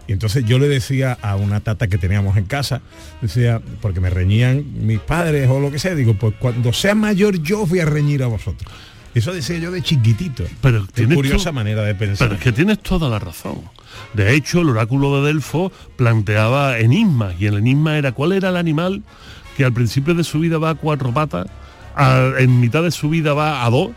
Y 0.08 0.12
entonces 0.14 0.44
yo 0.46 0.60
le 0.60 0.68
decía 0.68 1.18
a 1.22 1.36
una 1.38 1.62
tata 1.62 1.88
que 1.88 1.98
teníamos 1.98 2.36
en 2.38 2.46
casa, 2.46 2.82
decía, 3.22 3.62
porque 3.82 4.02
me 4.02 4.10
reñían 4.10 4.66
mis 4.86 5.00
padres 5.00 5.50
o 5.50 5.60
lo 5.62 5.72
que 5.72 5.80
sea, 5.80 5.96
digo, 5.96 6.14
pues 6.16 6.34
cuando 6.40 6.74
sea 6.74 6.94
mayor 6.94 7.42
yo 7.42 7.62
os 7.62 7.70
voy 7.70 7.80
a 7.80 7.86
reñir 7.86 8.22
a 8.24 8.28
vosotros. 8.28 8.72
Eso 9.16 9.32
decía 9.32 9.60
yo 9.60 9.72
de 9.72 9.82
chiquitito. 9.82 10.44
Pero 10.60 10.86
curiosa 11.16 11.52
manera 11.52 11.84
de 11.84 11.94
pensar. 11.96 12.28
Pero 12.28 12.38
es 12.38 12.44
que 12.44 12.52
tienes 12.52 12.80
toda 12.80 13.10
la 13.10 13.20
razón. 13.20 13.62
De 14.14 14.34
hecho, 14.36 14.62
el 14.62 14.70
oráculo 14.70 15.22
de 15.22 15.28
Delfo 15.28 15.72
planteaba 15.96 16.80
enigmas 16.80 17.36
y 17.40 17.46
el 17.46 17.58
enigma 17.58 17.98
era 17.98 18.12
cuál 18.12 18.34
era 18.34 18.50
el 18.50 18.58
animal 18.58 19.04
que 19.56 19.64
al 19.66 19.72
principio 19.72 20.16
de 20.16 20.24
su 20.24 20.40
vida 20.40 20.58
va 20.58 20.72
a 20.72 20.76
cuatro 20.76 21.14
patas, 21.14 21.46
a- 21.96 22.32
en 22.40 22.60
mitad 22.60 22.82
de 22.84 22.92
su 22.92 23.08
vida 23.10 23.34
va 23.34 23.64
a 23.66 23.70
dos 23.70 23.92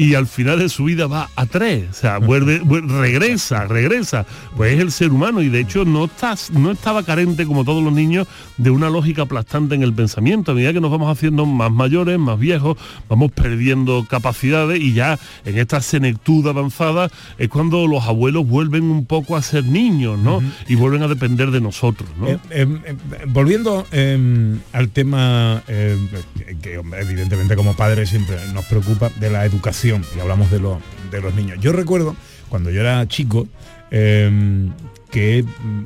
y 0.00 0.14
al 0.14 0.26
final 0.26 0.58
de 0.58 0.70
su 0.70 0.84
vida 0.84 1.06
va 1.06 1.28
a 1.36 1.44
tres, 1.44 1.84
o 1.90 1.92
sea, 1.92 2.16
vuelve, 2.16 2.62
vuel- 2.64 2.88
regresa, 2.88 3.66
regresa. 3.66 4.24
Pues 4.56 4.72
es 4.72 4.80
el 4.80 4.92
ser 4.92 5.10
humano 5.12 5.42
y 5.42 5.50
de 5.50 5.60
hecho 5.60 5.84
no, 5.84 6.06
estás, 6.06 6.50
no 6.52 6.70
estaba 6.70 7.02
carente 7.02 7.44
como 7.44 7.64
todos 7.66 7.84
los 7.84 7.92
niños 7.92 8.26
de 8.56 8.70
una 8.70 8.88
lógica 8.88 9.22
aplastante 9.22 9.74
en 9.74 9.82
el 9.82 9.92
pensamiento. 9.92 10.52
A 10.52 10.54
medida 10.54 10.72
que 10.72 10.80
nos 10.80 10.90
vamos 10.90 11.12
haciendo 11.14 11.44
más 11.44 11.70
mayores, 11.70 12.18
más 12.18 12.38
viejos, 12.38 12.78
vamos 13.10 13.30
perdiendo 13.32 14.06
capacidades 14.08 14.80
y 14.80 14.94
ya 14.94 15.18
en 15.44 15.58
esta 15.58 15.82
senectud 15.82 16.46
avanzada 16.48 17.10
es 17.36 17.50
cuando 17.50 17.86
los 17.86 18.02
abuelos 18.04 18.46
vuelven 18.48 18.84
un 18.84 19.04
poco 19.04 19.36
a 19.36 19.42
ser 19.42 19.66
niños, 19.66 20.18
¿no? 20.18 20.40
Y 20.66 20.76
vuelven 20.76 21.02
a 21.02 21.08
depender 21.08 21.50
de 21.50 21.60
nosotros, 21.60 22.08
¿no? 22.18 22.26
Eh, 22.26 22.38
eh, 22.50 22.66
eh, 22.86 22.94
volviendo 23.26 23.86
eh, 23.92 24.56
al 24.72 24.88
tema 24.88 25.62
que 25.66 26.80
evidentemente 27.00 27.54
como 27.54 27.74
padres 27.76 28.08
siempre 28.08 28.36
nos 28.54 28.64
preocupa 28.64 29.10
de 29.20 29.28
la 29.28 29.44
educación 29.44 29.89
y 30.16 30.20
hablamos 30.20 30.50
de, 30.50 30.60
los 30.60 30.78
de 31.10 31.20
los 31.20 31.34
niños. 31.34 31.58
Yo 31.60 31.72
recuerdo 31.72 32.16
cuando 32.48 32.70
yo 32.70 32.80
era 32.80 33.06
chico 33.08 33.46
eh, 33.90 34.68
que 35.10 35.42
mm, 35.42 35.84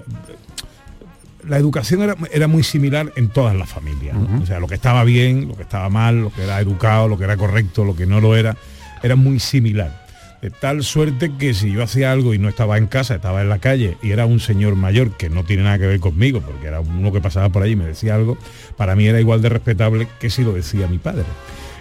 la 1.48 1.58
educación 1.58 2.02
era, 2.02 2.16
era 2.32 2.46
muy 2.48 2.62
similar 2.62 3.12
en 3.16 3.28
todas 3.28 3.56
las 3.56 3.68
familias. 3.68 4.16
¿no? 4.16 4.42
O 4.42 4.46
sea, 4.46 4.60
lo 4.60 4.66
que 4.66 4.74
estaba 4.74 5.04
bien, 5.04 5.48
lo 5.48 5.56
que 5.56 5.62
estaba 5.62 5.88
mal, 5.88 6.22
lo 6.22 6.32
que 6.32 6.42
era 6.42 6.60
educado, 6.60 7.08
lo 7.08 7.18
que 7.18 7.24
era 7.24 7.36
correcto, 7.36 7.84
lo 7.84 7.96
que 7.96 8.06
no 8.06 8.20
lo 8.20 8.36
era, 8.36 8.56
era 9.02 9.16
muy 9.16 9.38
similar. 9.40 10.04
De 10.40 10.50
tal 10.50 10.84
suerte 10.84 11.32
que 11.38 11.54
si 11.54 11.72
yo 11.72 11.82
hacía 11.82 12.12
algo 12.12 12.34
y 12.34 12.38
no 12.38 12.50
estaba 12.50 12.76
en 12.76 12.86
casa, 12.86 13.14
estaba 13.14 13.40
en 13.40 13.48
la 13.48 13.60
calle 13.60 13.96
y 14.02 14.10
era 14.10 14.26
un 14.26 14.40
señor 14.40 14.76
mayor 14.76 15.16
que 15.16 15.30
no 15.30 15.42
tiene 15.44 15.62
nada 15.62 15.78
que 15.78 15.86
ver 15.86 16.00
conmigo, 16.00 16.42
porque 16.42 16.66
era 16.66 16.80
uno 16.80 17.12
que 17.12 17.20
pasaba 17.22 17.48
por 17.48 17.62
allí 17.62 17.72
y 17.72 17.76
me 17.76 17.86
decía 17.86 18.14
algo, 18.14 18.36
para 18.76 18.94
mí 18.94 19.06
era 19.06 19.18
igual 19.20 19.40
de 19.40 19.48
respetable 19.48 20.06
que 20.20 20.28
si 20.28 20.44
lo 20.44 20.52
decía 20.52 20.86
mi 20.86 20.98
padre. 20.98 21.24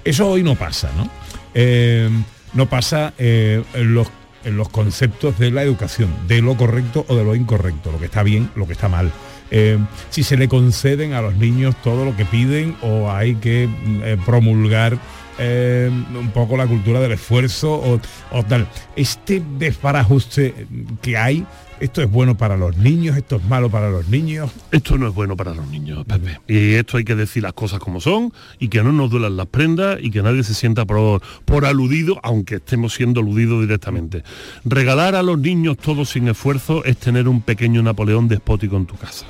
Eso 0.06 0.30
hoy 0.30 0.44
no 0.44 0.56
pasa, 0.56 0.90
¿no? 0.96 1.10
Eh, 1.54 2.10
no 2.54 2.68
pasa 2.68 3.14
eh, 3.18 3.64
en, 3.74 3.94
los, 3.94 4.08
los 4.46 4.70
conceptos 4.70 5.40
de 5.40 5.52
la 5.52 5.64
educación, 5.64 6.10
de 6.28 6.42
lo 6.42 6.56
correcto 6.56 7.06
o 7.08 7.16
de 7.16 7.24
lo 7.24 7.36
incorrecto, 7.36 7.92
lo 7.92 8.00
que 8.00 8.06
está 8.06 8.24
bien, 8.24 8.50
lo 8.56 8.68
que 8.68 8.74
está 8.74 8.90
mal. 8.90 9.12
Eh, 9.52 9.78
si 10.10 10.24
se 10.24 10.38
le 10.38 10.48
conceden 10.48 11.14
a 11.14 11.22
los 11.22 11.36
niños 11.36 11.76
todo 11.84 12.06
lo 12.06 12.16
que 12.16 12.26
piden 12.26 12.76
o 12.82 13.12
hay 13.12 13.36
que 13.36 13.68
mm, 13.68 14.02
eh, 14.04 14.18
promulgar 14.26 14.98
eh, 15.40 15.90
un 15.92 16.32
poco 16.32 16.58
la 16.58 16.68
cultura 16.68 17.00
del 17.00 17.14
esfuerzo 17.14 18.00
o, 18.32 18.44
tal. 18.44 18.68
Este 18.96 19.42
desbarajuste 19.58 20.68
que 21.02 21.18
hay, 21.18 21.46
esto 21.80 22.02
es 22.02 22.10
bueno 22.10 22.38
para 22.38 22.56
los 22.56 22.78
niños, 22.78 23.18
esto 23.18 23.38
es 23.38 23.44
malo 23.46 23.70
para 23.70 23.90
los 23.90 24.08
niños. 24.08 24.52
Esto 24.72 24.98
no 24.98 25.08
es 25.08 25.14
bueno 25.14 25.36
para 25.36 25.54
los 25.54 25.68
niños. 25.68 26.06
Y 26.48 26.74
esto 26.74 26.98
hay 26.98 27.04
que 27.04 27.16
decir 27.16 27.44
las 27.44 27.54
cosas 27.54 27.80
como 27.80 28.00
son 28.00 28.32
y 28.60 28.68
que 28.68 28.84
no 28.84 28.92
nos 28.92 29.10
duelan 29.10 29.38
las 29.38 29.48
prendas 29.48 29.98
y 30.02 30.12
que 30.12 30.22
nadie 30.22 30.44
se 30.44 30.54
sienta 30.54 30.86
por, 30.86 31.22
por 31.46 31.66
aludido, 31.66 32.20
aunque 32.24 32.56
estemos 32.56 32.94
siendo 32.94 33.22
aludidos 33.22 33.62
directamente. 33.62 34.24
Regalar 34.64 35.16
a 35.16 35.24
los 35.24 35.40
niños 35.40 35.78
todo 35.78 36.06
sin 36.06 36.28
esfuerzo 36.28 36.86
es 36.86 36.98
tener 36.98 37.28
un 37.28 37.42
pequeño 37.42 37.82
Napoleón 37.82 38.28
despótico 38.28 38.78
en 38.78 38.86
tu 38.86 38.96
casa 38.96 39.26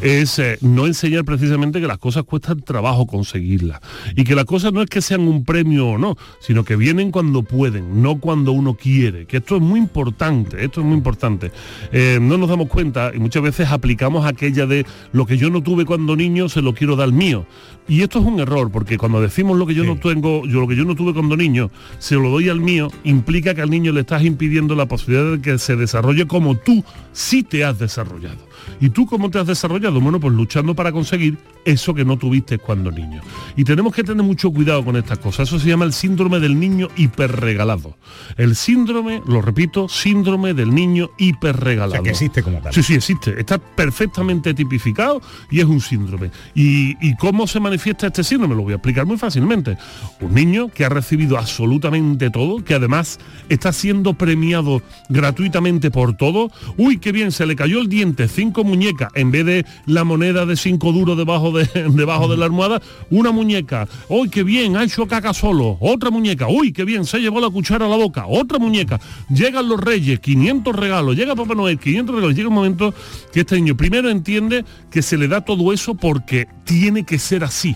es 0.00 0.38
eh, 0.38 0.58
no 0.60 0.86
enseñar 0.86 1.24
precisamente 1.24 1.80
que 1.80 1.86
las 1.86 1.98
cosas 1.98 2.24
cuestan 2.24 2.60
trabajo 2.62 3.06
conseguirlas 3.06 3.80
y 4.16 4.24
que 4.24 4.34
las 4.34 4.44
cosas 4.44 4.72
no 4.72 4.82
es 4.82 4.88
que 4.88 5.00
sean 5.00 5.22
un 5.22 5.44
premio 5.44 5.88
o 5.88 5.98
no, 5.98 6.16
sino 6.40 6.64
que 6.64 6.76
vienen 6.76 7.10
cuando 7.10 7.42
pueden, 7.42 8.02
no 8.02 8.18
cuando 8.18 8.52
uno 8.52 8.74
quiere, 8.74 9.26
que 9.26 9.38
esto 9.38 9.56
es 9.56 9.62
muy 9.62 9.80
importante, 9.80 10.64
esto 10.64 10.80
es 10.80 10.86
muy 10.86 10.96
importante. 10.96 11.50
Eh, 11.92 12.18
no 12.20 12.38
nos 12.38 12.48
damos 12.48 12.68
cuenta 12.68 13.12
y 13.14 13.18
muchas 13.18 13.42
veces 13.42 13.70
aplicamos 13.70 14.26
aquella 14.26 14.66
de 14.66 14.86
lo 15.12 15.26
que 15.26 15.36
yo 15.36 15.50
no 15.50 15.62
tuve 15.62 15.84
cuando 15.84 16.16
niño 16.16 16.48
se 16.48 16.62
lo 16.62 16.74
quiero 16.74 16.96
dar 16.96 17.12
mío. 17.12 17.46
Y 17.86 18.02
esto 18.02 18.18
es 18.18 18.24
un 18.24 18.40
error, 18.40 18.70
porque 18.70 18.96
cuando 18.96 19.20
decimos 19.20 19.58
lo 19.58 19.66
que 19.66 19.74
yo 19.74 19.84
no 19.84 19.98
tengo, 19.98 20.46
yo 20.46 20.60
lo 20.60 20.68
que 20.68 20.76
yo 20.76 20.84
no 20.84 20.94
tuve 20.94 21.12
cuando 21.12 21.36
niño, 21.36 21.70
se 21.98 22.14
lo 22.14 22.30
doy 22.30 22.48
al 22.48 22.60
mío, 22.60 22.88
implica 23.04 23.54
que 23.54 23.60
al 23.60 23.70
niño 23.70 23.92
le 23.92 24.00
estás 24.00 24.24
impidiendo 24.24 24.74
la 24.74 24.86
posibilidad 24.86 25.32
de 25.32 25.40
que 25.42 25.58
se 25.58 25.76
desarrolle 25.76 26.26
como 26.26 26.56
tú 26.56 26.82
sí 27.12 27.42
te 27.42 27.64
has 27.64 27.78
desarrollado. 27.78 28.53
¿Y 28.80 28.90
tú 28.90 29.06
cómo 29.06 29.30
te 29.30 29.38
has 29.38 29.46
desarrollado? 29.46 30.00
Bueno, 30.00 30.20
pues 30.20 30.34
luchando 30.34 30.74
para 30.74 30.92
conseguir 30.92 31.38
eso 31.64 31.94
que 31.94 32.04
no 32.04 32.18
tuviste 32.18 32.58
cuando 32.58 32.90
niño. 32.90 33.22
Y 33.56 33.64
tenemos 33.64 33.94
que 33.94 34.04
tener 34.04 34.24
mucho 34.24 34.50
cuidado 34.50 34.84
con 34.84 34.96
estas 34.96 35.18
cosas. 35.18 35.48
Eso 35.48 35.58
se 35.58 35.68
llama 35.68 35.84
el 35.84 35.92
síndrome 35.92 36.40
del 36.40 36.58
niño 36.58 36.88
hiperregalado. 36.96 37.96
El 38.36 38.56
síndrome, 38.56 39.22
lo 39.26 39.40
repito, 39.40 39.88
síndrome 39.88 40.54
del 40.54 40.74
niño 40.74 41.10
hiperregalado. 41.18 41.92
O 41.92 41.94
sea, 41.94 42.02
que 42.02 42.10
existe 42.10 42.42
como 42.42 42.58
tal. 42.58 42.72
Sí, 42.72 42.82
sí, 42.82 42.94
existe. 42.94 43.38
Está 43.38 43.58
perfectamente 43.58 44.54
tipificado 44.54 45.20
y 45.50 45.60
es 45.60 45.66
un 45.66 45.80
síndrome. 45.80 46.30
¿Y, 46.54 46.96
y 47.06 47.16
cómo 47.16 47.46
se 47.46 47.60
manifiesta 47.60 48.06
este 48.06 48.24
síndrome? 48.24 48.54
Lo 48.54 48.62
voy 48.62 48.72
a 48.72 48.76
explicar 48.76 49.06
muy 49.06 49.16
fácilmente. 49.16 49.76
Un 50.20 50.34
niño 50.34 50.68
que 50.68 50.84
ha 50.84 50.88
recibido 50.88 51.38
absolutamente 51.38 52.30
todo, 52.30 52.62
que 52.64 52.74
además 52.74 53.18
está 53.48 53.72
siendo 53.72 54.14
premiado 54.14 54.82
gratuitamente 55.08 55.90
por 55.90 56.16
todo. 56.16 56.50
Uy, 56.76 56.98
qué 56.98 57.12
bien, 57.12 57.32
se 57.32 57.46
le 57.46 57.56
cayó 57.56 57.80
el 57.80 57.88
diente, 57.88 58.28
cinco 58.54 58.62
muñecas, 58.62 59.08
en 59.16 59.32
vez 59.32 59.44
de 59.44 59.66
la 59.86 60.04
moneda 60.04 60.46
de 60.46 60.56
cinco 60.56 60.92
duros 60.92 61.16
debajo 61.16 61.50
de, 61.50 61.66
debajo 61.90 62.28
de 62.28 62.36
la 62.36 62.44
almohada, 62.44 62.80
una 63.10 63.32
muñeca. 63.32 63.88
Uy, 64.08 64.28
qué 64.28 64.44
bien, 64.44 64.76
ha 64.76 64.84
hecho 64.84 65.08
caca 65.08 65.34
solo. 65.34 65.76
Otra 65.80 66.10
muñeca. 66.10 66.46
Uy, 66.46 66.72
qué 66.72 66.84
bien, 66.84 67.04
se 67.04 67.18
llevó 67.18 67.40
la 67.40 67.50
cuchara 67.50 67.86
a 67.86 67.88
la 67.88 67.96
boca. 67.96 68.26
Otra 68.28 68.60
muñeca. 68.60 69.00
Llegan 69.28 69.68
los 69.68 69.80
reyes, 69.80 70.20
500 70.20 70.76
regalos. 70.76 71.16
Llega 71.16 71.34
Papá 71.34 71.56
Noel, 71.56 71.80
500 71.80 72.14
regalos. 72.14 72.36
Llega 72.36 72.48
un 72.48 72.54
momento 72.54 72.94
que 73.32 73.40
este 73.40 73.56
niño 73.56 73.76
primero 73.76 74.08
entiende 74.08 74.64
que 74.88 75.02
se 75.02 75.16
le 75.16 75.26
da 75.26 75.40
todo 75.40 75.72
eso 75.72 75.96
porque 75.96 76.46
tiene 76.62 77.04
que 77.04 77.18
ser 77.18 77.42
así. 77.42 77.74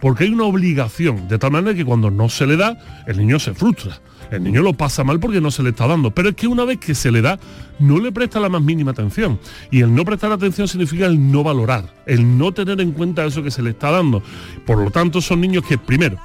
Porque 0.00 0.24
hay 0.24 0.30
una 0.30 0.44
obligación, 0.44 1.28
de 1.28 1.38
tal 1.38 1.52
manera 1.52 1.74
que 1.74 1.84
cuando 1.84 2.10
no 2.10 2.28
se 2.28 2.46
le 2.46 2.56
da, 2.56 2.78
el 3.06 3.18
niño 3.18 3.38
se 3.38 3.54
frustra. 3.54 4.00
El 4.30 4.44
niño 4.44 4.62
lo 4.62 4.74
pasa 4.74 5.02
mal 5.02 5.18
porque 5.18 5.40
no 5.40 5.50
se 5.50 5.62
le 5.62 5.70
está 5.70 5.86
dando. 5.86 6.12
Pero 6.12 6.30
es 6.30 6.36
que 6.36 6.46
una 6.46 6.64
vez 6.64 6.78
que 6.78 6.94
se 6.94 7.10
le 7.10 7.20
da, 7.20 7.38
no 7.78 7.98
le 7.98 8.12
presta 8.12 8.38
la 8.40 8.48
más 8.48 8.62
mínima 8.62 8.92
atención. 8.92 9.40
Y 9.70 9.80
el 9.80 9.94
no 9.94 10.04
prestar 10.04 10.32
atención 10.32 10.68
significa 10.68 11.06
el 11.06 11.30
no 11.30 11.42
valorar, 11.42 11.94
el 12.06 12.38
no 12.38 12.52
tener 12.52 12.80
en 12.80 12.92
cuenta 12.92 13.24
eso 13.24 13.42
que 13.42 13.50
se 13.50 13.62
le 13.62 13.70
está 13.70 13.90
dando. 13.90 14.22
Por 14.64 14.78
lo 14.78 14.90
tanto, 14.90 15.20
son 15.20 15.40
niños 15.40 15.64
que, 15.66 15.78
primero, 15.78 16.16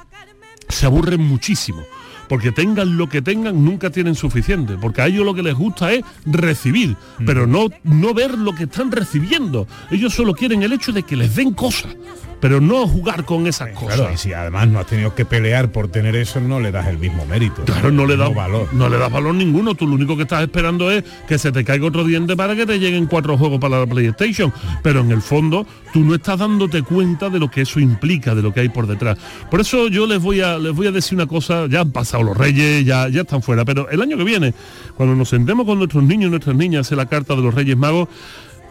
se 0.68 0.86
aburren 0.86 1.20
muchísimo. 1.20 1.82
Porque 2.28 2.50
tengan 2.50 2.96
lo 2.96 3.08
que 3.08 3.22
tengan, 3.22 3.64
nunca 3.64 3.90
tienen 3.90 4.14
suficiente. 4.14 4.76
Porque 4.80 5.02
a 5.02 5.06
ellos 5.06 5.24
lo 5.24 5.34
que 5.34 5.42
les 5.42 5.54
gusta 5.54 5.92
es 5.92 6.04
recibir, 6.24 6.96
pero 7.24 7.46
no, 7.46 7.68
no 7.84 8.14
ver 8.14 8.36
lo 8.36 8.52
que 8.52 8.64
están 8.64 8.90
recibiendo. 8.90 9.66
Ellos 9.90 10.14
solo 10.14 10.34
quieren 10.34 10.62
el 10.62 10.72
hecho 10.72 10.92
de 10.92 11.04
que 11.04 11.14
les 11.14 11.36
den 11.36 11.52
cosas, 11.52 11.96
pero 12.40 12.60
no 12.60 12.86
jugar 12.86 13.24
con 13.24 13.46
esas 13.46 13.70
cosas. 13.70 13.96
Claro, 13.96 14.12
y 14.12 14.16
si 14.16 14.32
además 14.32 14.68
no 14.68 14.78
has 14.78 14.86
tenido 14.86 15.14
que 15.14 15.24
pelear 15.24 15.72
por 15.72 15.88
tener 15.88 16.16
eso, 16.16 16.40
no 16.40 16.60
le 16.60 16.70
das 16.70 16.86
el 16.88 16.98
mismo 16.98 17.24
mérito. 17.26 17.64
Claro, 17.64 17.90
no 17.90 18.06
le 18.06 18.16
das 18.16 18.34
valor. 18.34 18.68
No 18.72 18.88
le 18.88 18.98
das 18.98 19.10
valor 19.10 19.34
ninguno. 19.34 19.74
Tú 19.74 19.86
lo 19.86 19.94
único 19.94 20.16
que 20.16 20.22
estás 20.22 20.42
esperando 20.42 20.90
es 20.90 21.04
que 21.26 21.38
se 21.38 21.52
te 21.52 21.64
caiga 21.64 21.86
otro 21.86 22.04
diente 22.04 22.36
para 22.36 22.54
que 22.54 22.66
te 22.66 22.78
lleguen 22.78 23.06
cuatro 23.06 23.38
juegos 23.38 23.58
para 23.58 23.80
la 23.80 23.86
PlayStation. 23.86 24.52
Pero 24.82 25.00
en 25.00 25.10
el 25.10 25.22
fondo, 25.22 25.66
tú 25.92 26.00
no 26.00 26.14
estás 26.14 26.38
dándote 26.38 26.82
cuenta 26.82 27.30
de 27.30 27.38
lo 27.38 27.50
que 27.50 27.62
eso 27.62 27.80
implica, 27.80 28.34
de 28.34 28.42
lo 28.42 28.52
que 28.52 28.60
hay 28.60 28.68
por 28.68 28.86
detrás. 28.86 29.18
Por 29.50 29.60
eso 29.60 29.88
yo 29.88 30.06
les 30.06 30.20
voy 30.20 30.40
a 30.40 30.58
les 30.58 30.74
voy 30.74 30.86
a 30.86 30.92
decir 30.92 31.16
una 31.16 31.26
cosa. 31.26 31.66
Ya 31.68 31.80
han 31.80 31.90
pasado 31.90 32.22
los 32.22 32.36
Reyes, 32.36 32.84
ya 32.84 33.08
ya 33.08 33.22
están 33.22 33.42
fuera. 33.42 33.64
Pero 33.64 33.88
el 33.88 34.00
año 34.02 34.16
que 34.16 34.24
viene, 34.24 34.54
cuando 34.96 35.14
nos 35.14 35.28
sentemos 35.28 35.66
con 35.66 35.78
nuestros 35.78 36.04
niños 36.04 36.28
y 36.28 36.30
nuestras 36.30 36.56
niñas 36.56 36.90
en 36.90 36.98
la 36.98 37.06
carta 37.06 37.34
de 37.34 37.42
los 37.42 37.54
Reyes 37.54 37.76
Magos. 37.76 38.08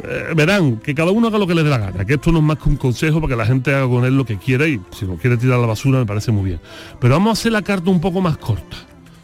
Eh, 0.03 0.33
verán 0.35 0.77
que 0.77 0.93
cada 0.93 1.11
uno 1.11 1.27
haga 1.27 1.37
lo 1.37 1.47
que 1.47 1.55
le 1.55 1.63
dé 1.63 1.69
la 1.69 1.77
gana, 1.77 2.05
que 2.05 2.15
esto 2.15 2.31
no 2.31 2.39
es 2.39 2.43
más 2.43 2.57
que 2.57 2.69
un 2.69 2.75
consejo 2.75 3.21
para 3.21 3.31
que 3.31 3.37
la 3.37 3.45
gente 3.45 3.73
haga 3.73 3.87
con 3.87 4.05
él 4.05 4.15
lo 4.15 4.25
que 4.25 4.37
quiera 4.37 4.67
y 4.67 4.79
si 4.91 5.05
lo 5.05 5.15
quiere 5.15 5.37
tirar 5.37 5.59
la 5.59 5.67
basura 5.67 5.99
me 5.99 6.05
parece 6.05 6.31
muy 6.31 6.45
bien. 6.45 6.59
Pero 6.99 7.13
vamos 7.13 7.29
a 7.29 7.31
hacer 7.33 7.51
la 7.51 7.61
carta 7.61 7.89
un 7.89 8.01
poco 8.01 8.21
más 8.21 8.37
corta. 8.37 8.77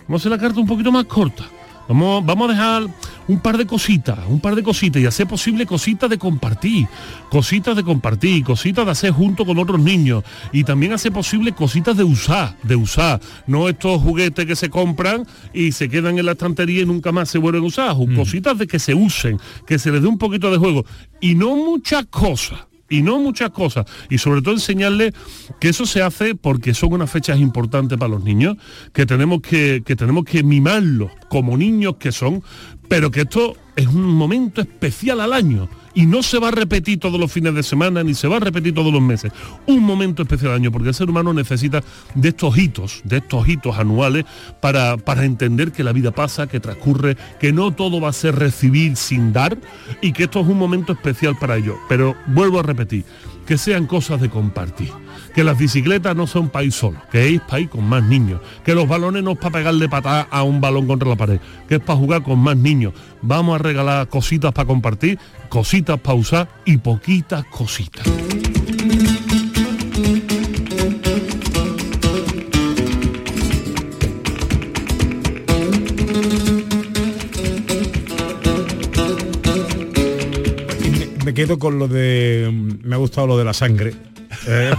Vamos 0.08 0.22
a 0.22 0.24
hacer 0.24 0.32
la 0.32 0.38
carta 0.38 0.60
un 0.60 0.68
poquito 0.68 0.92
más 0.92 1.06
corta. 1.06 1.46
Vamos, 1.88 2.26
vamos 2.26 2.50
a 2.50 2.54
dejar 2.54 2.84
un 3.28 3.40
par 3.40 3.58
de 3.58 3.66
cositas, 3.66 4.20
un 4.28 4.40
par 4.40 4.56
de 4.56 4.64
cositas 4.64 5.02
y 5.02 5.06
hacer 5.06 5.28
posible 5.28 5.66
cositas 5.66 6.10
de 6.10 6.18
compartir, 6.18 6.88
cositas 7.30 7.76
de 7.76 7.84
compartir, 7.84 8.44
cositas 8.44 8.86
de 8.86 8.92
hacer 8.92 9.12
junto 9.12 9.46
con 9.46 9.58
otros 9.58 9.80
niños 9.80 10.24
y 10.52 10.64
también 10.64 10.94
hacer 10.94 11.12
posible 11.12 11.54
cositas 11.54 11.96
de 11.98 12.04
usar, 12.04 12.58
de 12.64 12.76
usar, 12.76 13.20
no 13.48 13.70
estos 13.70 14.02
juguetes 14.02 14.46
que 14.46 14.56
se 14.56 14.70
compran 14.70 15.26
y 15.54 15.72
se 15.72 15.90
quedan 15.90 16.18
en 16.20 16.26
la 16.26 16.34
estantería 16.34 16.82
y 16.82 16.86
nunca 16.86 17.12
más 17.12 17.30
se 17.30 17.38
vuelven 17.38 17.64
a 17.64 17.68
usar, 17.68 17.96
cositas 18.16 18.58
de 18.58 18.68
que 18.68 18.80
se 18.80 18.94
usen, 18.94 19.40
que 19.66 19.80
se 19.80 19.92
les 19.92 20.02
dé 20.02 20.08
un 20.08 20.18
poquito 20.18 20.52
de 20.52 20.58
juego 20.58 20.86
y 21.20 21.36
no 21.36 21.56
muchas 21.56 22.06
cosas 22.08 22.71
y 22.92 23.02
no 23.02 23.18
muchas 23.18 23.50
cosas. 23.50 23.86
Y 24.10 24.20
sobre 24.20 24.42
todo 24.42 24.54
enseñarles 24.54 25.14
que 25.60 25.70
eso 25.70 25.88
se 25.88 26.04
hace 26.04 26.36
porque 26.36 26.76
son 26.76 26.94
unas 26.94 27.10
fechas 27.10 27.40
importantes 27.40 27.98
para 27.98 28.12
los 28.12 28.24
niños, 28.24 28.58
que 28.94 29.08
tenemos 29.08 29.42
que, 29.42 29.82
que 29.84 29.96
tenemos 29.96 30.26
que 30.26 30.44
mimarlos 30.44 31.10
como 31.30 31.58
niños 31.58 31.96
que 31.96 32.12
son, 32.12 32.44
pero 32.88 33.10
que 33.10 33.22
esto 33.22 33.56
es 33.76 33.88
un 33.88 34.04
momento 34.04 34.62
especial 34.62 35.22
al 35.22 35.34
año 35.34 35.70
Y 35.94 36.06
no 36.06 36.24
se 36.24 36.40
va 36.40 36.50
a 36.50 36.52
repetir 36.52 37.00
todos 37.00 37.20
los 37.20 37.32
fines 37.32 37.54
de 37.54 37.64
semana, 37.64 38.04
ni 38.04 38.14
se 38.14 38.28
va 38.28 38.38
a 38.38 38.40
repetir 38.40 38.74
todos 38.74 38.94
los 38.94 39.02
meses. 39.02 39.32
Un 39.66 39.84
momento 39.84 40.22
especial 40.24 40.52
del 40.52 40.62
año, 40.62 40.72
porque 40.72 40.90
el 40.90 40.96
ser 40.96 41.10
humano 41.10 41.34
necesita 41.34 41.84
de 42.16 42.30
estos 42.30 42.58
hitos, 42.58 43.02
de 43.04 43.18
estos 43.18 43.48
hitos 43.48 43.78
anuales, 43.78 44.26
para, 44.62 44.98
para 44.98 45.26
entender 45.26 45.72
que 45.72 45.84
la 45.84 45.94
vida 45.94 46.12
pasa, 46.12 46.48
que 46.48 46.60
transcurre, 46.60 47.18
que 47.40 47.52
no 47.52 47.72
todo 47.72 48.00
va 48.00 48.10
a 48.10 48.14
ser 48.14 48.36
recibir 48.36 48.96
sin 48.96 49.34
dar, 49.34 49.58
y 50.02 50.14
que 50.14 50.24
esto 50.24 50.40
es 50.40 50.48
un 50.48 50.58
momento 50.58 50.94
especial 50.94 51.38
para 51.38 51.58
ello. 51.58 51.78
Pero 51.90 52.16
vuelvo 52.28 52.60
a 52.60 52.64
repetir, 52.64 53.06
que 53.52 53.58
sean 53.58 53.86
cosas 53.86 54.22
de 54.22 54.30
compartir. 54.30 54.94
Que 55.36 55.44
las 55.44 55.58
bicicletas 55.58 56.16
no 56.16 56.26
son 56.26 56.48
país 56.48 56.74
solo, 56.74 57.02
que 57.12 57.36
es 57.36 57.42
país 57.42 57.68
con 57.68 57.84
más 57.84 58.02
niños. 58.02 58.40
Que 58.64 58.74
los 58.74 58.88
balones 58.88 59.24
no 59.24 59.32
es 59.32 59.40
para 59.40 59.52
pegarle 59.52 59.90
patada 59.90 60.26
a 60.32 60.44
un 60.44 60.62
balón 60.62 60.88
contra 60.88 61.10
la 61.10 61.18
pared, 61.18 61.42
que 61.68 61.76
es 61.76 61.82
para 61.82 62.00
jugar 62.00 62.24
con 62.24 62.40
más 62.40 62.56
niños. 62.56 62.94
Vamos 63.22 63.56
a 63.56 63.58
regalar 63.58 64.08
cositas 64.08 64.54
para 64.54 64.66
compartir, 64.66 65.20
cositas 65.50 66.00
para 66.00 66.16
usar 66.16 66.48
y 66.64 66.78
poquitas 66.78 67.44
cositas. 67.44 68.08
Me 81.32 81.36
quedo 81.36 81.58
con 81.58 81.80
lo 81.80 81.88
de... 81.88 82.52
Me 82.84 82.94
ha 82.94 82.98
gustado 82.98 83.26
lo 83.26 83.38
de 83.38 83.46
la 83.46 83.54
sangre. 83.54 83.94
Eh, 84.48 84.72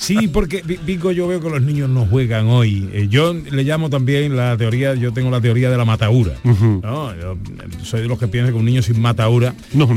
sí, 0.00 0.28
porque 0.28 0.62
Vi- 0.64 0.78
Vico, 0.84 1.12
yo 1.12 1.28
veo 1.28 1.40
que 1.40 1.48
los 1.50 1.62
niños 1.62 1.88
no 1.88 2.06
juegan 2.06 2.46
hoy. 2.46 2.88
Eh, 2.92 3.06
yo 3.10 3.32
le 3.34 3.62
llamo 3.64 3.90
también 3.90 4.36
la 4.36 4.56
teoría, 4.56 4.94
yo 4.94 5.12
tengo 5.12 5.30
la 5.30 5.40
teoría 5.40 5.70
de 5.70 5.76
la 5.76 5.84
mataura. 5.84 6.32
¿no? 6.44 7.14
Yo 7.18 7.32
eh, 7.32 7.36
soy 7.82 8.02
de 8.02 8.08
los 8.08 8.18
que 8.18 8.28
piensan 8.28 8.52
que 8.52 8.58
un 8.58 8.64
niño 8.64 8.82
sin 8.82 9.00
mataura 9.00 9.54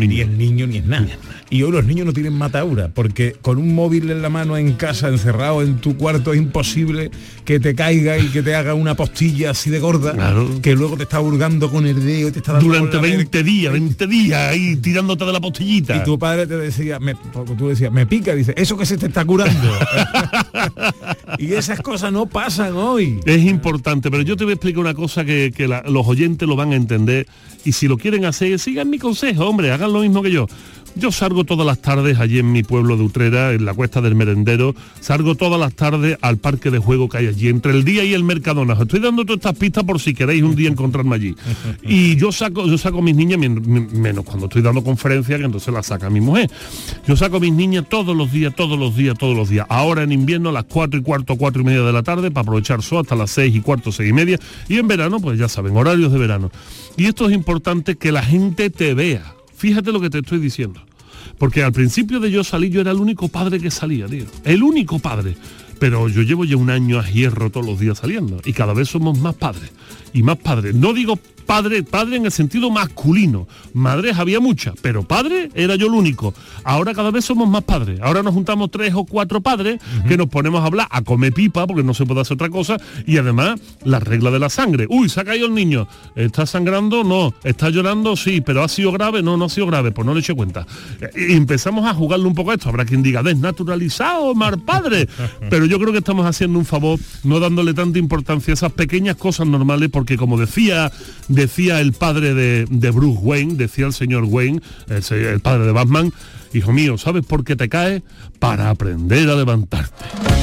ni 0.07 0.21
es 0.21 0.27
niño 0.29 0.67
ni 0.67 0.77
es 0.77 0.85
nada. 0.85 1.07
Y 1.49 1.63
hoy 1.63 1.71
los 1.71 1.83
niños 1.85 2.05
no 2.05 2.13
tienen 2.13 2.33
mataura, 2.33 2.89
porque 2.93 3.35
con 3.41 3.57
un 3.57 3.73
móvil 3.73 4.11
en 4.11 4.21
la 4.21 4.29
mano 4.29 4.55
en 4.57 4.73
casa, 4.73 5.07
encerrado 5.09 5.61
en 5.63 5.77
tu 5.77 5.97
cuarto, 5.97 6.31
es 6.33 6.39
imposible 6.39 7.09
que 7.43 7.59
te 7.59 7.73
caiga 7.73 8.17
y 8.19 8.27
que 8.27 8.43
te 8.43 8.53
haga 8.53 8.75
una 8.75 8.95
postilla 8.95 9.49
así 9.51 9.71
de 9.71 9.79
gorda, 9.79 10.13
que 10.61 10.75
luego 10.75 10.95
te 10.95 11.03
está 11.03 11.19
hurgando 11.19 11.71
con 11.71 11.87
el 11.87 12.05
dedo, 12.05 12.27
y 12.29 12.31
te 12.31 12.39
está 12.39 12.53
dando 12.53 12.67
Durante 12.67 12.97
con 12.99 13.09
la 13.09 13.15
20 13.15 13.43
días, 13.43 13.73
20 13.73 14.07
días 14.07 14.51
ahí 14.51 14.75
tirándote 14.75 15.25
de 15.25 15.33
la 15.33 15.39
postillita. 15.39 15.95
y 15.97 16.03
tu 16.03 16.19
padre 16.19 16.45
te 16.45 16.55
decía, 16.55 16.99
me, 16.99 17.15
tú 17.57 17.67
decías, 17.69 17.91
me 17.91 18.05
pica, 18.05 18.35
dice, 18.35 18.53
eso 18.69 18.77
que 18.77 18.85
se 18.85 18.97
te 18.99 19.07
está 19.07 19.25
curando. 19.25 19.67
y 21.39 21.53
esas 21.53 21.81
cosas 21.81 22.11
no 22.11 22.27
pasan 22.27 22.75
hoy. 22.75 23.19
Es 23.25 23.43
importante, 23.45 24.11
pero 24.11 24.21
yo 24.21 24.37
te 24.37 24.43
voy 24.43 24.51
a 24.51 24.53
explicar 24.53 24.79
una 24.81 24.93
cosa 24.93 25.25
que, 25.25 25.51
que 25.55 25.67
la- 25.67 25.81
los 25.87 26.05
oyentes 26.07 26.47
lo 26.47 26.55
van 26.55 26.71
a 26.73 26.75
entender 26.75 27.25
y 27.65 27.71
si 27.71 27.87
lo 27.87 27.97
quieren 27.97 28.25
hacer, 28.25 28.59
sigan 28.59 28.87
mi 28.89 28.99
consejo, 28.99 29.45
hombre, 29.45 29.71
hagan 29.71 29.91
lo 29.91 30.01
mismo 30.01 30.21
que 30.21 30.31
yo. 30.31 30.45
Yo 30.95 31.11
salgo 31.13 31.45
todas 31.45 31.65
las 31.65 31.79
tardes 31.81 32.19
allí 32.19 32.39
en 32.39 32.51
mi 32.51 32.61
pueblo 32.61 32.97
de 32.97 33.03
Utrera, 33.03 33.53
en 33.53 33.63
la 33.63 33.73
cuesta 33.73 34.01
del 34.01 34.15
Merendero, 34.15 34.75
salgo 34.99 35.35
todas 35.35 35.57
las 35.57 35.73
tardes 35.73 36.17
al 36.21 36.37
parque 36.37 36.71
de 36.71 36.79
juego 36.79 37.07
que 37.07 37.19
hay 37.19 37.27
allí, 37.27 37.47
entre 37.47 37.71
el 37.71 37.85
día 37.85 38.03
y 38.03 38.13
el 38.13 38.23
Mercadona. 38.25 38.73
Os 38.73 38.81
estoy 38.81 38.99
dando 38.99 39.23
todas 39.23 39.37
estas 39.37 39.55
pistas 39.57 39.85
por 39.85 39.99
si 40.01 40.13
queréis 40.13 40.43
un 40.43 40.55
día 40.55 40.67
encontrarme 40.71 41.15
allí. 41.15 41.35
Y 41.83 42.17
yo 42.17 42.33
saco, 42.33 42.67
yo 42.67 42.77
saco 42.77 42.97
a 42.97 43.01
mis 43.01 43.15
niñas, 43.15 43.39
men- 43.39 43.61
men- 43.65 43.89
menos 44.01 44.25
cuando 44.25 44.47
estoy 44.47 44.61
dando 44.61 44.83
conferencias, 44.83 45.39
que 45.39 45.45
entonces 45.45 45.73
las 45.73 45.85
saca 45.85 46.09
mi 46.09 46.19
mujer. 46.19 46.49
Yo 47.07 47.15
saco 47.15 47.37
a 47.37 47.39
mis 47.39 47.53
niñas 47.53 47.85
todos 47.87 48.15
los 48.15 48.31
días, 48.31 48.53
todos 48.53 48.77
los 48.77 48.93
días, 48.95 49.17
todos 49.17 49.37
los 49.37 49.47
días. 49.49 49.65
Ahora 49.69 50.03
en 50.03 50.11
invierno 50.11 50.49
a 50.49 50.51
las 50.53 50.65
4 50.65 50.99
y 50.99 51.03
cuarto, 51.03 51.37
4 51.37 51.61
y 51.61 51.65
media 51.65 51.81
de 51.83 51.93
la 51.93 52.03
tarde, 52.03 52.29
para 52.29 52.41
aprovechar 52.41 52.81
sol 52.81 53.01
hasta 53.01 53.15
las 53.15 53.31
6 53.31 53.55
y 53.55 53.61
cuarto, 53.61 53.91
6 53.93 54.09
y 54.09 54.13
media. 54.13 54.37
Y 54.67 54.77
en 54.77 54.87
verano, 54.87 55.19
pues 55.21 55.39
ya 55.39 55.47
saben, 55.47 55.77
horarios 55.77 56.11
de 56.11 56.17
verano. 56.17 56.51
Y 56.97 57.05
esto 57.05 57.27
es 57.29 57.33
importante 57.33 57.95
que 57.95 58.11
la 58.11 58.21
gente 58.23 58.69
te 58.69 58.93
vea. 58.93 59.35
Fíjate 59.59 59.91
lo 59.91 59.99
que 59.99 60.09
te 60.09 60.19
estoy 60.19 60.39
diciendo. 60.39 60.81
Porque 61.37 61.63
al 61.63 61.73
principio 61.73 62.21
de 62.21 62.31
yo 62.31 62.45
salir 62.45 62.71
yo 62.71 62.79
era 62.79 62.91
el 62.91 62.97
único 62.97 63.27
padre 63.27 63.59
que 63.59 63.69
salía, 63.69 64.07
tío. 64.07 64.23
El 64.45 64.63
único 64.63 64.99
padre. 64.99 65.35
Pero 65.79 66.07
yo 66.07 66.21
llevo 66.21 66.45
ya 66.45 66.55
un 66.55 66.69
año 66.69 66.97
a 66.97 67.09
hierro 67.09 67.49
todos 67.49 67.65
los 67.65 67.77
días 67.77 67.97
saliendo. 67.97 68.39
Y 68.45 68.53
cada 68.53 68.73
vez 68.73 68.87
somos 68.87 69.19
más 69.19 69.35
padres. 69.35 69.69
Y 70.13 70.23
más 70.23 70.37
padres. 70.37 70.75
No 70.75 70.93
digo 70.93 71.19
padre, 71.49 71.81
padre 71.81 72.17
en 72.17 72.25
el 72.25 72.31
sentido 72.31 72.69
masculino. 72.69 73.47
Madres 73.73 74.19
había 74.19 74.39
muchas, 74.39 74.75
pero 74.83 75.01
padre 75.01 75.49
era 75.55 75.75
yo 75.75 75.87
el 75.87 75.93
único. 75.93 76.31
Ahora 76.63 76.93
cada 76.93 77.09
vez 77.09 77.25
somos 77.25 77.49
más 77.49 77.63
padres. 77.63 77.99
Ahora 78.01 78.21
nos 78.21 78.35
juntamos 78.35 78.69
tres 78.69 78.93
o 78.93 79.03
cuatro 79.03 79.41
padres 79.41 79.81
que 80.07 80.15
nos 80.15 80.27
ponemos 80.27 80.61
a 80.61 80.67
hablar, 80.67 80.87
a 80.91 81.01
comer 81.01 81.33
pipa, 81.33 81.65
porque 81.65 81.81
no 81.81 81.95
se 81.95 82.05
puede 82.05 82.21
hacer 82.21 82.35
otra 82.35 82.49
cosa. 82.49 82.77
Y 83.07 83.17
además, 83.17 83.59
la 83.83 83.99
regla 83.99 84.29
de 84.29 84.37
la 84.37 84.51
sangre. 84.51 84.85
Uy, 84.91 85.09
se 85.09 85.21
ha 85.21 85.25
caído 85.25 85.47
el 85.47 85.55
niño. 85.55 85.87
¿Está 86.15 86.45
sangrando? 86.45 87.03
No. 87.03 87.33
¿Está 87.43 87.71
llorando? 87.71 88.15
Sí. 88.15 88.41
¿Pero 88.41 88.63
ha 88.63 88.67
sido 88.67 88.91
grave? 88.91 89.23
No, 89.23 89.35
no 89.35 89.45
ha 89.45 89.49
sido 89.49 89.65
grave. 89.65 89.91
Pues 89.91 90.05
no 90.05 90.13
le 90.13 90.19
eché 90.19 90.35
cuenta. 90.35 90.67
Y 91.15 91.33
empezamos 91.33 91.87
a 91.87 91.95
jugarle 91.95 92.27
un 92.27 92.35
poco 92.35 92.51
a 92.51 92.53
esto. 92.53 92.69
Habrá 92.69 92.85
quien 92.85 93.01
diga, 93.01 93.23
desnaturalizado, 93.23 94.35
mar 94.35 94.59
padre. 94.59 95.07
Pero 95.49 95.65
yo 95.65 95.79
creo 95.79 95.93
que 95.93 95.97
estamos 95.97 96.27
haciendo 96.27 96.59
un 96.59 96.65
favor 96.65 96.99
no 97.23 97.39
dándole 97.39 97.73
tanta 97.73 97.97
importancia 97.97 98.51
a 98.51 98.53
esas 98.53 98.71
pequeñas 98.73 99.15
cosas 99.15 99.47
normales, 99.47 99.89
porque 99.91 100.15
como 100.15 100.37
decía, 100.37 100.91
decía 101.39 101.79
el 101.79 101.93
padre 101.93 102.33
de, 102.33 102.65
de 102.69 102.91
Bruce 102.91 103.19
Wayne, 103.21 103.55
decía 103.55 103.85
el 103.85 103.93
señor 103.93 104.25
Wayne, 104.25 104.61
el, 104.89 105.39
padre 105.39 105.65
de 105.65 105.71
Batman, 105.71 106.11
hijo 106.53 106.73
mío, 106.73 106.97
¿sabes 106.97 107.25
por 107.25 107.45
qué 107.45 107.55
te 107.55 107.69
caes? 107.69 108.03
Para 108.39 108.69
aprender 108.69 109.29
a 109.29 109.35
levantarte. 109.35 110.38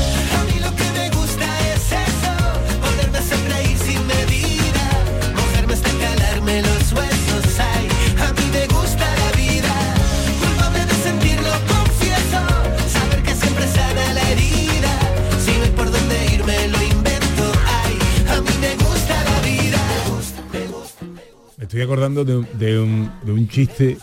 Estoy 21.76 21.84
acordando 21.84 22.24
de, 22.24 22.36
un- 22.38 22.48
de 22.58 22.78
un, 22.78 23.10
de 23.22 23.32
un 23.32 23.48
chiste 23.48 23.98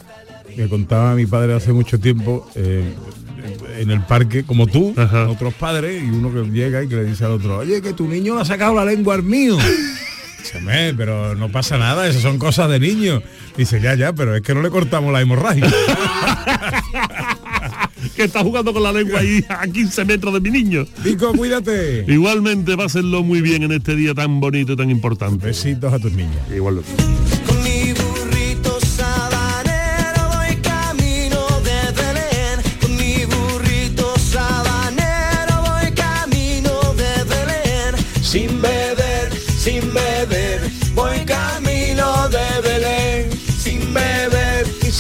que 0.56 0.70
contaba 0.70 1.16
mi 1.16 1.26
padre 1.26 1.56
hace 1.56 1.74
mucho 1.74 2.00
tiempo 2.00 2.48
eh, 2.54 2.94
en 3.80 3.90
el 3.90 4.02
parque, 4.06 4.44
como 4.44 4.68
tú, 4.68 4.94
otros 5.28 5.56
padres, 5.56 6.04
y 6.04 6.06
uno 6.08 6.32
que 6.32 6.48
llega 6.52 6.84
y 6.84 6.88
que 6.88 6.98
le 6.98 7.06
dice 7.06 7.26
al 7.26 7.32
otro, 7.32 7.58
oye, 7.58 7.82
que 7.82 7.94
tu 7.94 8.08
niño 8.08 8.36
le 8.36 8.42
ha 8.42 8.46
sacado 8.46 8.76
la 8.76 8.86
lengua 8.86 9.16
al 9.16 9.24
mío. 9.24 9.58
Dice, 10.44 10.60
"Me, 10.60 10.94
pero 10.94 11.34
no 11.36 11.50
pasa 11.50 11.78
nada, 11.78 12.06
esas 12.08 12.22
son 12.22 12.38
cosas 12.38 12.70
de 12.70 12.78
niño. 12.80 13.24
Dice, 13.58 13.80
ya, 13.82 13.96
ya, 13.96 14.12
pero 14.14 14.36
es 14.36 14.42
que 14.44 14.54
no 14.54 14.62
le 14.62 14.70
cortamos 14.70 15.12
la 15.14 15.22
hemorragia. 15.22 15.66
que 18.16 18.24
está 18.26 18.42
jugando 18.44 18.74
con 18.74 18.84
la 18.84 18.92
lengua 18.92 19.22
ahí 19.22 19.44
a 19.48 19.66
15 19.66 20.04
metros 20.04 20.34
de 20.34 20.42
mi 20.42 20.52
niño. 20.52 20.86
Pico, 21.02 21.32
cuídate. 21.34 22.04
Igualmente, 22.10 22.76
pásenlo 22.76 23.24
muy 23.24 23.40
bien 23.42 23.64
en 23.64 23.72
este 23.72 23.96
día 23.96 24.14
tan 24.14 24.42
bonito 24.42 24.74
y 24.74 24.76
tan 24.76 24.90
importante. 24.92 25.46
Besitos 25.48 25.92
a 25.94 25.98
tus 25.98 26.12
niñas. 26.12 26.38
Igual. 26.54 26.82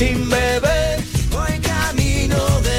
Sin 0.03 0.29
camino 1.61 2.59
de. 2.61 2.73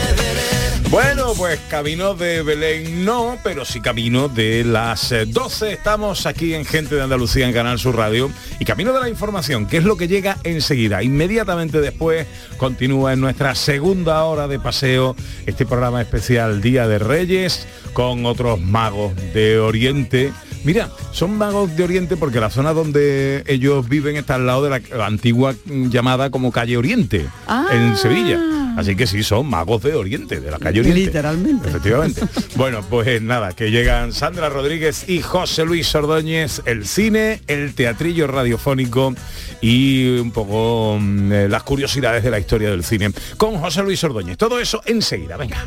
Bueno, 0.90 1.32
pues 1.36 1.58
camino 1.68 2.14
de 2.14 2.42
Belén 2.42 3.04
no, 3.04 3.36
pero 3.42 3.64
sí 3.64 3.80
camino 3.80 4.28
de 4.28 4.62
las 4.62 5.10
eh, 5.10 5.24
12. 5.26 5.72
Estamos 5.72 6.26
aquí 6.26 6.54
en 6.54 6.64
Gente 6.64 6.94
de 6.94 7.02
Andalucía 7.02 7.46
en 7.46 7.52
Canal 7.52 7.80
Sur 7.80 7.96
Radio 7.96 8.30
y 8.60 8.64
camino 8.64 8.92
de 8.92 9.00
la 9.00 9.08
información, 9.08 9.66
que 9.66 9.78
es 9.78 9.84
lo 9.84 9.96
que 9.96 10.06
llega 10.06 10.36
enseguida. 10.44 11.02
Inmediatamente 11.02 11.80
después 11.80 12.28
continúa 12.58 13.14
en 13.14 13.20
nuestra 13.20 13.54
segunda 13.56 14.22
hora 14.24 14.46
de 14.46 14.60
paseo 14.60 15.16
este 15.46 15.66
programa 15.66 16.00
especial 16.00 16.60
Día 16.60 16.86
de 16.86 17.00
Reyes 17.00 17.66
con 17.92 18.24
otros 18.26 18.60
magos 18.60 19.16
de 19.32 19.58
Oriente. 19.58 20.32
Mira, 20.64 20.88
son 21.12 21.36
magos 21.36 21.76
de 21.76 21.84
Oriente 21.84 22.16
porque 22.16 22.40
la 22.40 22.48
zona 22.48 22.72
donde 22.72 23.44
ellos 23.46 23.86
viven 23.86 24.16
está 24.16 24.36
al 24.36 24.46
lado 24.46 24.64
de 24.64 24.70
la, 24.70 25.06
antigua 25.06 25.54
mm, 25.66 25.90
llamada 25.90 26.30
como 26.30 26.52
calle 26.52 26.76
Oriente, 26.78 27.26
en 27.70 27.96
Sevilla. 27.96 28.40
Así 28.76 28.96
que 28.96 29.06
sí, 29.06 29.22
son 29.22 29.46
magos 29.46 29.82
de 29.82 29.94
Oriente, 29.94 30.40
de 30.40 30.50
la 30.50 30.58
calle 30.58 30.80
Oriente. 30.80 31.00
Literalmente. 31.00 31.68
Efectivamente. 31.68 32.22
bueno, 32.56 32.80
pues 32.88 33.20
nada, 33.22 33.52
que 33.52 33.70
llegan 33.70 34.12
Sandra 34.12 34.48
Rodríguez 34.48 35.08
y 35.08 35.20
José 35.20 35.64
Luis 35.64 35.94
Ordóñez, 35.94 36.62
el 36.64 36.86
cine, 36.86 37.42
el 37.46 37.74
teatrillo 37.74 38.26
radiofónico 38.26 39.14
y 39.60 40.18
un 40.18 40.32
poco 40.32 40.98
mm, 40.98 41.32
eh, 41.32 41.48
las 41.48 41.62
curiosidades 41.62 42.24
de 42.24 42.30
la 42.30 42.38
historia 42.38 42.70
del 42.70 42.84
cine 42.84 43.12
con 43.36 43.58
José 43.58 43.82
Luis 43.82 44.02
Ordóñez. 44.02 44.38
Todo 44.38 44.58
eso 44.58 44.80
enseguida, 44.86 45.36
venga. 45.36 45.64